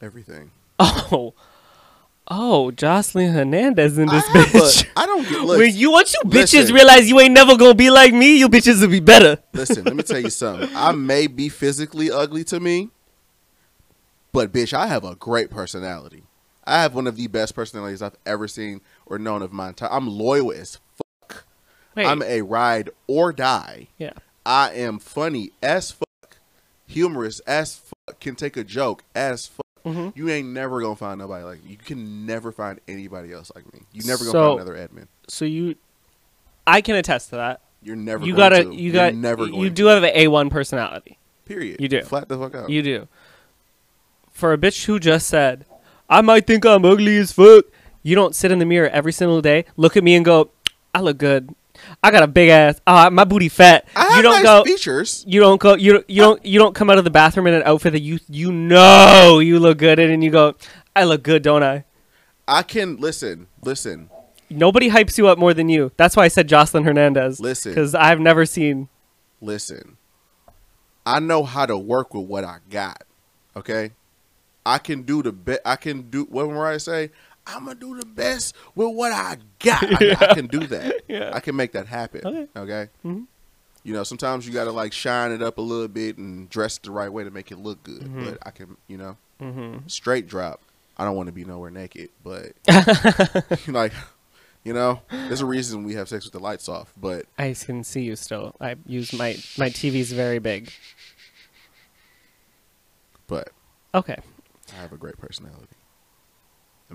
[0.00, 0.50] Everything.
[0.78, 1.34] Oh,
[2.28, 4.84] oh, Jocelyn Hernandez in this I bitch.
[4.86, 5.40] a- I don't get.
[5.42, 6.74] Look, when you once you bitches listen.
[6.74, 9.38] realize you ain't never gonna be like me, you bitches will be better.
[9.52, 9.84] listen.
[9.84, 10.70] Let me tell you something.
[10.74, 12.88] I may be physically ugly to me,
[14.32, 16.22] but bitch, I have a great personality.
[16.64, 19.92] I have one of the best personalities I've ever seen or known of my entire.
[19.92, 21.44] I'm loyal as fuck.
[21.96, 23.88] Wait, I'm a ride or die.
[23.98, 24.12] yeah.
[24.46, 26.38] I am funny as fuck,
[26.86, 29.66] humorous as fuck, can take a joke as fuck.
[29.84, 31.70] Hmm You ain't never gonna find nobody like me.
[31.70, 33.80] You can never find anybody else like me.
[33.92, 35.06] You never gonna So- find another Edmon.
[35.28, 35.76] So you,
[36.66, 37.60] I can attest to that.
[37.82, 38.26] You're never.
[38.26, 38.74] you gotta, to.
[38.74, 39.46] you You're got, never.
[39.46, 39.70] You to.
[39.70, 41.18] do have an A one personality.
[41.46, 41.80] Period.
[41.80, 42.02] you do.
[42.02, 42.68] Flat the fuck out.
[42.70, 43.08] You do.
[44.30, 45.64] For a bitch who just said,
[46.08, 47.64] I might think I'm ugly as fuck,
[48.02, 50.50] you don't sit in the mirror every single day, look at me and go,
[50.94, 51.54] I look good.
[52.02, 52.80] I got a big ass.
[52.86, 53.86] Ah, my booty fat.
[53.94, 54.64] I have you don't nice go.
[54.64, 55.24] features.
[55.26, 55.74] You don't go.
[55.74, 58.18] You you don't you don't come out of the bathroom in an outfit that you
[58.28, 60.54] you know you look good in, and you go,
[60.94, 61.84] I look good, don't I?
[62.48, 63.46] I can listen.
[63.62, 64.10] Listen.
[64.48, 65.92] Nobody hypes you up more than you.
[65.96, 67.38] That's why I said Jocelyn Hernandez.
[67.38, 67.72] Listen.
[67.72, 68.88] because I've never seen.
[69.40, 69.96] Listen.
[71.06, 73.04] I know how to work with what I got.
[73.56, 73.92] Okay.
[74.66, 75.60] I can do the best.
[75.64, 77.10] I can do what Mariah say.
[77.46, 79.82] I'm gonna do the best with what I got.
[80.02, 80.94] I, I can do that.
[81.08, 81.30] Yeah.
[81.34, 82.20] I can make that happen.
[82.24, 82.46] Okay.
[82.56, 82.88] Okay.
[83.04, 83.26] Mhm.
[83.82, 86.84] You know, sometimes you gotta like shine it up a little bit and dress it
[86.84, 88.02] the right way to make it look good.
[88.02, 88.24] Mhm.
[88.30, 89.88] But I can, you know, Mm-hmm.
[89.88, 90.60] straight drop.
[90.98, 92.52] I don't want to be nowhere naked, but
[93.68, 93.92] like,
[94.64, 96.92] you know, there's a reason we have sex with the lights off.
[96.94, 98.54] But I can see you still.
[98.60, 100.70] I use my my TV's very big.
[103.26, 103.48] but
[103.94, 104.18] Okay,
[104.72, 105.66] I have a great personality.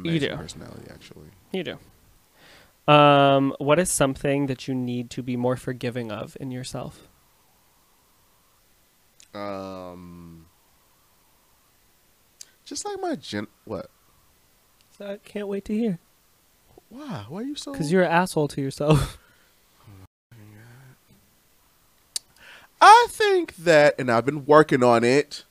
[0.03, 0.35] You do.
[0.35, 1.27] personality, actually.
[1.51, 2.91] you do.
[2.91, 7.07] Um, what is something that you need to be more forgiving of in yourself?
[9.33, 10.45] Um,
[12.63, 13.47] just like my gen.
[13.65, 13.89] What?
[14.97, 15.99] So I can't wait to hear.
[16.89, 17.25] Why?
[17.27, 17.71] Why are you so?
[17.71, 19.17] Because you're an asshole to yourself.
[22.81, 25.43] I think that, and I've been working on it.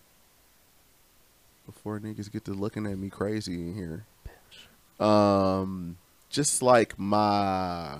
[1.66, 4.07] Before niggas get to looking at me crazy in here.
[5.01, 5.97] Um,
[6.31, 7.99] just like my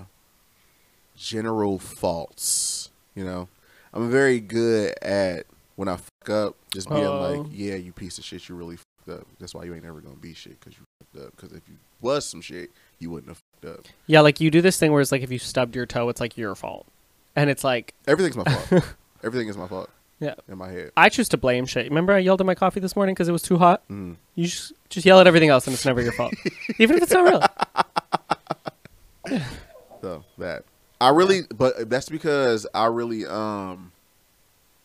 [1.15, 3.47] general faults, you know.
[3.93, 5.45] I'm very good at
[5.75, 7.19] when I fuck up, just being Oh.
[7.43, 9.27] like, "Yeah, you piece of shit, you really fucked fucked up.
[9.39, 11.35] That's why you ain't ever gonna be shit because you fucked up.
[11.35, 13.85] Because if you was some shit, you wouldn't have fucked up.
[14.07, 16.19] Yeah, like you do this thing where it's like if you stubbed your toe, it's
[16.21, 16.87] like your fault,
[17.35, 18.83] and it's like Everything's my fault.
[19.23, 19.89] Everything is my fault.
[20.19, 20.35] Yeah.
[20.47, 20.91] In my head.
[20.95, 21.89] I choose to blame shit.
[21.89, 23.85] Remember, I yelled at my coffee this morning because it was too hot.
[23.89, 24.15] Mm.
[24.35, 26.33] You just just yell at everything else, and it's never your fault,
[26.79, 27.43] even if it's not real.
[30.01, 30.65] So that
[31.01, 33.91] I really, but that's because I really um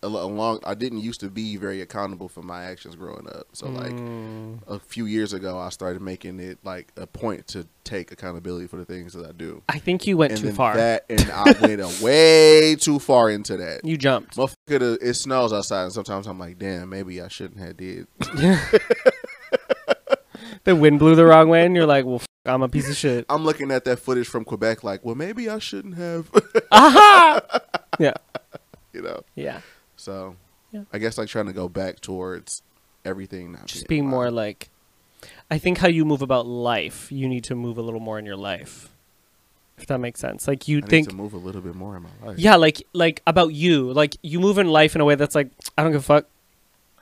[0.02, 3.46] along I didn't used to be very accountable for my actions growing up.
[3.52, 4.58] So like Mm.
[4.66, 8.76] a few years ago, I started making it like a point to take accountability for
[8.78, 9.62] the things that I do.
[9.68, 10.74] I think you went and too far.
[10.76, 13.84] That and I went way too far into that.
[13.84, 14.36] you jumped.
[14.36, 18.06] Motherfucker, it snows outside, and sometimes I'm like, damn, maybe I shouldn't have did.
[20.64, 22.96] the wind blew the wrong way, and you're like, "Well, f- I'm a piece of
[22.96, 26.30] shit." I'm looking at that footage from Quebec, like, well, maybe I shouldn't have,
[26.70, 27.40] Aha!
[27.98, 28.14] yeah,
[28.92, 29.22] you know.
[29.34, 29.60] yeah.
[30.00, 30.36] So,
[30.72, 30.84] Yeah.
[30.92, 32.62] I guess like trying to go back towards
[33.04, 33.56] everything.
[33.66, 34.68] Just being more like,
[35.50, 38.24] I think how you move about life, you need to move a little more in
[38.24, 38.88] your life.
[39.78, 40.46] If that makes sense.
[40.46, 42.38] Like you I need think, to move a little bit more in my life.
[42.38, 45.50] yeah, like like about you, like you move in life in a way that's like,
[45.76, 46.26] I don't give a fuck.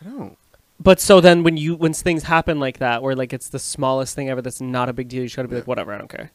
[0.01, 0.39] I don't.
[0.81, 4.15] But so then when you when things happen like that, where like it's the smallest
[4.15, 5.23] thing ever, that's not a big deal.
[5.25, 5.61] You try to be Yeah.
[5.61, 6.31] like, whatever, I don't care,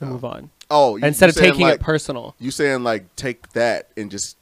[0.00, 0.12] and Oh.
[0.12, 0.50] move on.
[0.70, 2.36] Oh, you, Instead you of taking like, it personal.
[2.38, 4.36] you saying like take that and just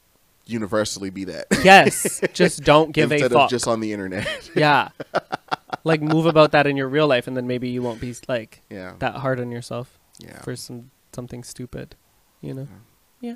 [0.49, 3.33] universally be that Yes, just don't give a fuck.
[3.33, 4.51] of just on the internet.
[4.57, 4.89] yeah,
[5.85, 8.63] like move about that in your real life, and then maybe you won't be like
[8.71, 11.95] yeah, that hard on yourself yeah, for some something stupid,
[12.41, 12.69] you know.
[13.21, 13.35] yeah.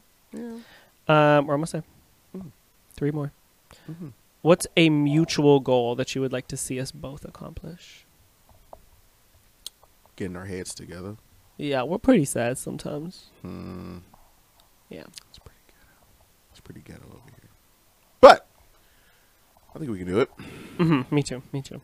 [1.08, 1.84] Um, we're almost there.
[2.36, 2.52] Mm.
[2.94, 3.32] Three more.
[3.90, 4.12] Mhm.
[4.40, 8.06] What's a mutual goal that you would like to see us both accomplish?
[10.16, 11.16] Getting our heads together.
[11.56, 13.26] Yeah, we're pretty sad sometimes.
[13.42, 13.98] Hmm.
[14.88, 15.04] Yeah.
[15.28, 16.06] It's pretty ghetto.
[16.50, 17.50] It's pretty ghetto over here.
[18.20, 18.46] But
[19.74, 20.28] I think we can do it.
[20.78, 21.42] hmm Me too.
[21.52, 21.80] Me too.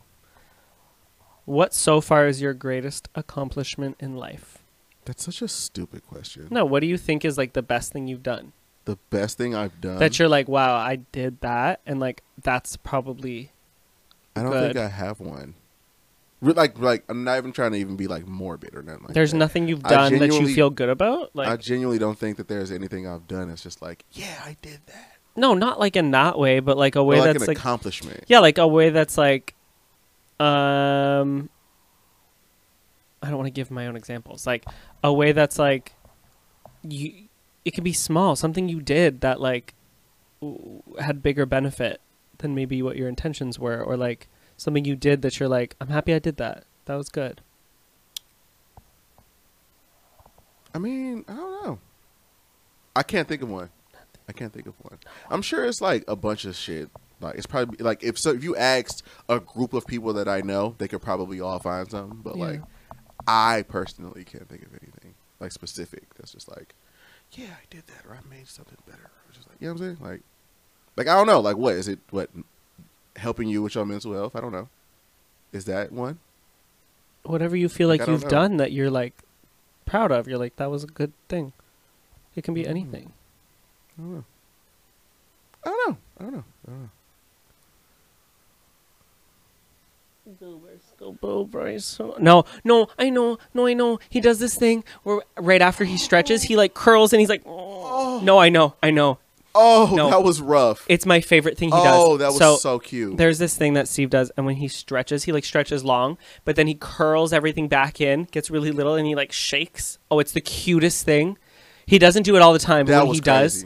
[1.44, 4.58] What so far is your greatest accomplishment in life?
[5.04, 6.48] That's such a stupid question.
[6.50, 8.52] No, what do you think is like the best thing you've done?
[8.84, 9.98] The best thing I've done.
[9.98, 13.52] that you're like, wow, I did that, and like that's probably
[14.36, 14.74] I don't good.
[14.74, 15.54] think I have one.
[16.40, 19.14] Re- Like, like I'm not even trying to even be like morbid or nothing like
[19.14, 19.38] there's that.
[19.38, 21.34] nothing you've done that you feel good about.
[21.34, 23.50] Like I genuinely don't think that there's anything I've done.
[23.50, 25.16] It's just like, yeah, I did that.
[25.36, 28.24] no, not like in that way, but like a way like that's an like accomplishment.
[28.28, 29.54] Yeah, like a way that's like,
[30.40, 31.48] um,
[33.22, 34.46] I don't want to give my own examples.
[34.46, 34.64] Like
[35.02, 35.92] a way that's like,
[36.82, 37.24] you,
[37.64, 39.74] it could be small, something you did that like
[41.00, 42.00] had bigger benefit
[42.38, 44.28] than maybe what your intentions were, or like
[44.58, 46.64] something you did that you're like, I'm happy I did that.
[46.84, 47.40] That was good.
[50.74, 51.78] I mean, I don't know.
[52.94, 53.70] I can't think of one.
[54.28, 54.98] I can't think of one.
[55.30, 56.90] I'm sure it's like a bunch of shit.
[57.20, 60.40] Like it's probably like if so if you asked a group of people that I
[60.40, 62.20] know, they could probably all find something.
[62.22, 62.44] But Yeah.
[62.44, 62.60] like
[63.26, 66.14] I personally can't think of anything like specific.
[66.16, 66.74] That's just like,
[67.32, 69.02] yeah, I did that, or I made something better.
[69.04, 70.10] Or just like, you know what I'm saying?
[70.10, 70.20] Like,
[70.96, 71.40] like I don't know.
[71.40, 71.98] Like, what is it?
[72.10, 72.30] What
[73.18, 74.34] helping you with your mental health?
[74.36, 74.68] I don't know.
[75.52, 76.18] Is that one?
[77.24, 78.28] Whatever you feel Like, like, you've know.
[78.28, 79.12] done that you're like
[79.86, 81.52] proud of, you're like, that was a good thing.
[82.36, 82.68] It can be Mm.
[82.68, 83.12] anything.
[83.98, 84.24] I don't know.
[85.64, 85.96] I don't know.
[86.18, 86.44] I don't know.
[86.66, 86.90] I don't know.
[92.20, 93.98] No, no, I know, no, I know.
[94.10, 97.44] He does this thing where right after he stretches, he like curls and he's like,
[97.46, 99.18] no, I know, I know.
[99.60, 100.10] Oh, No.
[100.10, 100.84] that was rough.
[100.88, 101.86] It's my favorite thing he does.
[101.96, 103.16] oh, that was so, so, cute.
[103.16, 106.56] There's this thing that Steve does, and when he stretches, he like stretches long, but
[106.56, 109.98] then he curls everything back in, gets really little, and he like shakes.
[110.10, 111.36] Oh, it's the cutest thing.
[111.86, 113.64] He doesn't do it all the time, but that when he does,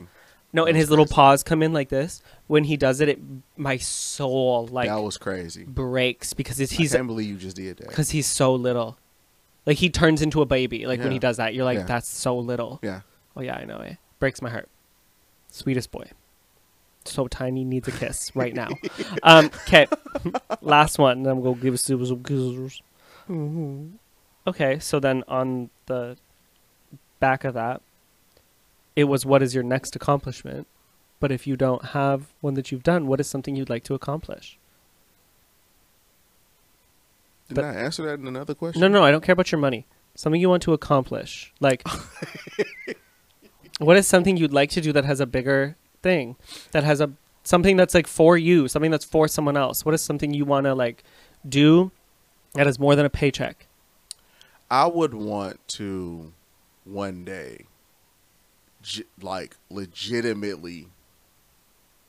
[0.53, 2.21] no, That and his little paws come in like this.
[2.47, 3.19] When he does it, it
[3.57, 5.63] my soul like that was crazy.
[5.65, 7.87] breaks because it's, I he's can't believe you just did that.
[7.89, 8.97] because he's so little.
[9.65, 10.85] Like he turns into a baby.
[10.85, 11.85] Like when he does that, you're like, Yeah.
[11.85, 12.79] that's so little.
[12.83, 13.01] Yeah.
[13.35, 13.79] Oh yeah, I know.
[13.79, 14.69] it Breaks my heart.
[15.53, 16.09] Sweetest boy.
[17.05, 18.69] So tiny, needs a kiss right now.
[19.21, 19.85] Um, okay,
[20.61, 21.19] last one.
[21.19, 22.81] And I'm gonna give us some kisses.
[24.47, 26.17] Okay, so then on the
[27.19, 27.81] back of that,
[28.95, 30.65] it was what is your next accomplishment?
[31.19, 33.93] But if you don't have one that you've done, what is something you'd like to
[33.93, 34.57] accomplish?
[37.49, 38.81] But- I answer that in another question?
[38.81, 39.85] No, no, I don't care about your money.
[40.15, 41.53] Something you want to accomplish.
[41.59, 41.83] Like,
[43.79, 46.35] what is something you'd like to do that has a bigger thing?
[46.71, 47.11] That has a
[47.43, 49.85] something that's like for you, something that's for someone else.
[49.85, 51.03] What is something you want to like
[51.47, 51.91] do
[52.53, 53.67] that is more than a paycheck?
[54.69, 56.33] I would want to
[56.85, 57.65] one day,
[59.21, 60.87] like, legitimately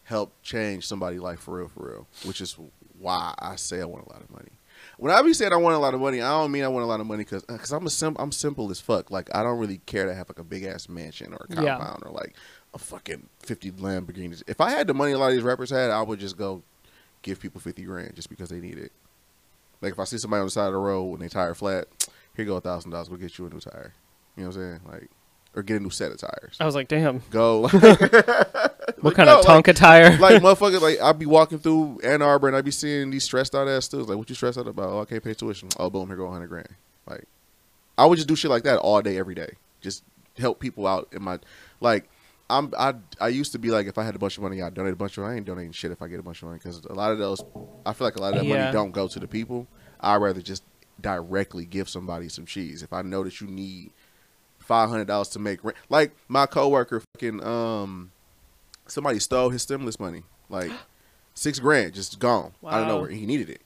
[0.05, 2.07] help change somebody's life for real, for real.
[2.25, 2.57] Which is
[2.99, 4.53] why I say I want a lot of money.
[4.99, 6.85] When I be saying I want a lot of money, I don't mean I want
[6.85, 9.11] a lot of money because because uh, I'm a sim- I'm simple as fuck.
[9.11, 11.77] Like I don't really care to have like a big ass mansion or a Yeah.
[11.77, 12.35] compound or like
[12.75, 14.43] a fucking fifty Lamborghinis.
[14.47, 16.63] If I had the money a lot of these rappers had, I would just go
[17.23, 18.93] give people fifty grand just because they need it.
[19.81, 21.87] Like if I see somebody on the side of the road when they tire flat,
[22.37, 23.11] here go a thousand dollars.
[23.11, 23.93] We'll get you a new tire.
[24.37, 24.81] You know what I'm saying?
[24.87, 25.11] Like
[25.57, 26.57] or get a new set of tires.
[26.61, 27.69] I was like, damn, Go.
[27.69, 30.17] what kind of Tonka tire?
[30.19, 33.55] like motherfucker, like I'd be walking through Ann Arbor and I'd be seeing these stressed
[33.55, 34.09] out ass students.
[34.09, 34.89] Like, what you stressed out about?
[34.89, 35.69] Oh, I can't pay tuition.
[35.79, 36.69] Oh, boom, here go hundred grand.
[37.07, 37.25] Like,
[37.97, 39.53] I would just do shit like that all day, every day.
[39.81, 40.03] Just
[40.39, 41.39] help people out in my
[41.81, 42.09] like.
[42.51, 44.75] I'm I I used to be like if I had a bunch of money I'd
[44.75, 45.33] donate a bunch of money.
[45.33, 47.17] I ain't donating shit if I get a bunch of money because a lot of
[47.17, 47.43] those
[47.87, 48.59] I feel like a lot of that Yeah.
[48.65, 49.67] money don't go to the people.
[49.99, 50.63] I'd rather just
[51.01, 53.93] directly give somebody some cheese if I know that you need
[54.65, 55.77] five hundred dollars to make rent.
[55.89, 58.11] Like my coworker, fucking um,
[58.87, 60.71] somebody stole his stimulus money, like
[61.35, 62.95] six grand, just gone out of Wow.
[62.97, 63.11] nowhere.
[63.11, 63.61] He needed it.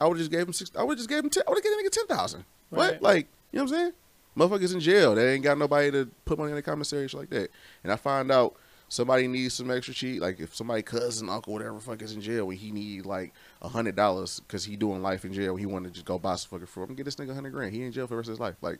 [0.00, 0.70] I would just gave him six.
[0.78, 1.30] I would just gave him.
[1.30, 2.44] 10, I would have given nigga ten thousand.
[2.70, 2.92] What?
[2.92, 3.02] Right.
[3.02, 3.92] Like you know what I'm saying?
[4.36, 5.14] Motherfuckers in jail.
[5.14, 7.50] They ain't got nobody to put money in the commissary, shit like that.
[7.82, 8.54] And I find out
[8.88, 10.20] somebody needs some extra cheat.
[10.22, 13.68] Like if somebody cousin, uncle, whatever, fuck is in jail, when he need like a
[13.68, 16.50] hundred dollars because he doing life in jail, he want to just go buy some
[16.50, 16.84] fucking fruit.
[16.84, 17.74] I'm gonna get this nigga hundred grand.
[17.74, 18.54] He in jail for the rest of his life.
[18.62, 18.78] Like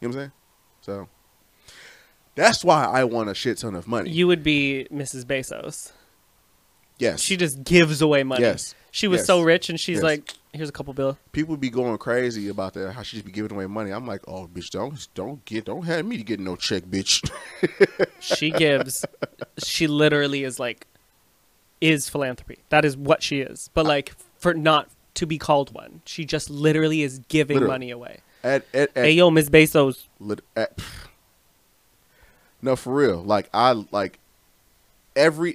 [0.00, 0.32] you know what I'm saying?
[0.86, 1.08] So
[2.36, 4.08] that's why I want a shit ton of money.
[4.10, 5.24] You would be Mrs.
[5.24, 5.90] Bezos.
[6.98, 8.42] yes, She just gives away money.
[8.42, 8.74] Yes.
[8.92, 9.26] She was Yes.
[9.26, 10.02] so rich, and she's Yes.
[10.04, 12.92] like, "Here's a couple bill." people be going crazy about that.
[12.92, 13.90] How she just be giving away money.
[13.90, 17.28] I'm like, oh, bitch, don't don't get don't have me to get no check, bitch.
[18.20, 19.04] She gives.
[19.58, 20.86] she literally is like,
[21.80, 22.58] is philanthropy.
[22.70, 23.68] That is what she is.
[23.74, 27.72] But like, for not to be called one, she just literally is giving Literally.
[27.74, 28.20] money away.
[28.44, 30.04] At at, at Hey yo, Miss Bezos.
[30.20, 30.78] lit- at-
[32.62, 33.22] no, for real.
[33.22, 34.18] Like I like
[35.14, 35.54] every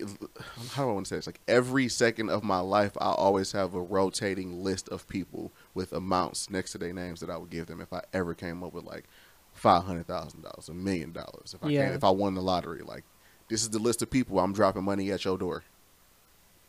[0.72, 1.28] how do I want to say this?
[1.28, 5.94] Like every second of my life, I always have a rotating list of people with
[5.94, 8.74] amounts next to their names that I would give them if I ever came up
[8.74, 9.06] with like
[9.54, 11.54] five hundred thousand dollars, a million dollars.
[11.56, 11.86] If I Yeah.
[11.88, 13.04] can, if I won the lottery, like
[13.50, 15.64] this is the list of people I'm dropping money at your door.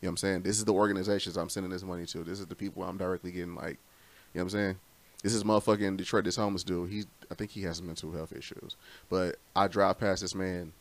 [0.01, 0.41] You know what I'm saying?
[0.41, 2.23] This is the organizations I'm sending this money to.
[2.25, 3.77] This is the people I'm directly getting like,
[4.33, 4.75] you know what I'm saying?
[5.23, 6.91] This is motherfucking Detroit, this homeless dude.
[6.91, 8.75] He I think he has some mental health issues.
[9.09, 10.73] But I drive past this man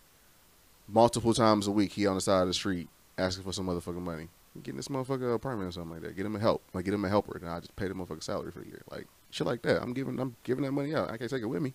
[0.88, 1.92] multiple times a week.
[1.92, 4.28] He on the side of the street asking for some motherfucking money.
[4.62, 6.16] Getting this motherfucker an apartment or something like that.
[6.16, 6.62] Get him a help.
[6.74, 7.38] Like get him a helper.
[7.38, 8.82] And I just pay the motherfucker salary for the year.
[8.90, 9.80] Like shit like that.
[9.80, 11.08] I'm giving I'm giving that money out.
[11.10, 11.72] I can't take it with me.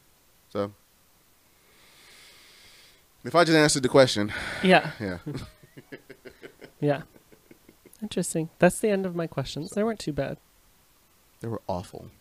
[0.49, 0.71] So
[3.23, 4.31] if I just answered the question,
[4.61, 5.17] Yeah, yeah.
[6.79, 7.01] yeah.
[8.01, 8.49] Interesting.
[8.59, 9.71] That's the end of my questions.
[9.71, 10.37] They weren't too bad.
[11.41, 12.11] they were awful.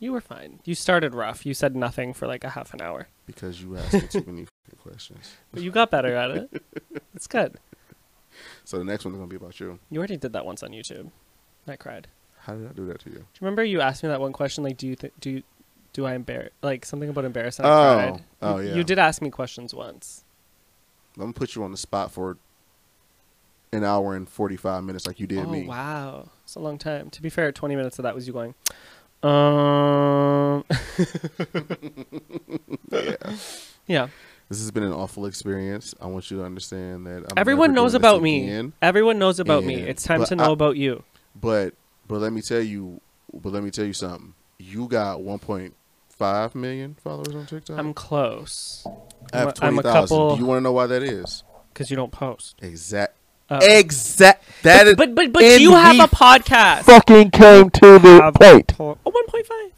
[0.00, 0.58] You were fine.
[0.64, 1.44] You started rough.
[1.46, 3.06] You said nothing for like a half an hour.
[3.26, 4.46] Because you asked me too many
[4.82, 5.34] questions.
[5.52, 6.62] But you got better at it.
[7.14, 7.58] It's good.
[8.64, 9.78] So the next one's gonna be about you.
[9.90, 11.10] You already did that once on YouTube.
[11.68, 12.08] I cried.
[12.38, 13.16] How did I do that to you?
[13.16, 14.64] Do you remember you asked me that one question?
[14.64, 15.42] Like, do you th- do you,
[15.92, 17.66] do I embarrass like something about embarrassing?
[17.66, 17.70] Oh.
[17.70, 18.24] I cried.
[18.40, 18.74] Oh, You- yeah.
[18.76, 20.24] You did ask me questions once.
[21.16, 22.38] I'm gonna put you on the spot for
[23.72, 25.66] an hour and forty five minutes like you did oh me.
[25.66, 27.10] wow, it's a long time.
[27.10, 28.54] To be fair, twenty minutes of that was you going.
[29.22, 30.64] Um.
[32.92, 33.36] Yeah.
[33.86, 34.08] yeah.
[34.48, 35.94] This has been an awful experience.
[36.00, 38.42] I want you to understand that I'm Everyone never knows about me.
[38.44, 38.72] again.
[38.82, 39.76] Everyone knows about me.
[39.76, 41.04] It's time to know I- about you.
[41.40, 41.74] But
[42.08, 43.00] but let me tell you
[43.32, 44.34] but let me tell you something.
[44.58, 45.74] You got one point
[46.08, 47.78] five million followers on TikTok.
[47.78, 48.84] I'm close.
[49.32, 51.44] I have I'm twenty a Do you want to know why that is?
[51.72, 52.56] because you don't post.
[52.60, 53.14] Exact.
[53.50, 54.44] Uh, exact.
[54.62, 54.94] That is.
[54.94, 56.82] but but but and you have a podcast.
[56.84, 58.68] fucking came to the Have plate.
[58.68, 59.70] po- Oh, 1.5.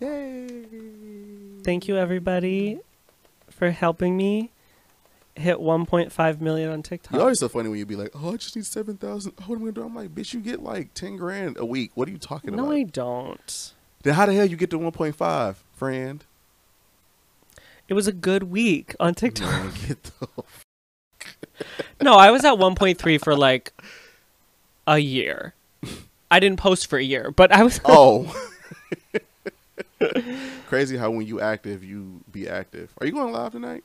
[0.00, 1.62] Yay.
[1.64, 2.80] Thank you everybody
[3.50, 4.50] for helping me
[5.36, 7.12] hit 1.5 million on TikTok.
[7.12, 9.32] You're always so funny when you'd be like, "Oh, I just need seven thousand.
[9.40, 11.64] Oh, what am I gonna do?" I'm like, "Bitch, you get like ten grand a
[11.64, 11.92] week.
[11.94, 13.72] What are you talking no, about?" No, I don't.
[14.02, 16.24] Then how the hell you get to one point five, friend?
[17.88, 19.48] It was a good week on TikTok.
[19.50, 20.28] Man, get the
[22.00, 23.72] No, I was at 1.3 for like
[24.86, 25.54] a year.
[26.30, 27.80] I didn't post for a year, but I was.
[27.84, 28.34] oh.
[30.66, 32.90] Crazy how when you active, you be active.
[33.00, 33.84] Are you going live tonight?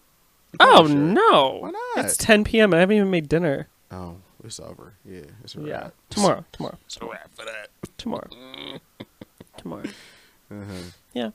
[0.59, 0.99] Oh probably should.
[0.99, 1.57] no!
[1.61, 2.05] Why not?
[2.05, 2.73] It's 10 p.m.
[2.73, 3.67] I haven't even made dinner.
[3.91, 4.93] Oh, it's over.
[5.05, 5.93] Yeah, it's a Yeah, wrap.
[6.09, 7.67] tomorrow, tomorrow, It's a wrap for that.
[7.97, 8.29] tomorrow,
[9.57, 9.83] tomorrow.
[10.49, 11.31] Uh-huh.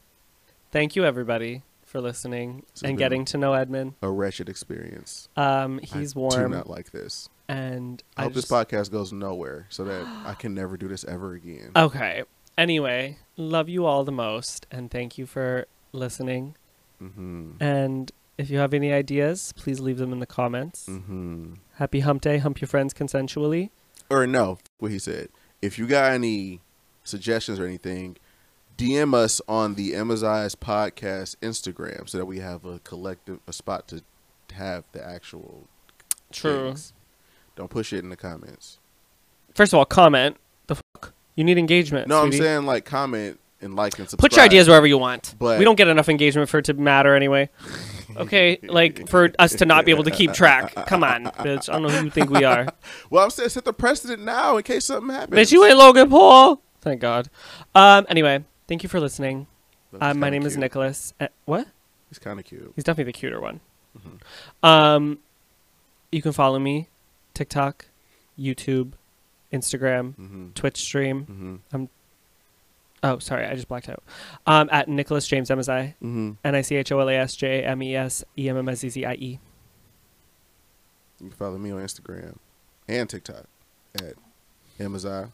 [0.70, 1.62] Thank you everybody
[1.92, 3.92] for listening and getting to know Edmon.
[4.00, 5.28] A wretched experience.
[5.36, 7.28] Um, I he's Do warm, not like this.
[7.48, 10.88] and I I hope just, this podcast goes nowhere so that I can never do
[10.88, 11.70] this ever again.
[11.76, 12.24] Okay.
[12.56, 16.54] Anyway, love you all the most, and thank you for listening.
[17.02, 17.62] mm-hmm.
[17.62, 20.86] And if you have any ideas, please leave them in the comments.
[20.88, 21.54] Mm-hmm.
[21.74, 22.38] Happy hump day.
[22.38, 23.68] Hump your friends consensually.
[24.10, 25.28] Or no, what he said.
[25.60, 26.60] If you got any
[27.04, 28.16] suggestions or anything,
[28.76, 33.88] DM us on the Amaziah's podcast Instagram so that we have a collective a spot
[33.88, 34.02] to
[34.54, 35.68] have the actual
[36.30, 36.68] True.
[36.68, 36.92] things.
[37.56, 38.78] Don't push it in the comments.
[39.54, 40.36] First of all, comment.
[40.66, 41.12] The fuck?
[41.36, 42.08] You need engagement.
[42.08, 44.30] No, I'm saying like comment and like and subscribe.
[44.30, 45.34] Put your ideas wherever you want.
[45.38, 47.50] But- we don't get enough engagement for it to matter anyway.
[48.14, 50.74] Okay, like for us to not be able to keep track.
[50.86, 51.70] Come on, bitch.
[51.70, 52.68] I don't know who you think we are.
[53.10, 55.38] Well, I'm saying set the precedent now in case something happens.
[55.38, 56.60] bitch, you ain't Logan Paul.
[56.82, 57.30] Thank God.
[57.74, 58.04] Um.
[58.10, 59.46] Anyway, thank you for listening.
[60.00, 60.56] Uh, my name is.
[60.56, 61.12] Nicholas.
[61.20, 61.66] Uh, what?
[62.08, 62.72] He's kind of cute.
[62.74, 63.60] He's definitely the cuter one.
[63.98, 64.66] Mm-hmm.
[64.66, 65.18] Um,
[66.10, 66.88] you can follow me,
[67.34, 67.86] TikTok,
[68.38, 68.92] YouTube,
[69.52, 70.48] Instagram, Mm-hmm.
[70.54, 71.60] Twitch stream.
[71.72, 71.84] Mm-hmm.
[73.04, 74.02] Oh, sorry, I just blacked out.
[74.46, 76.30] Um, at Nicholas James Emazai, Mm-hmm.
[76.44, 78.68] N I C H O L A S J M E S E M M
[78.68, 79.40] S Z Z I E.
[81.20, 82.36] You can follow me on Instagram
[82.88, 83.44] and TikTok
[83.96, 84.14] at
[84.80, 85.32] Amazon.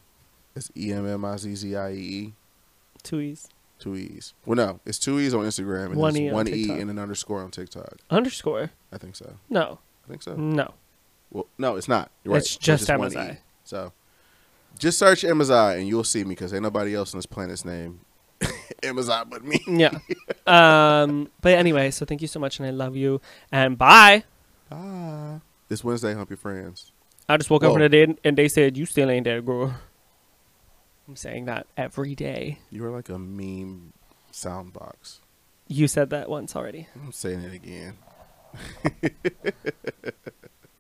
[0.57, 2.35] It's E M M I Z Z I E E.
[3.03, 3.49] Two E's.
[3.79, 4.35] Two E's.
[4.45, 6.99] Well, no, it's two E's on Instagram and One E on one E and an
[6.99, 7.99] underscore on TikTok.
[8.11, 8.71] Underscore.
[8.93, 9.37] I think so.
[9.49, 10.35] No, I think so.
[10.35, 10.75] no.
[11.31, 12.11] Well, no, it's not.
[12.25, 12.43] You're right.
[12.43, 13.35] It's just one Amazai.
[13.35, 13.39] E.
[13.65, 13.93] So
[14.79, 18.01] just search Amazon and you'll see me because ain't nobody else on this planet's name
[18.83, 19.61] Amazon but me.
[19.67, 19.99] Yeah.
[20.47, 21.31] um.
[21.41, 23.21] But anyway, so thank you so much, and I love you.
[23.53, 24.25] And bye.
[24.71, 25.41] Ah.
[25.69, 26.93] This Wednesday, hump your friends.
[27.29, 27.77] I just woke up Whoa.
[27.77, 29.75] in the day and they said you still ain't dead, girl.
[31.09, 32.59] I'm saying that every day.
[32.71, 33.95] You are like a meme
[34.31, 35.21] sound box.
[35.67, 36.87] You said that once already.
[36.95, 37.97] I'm saying it again.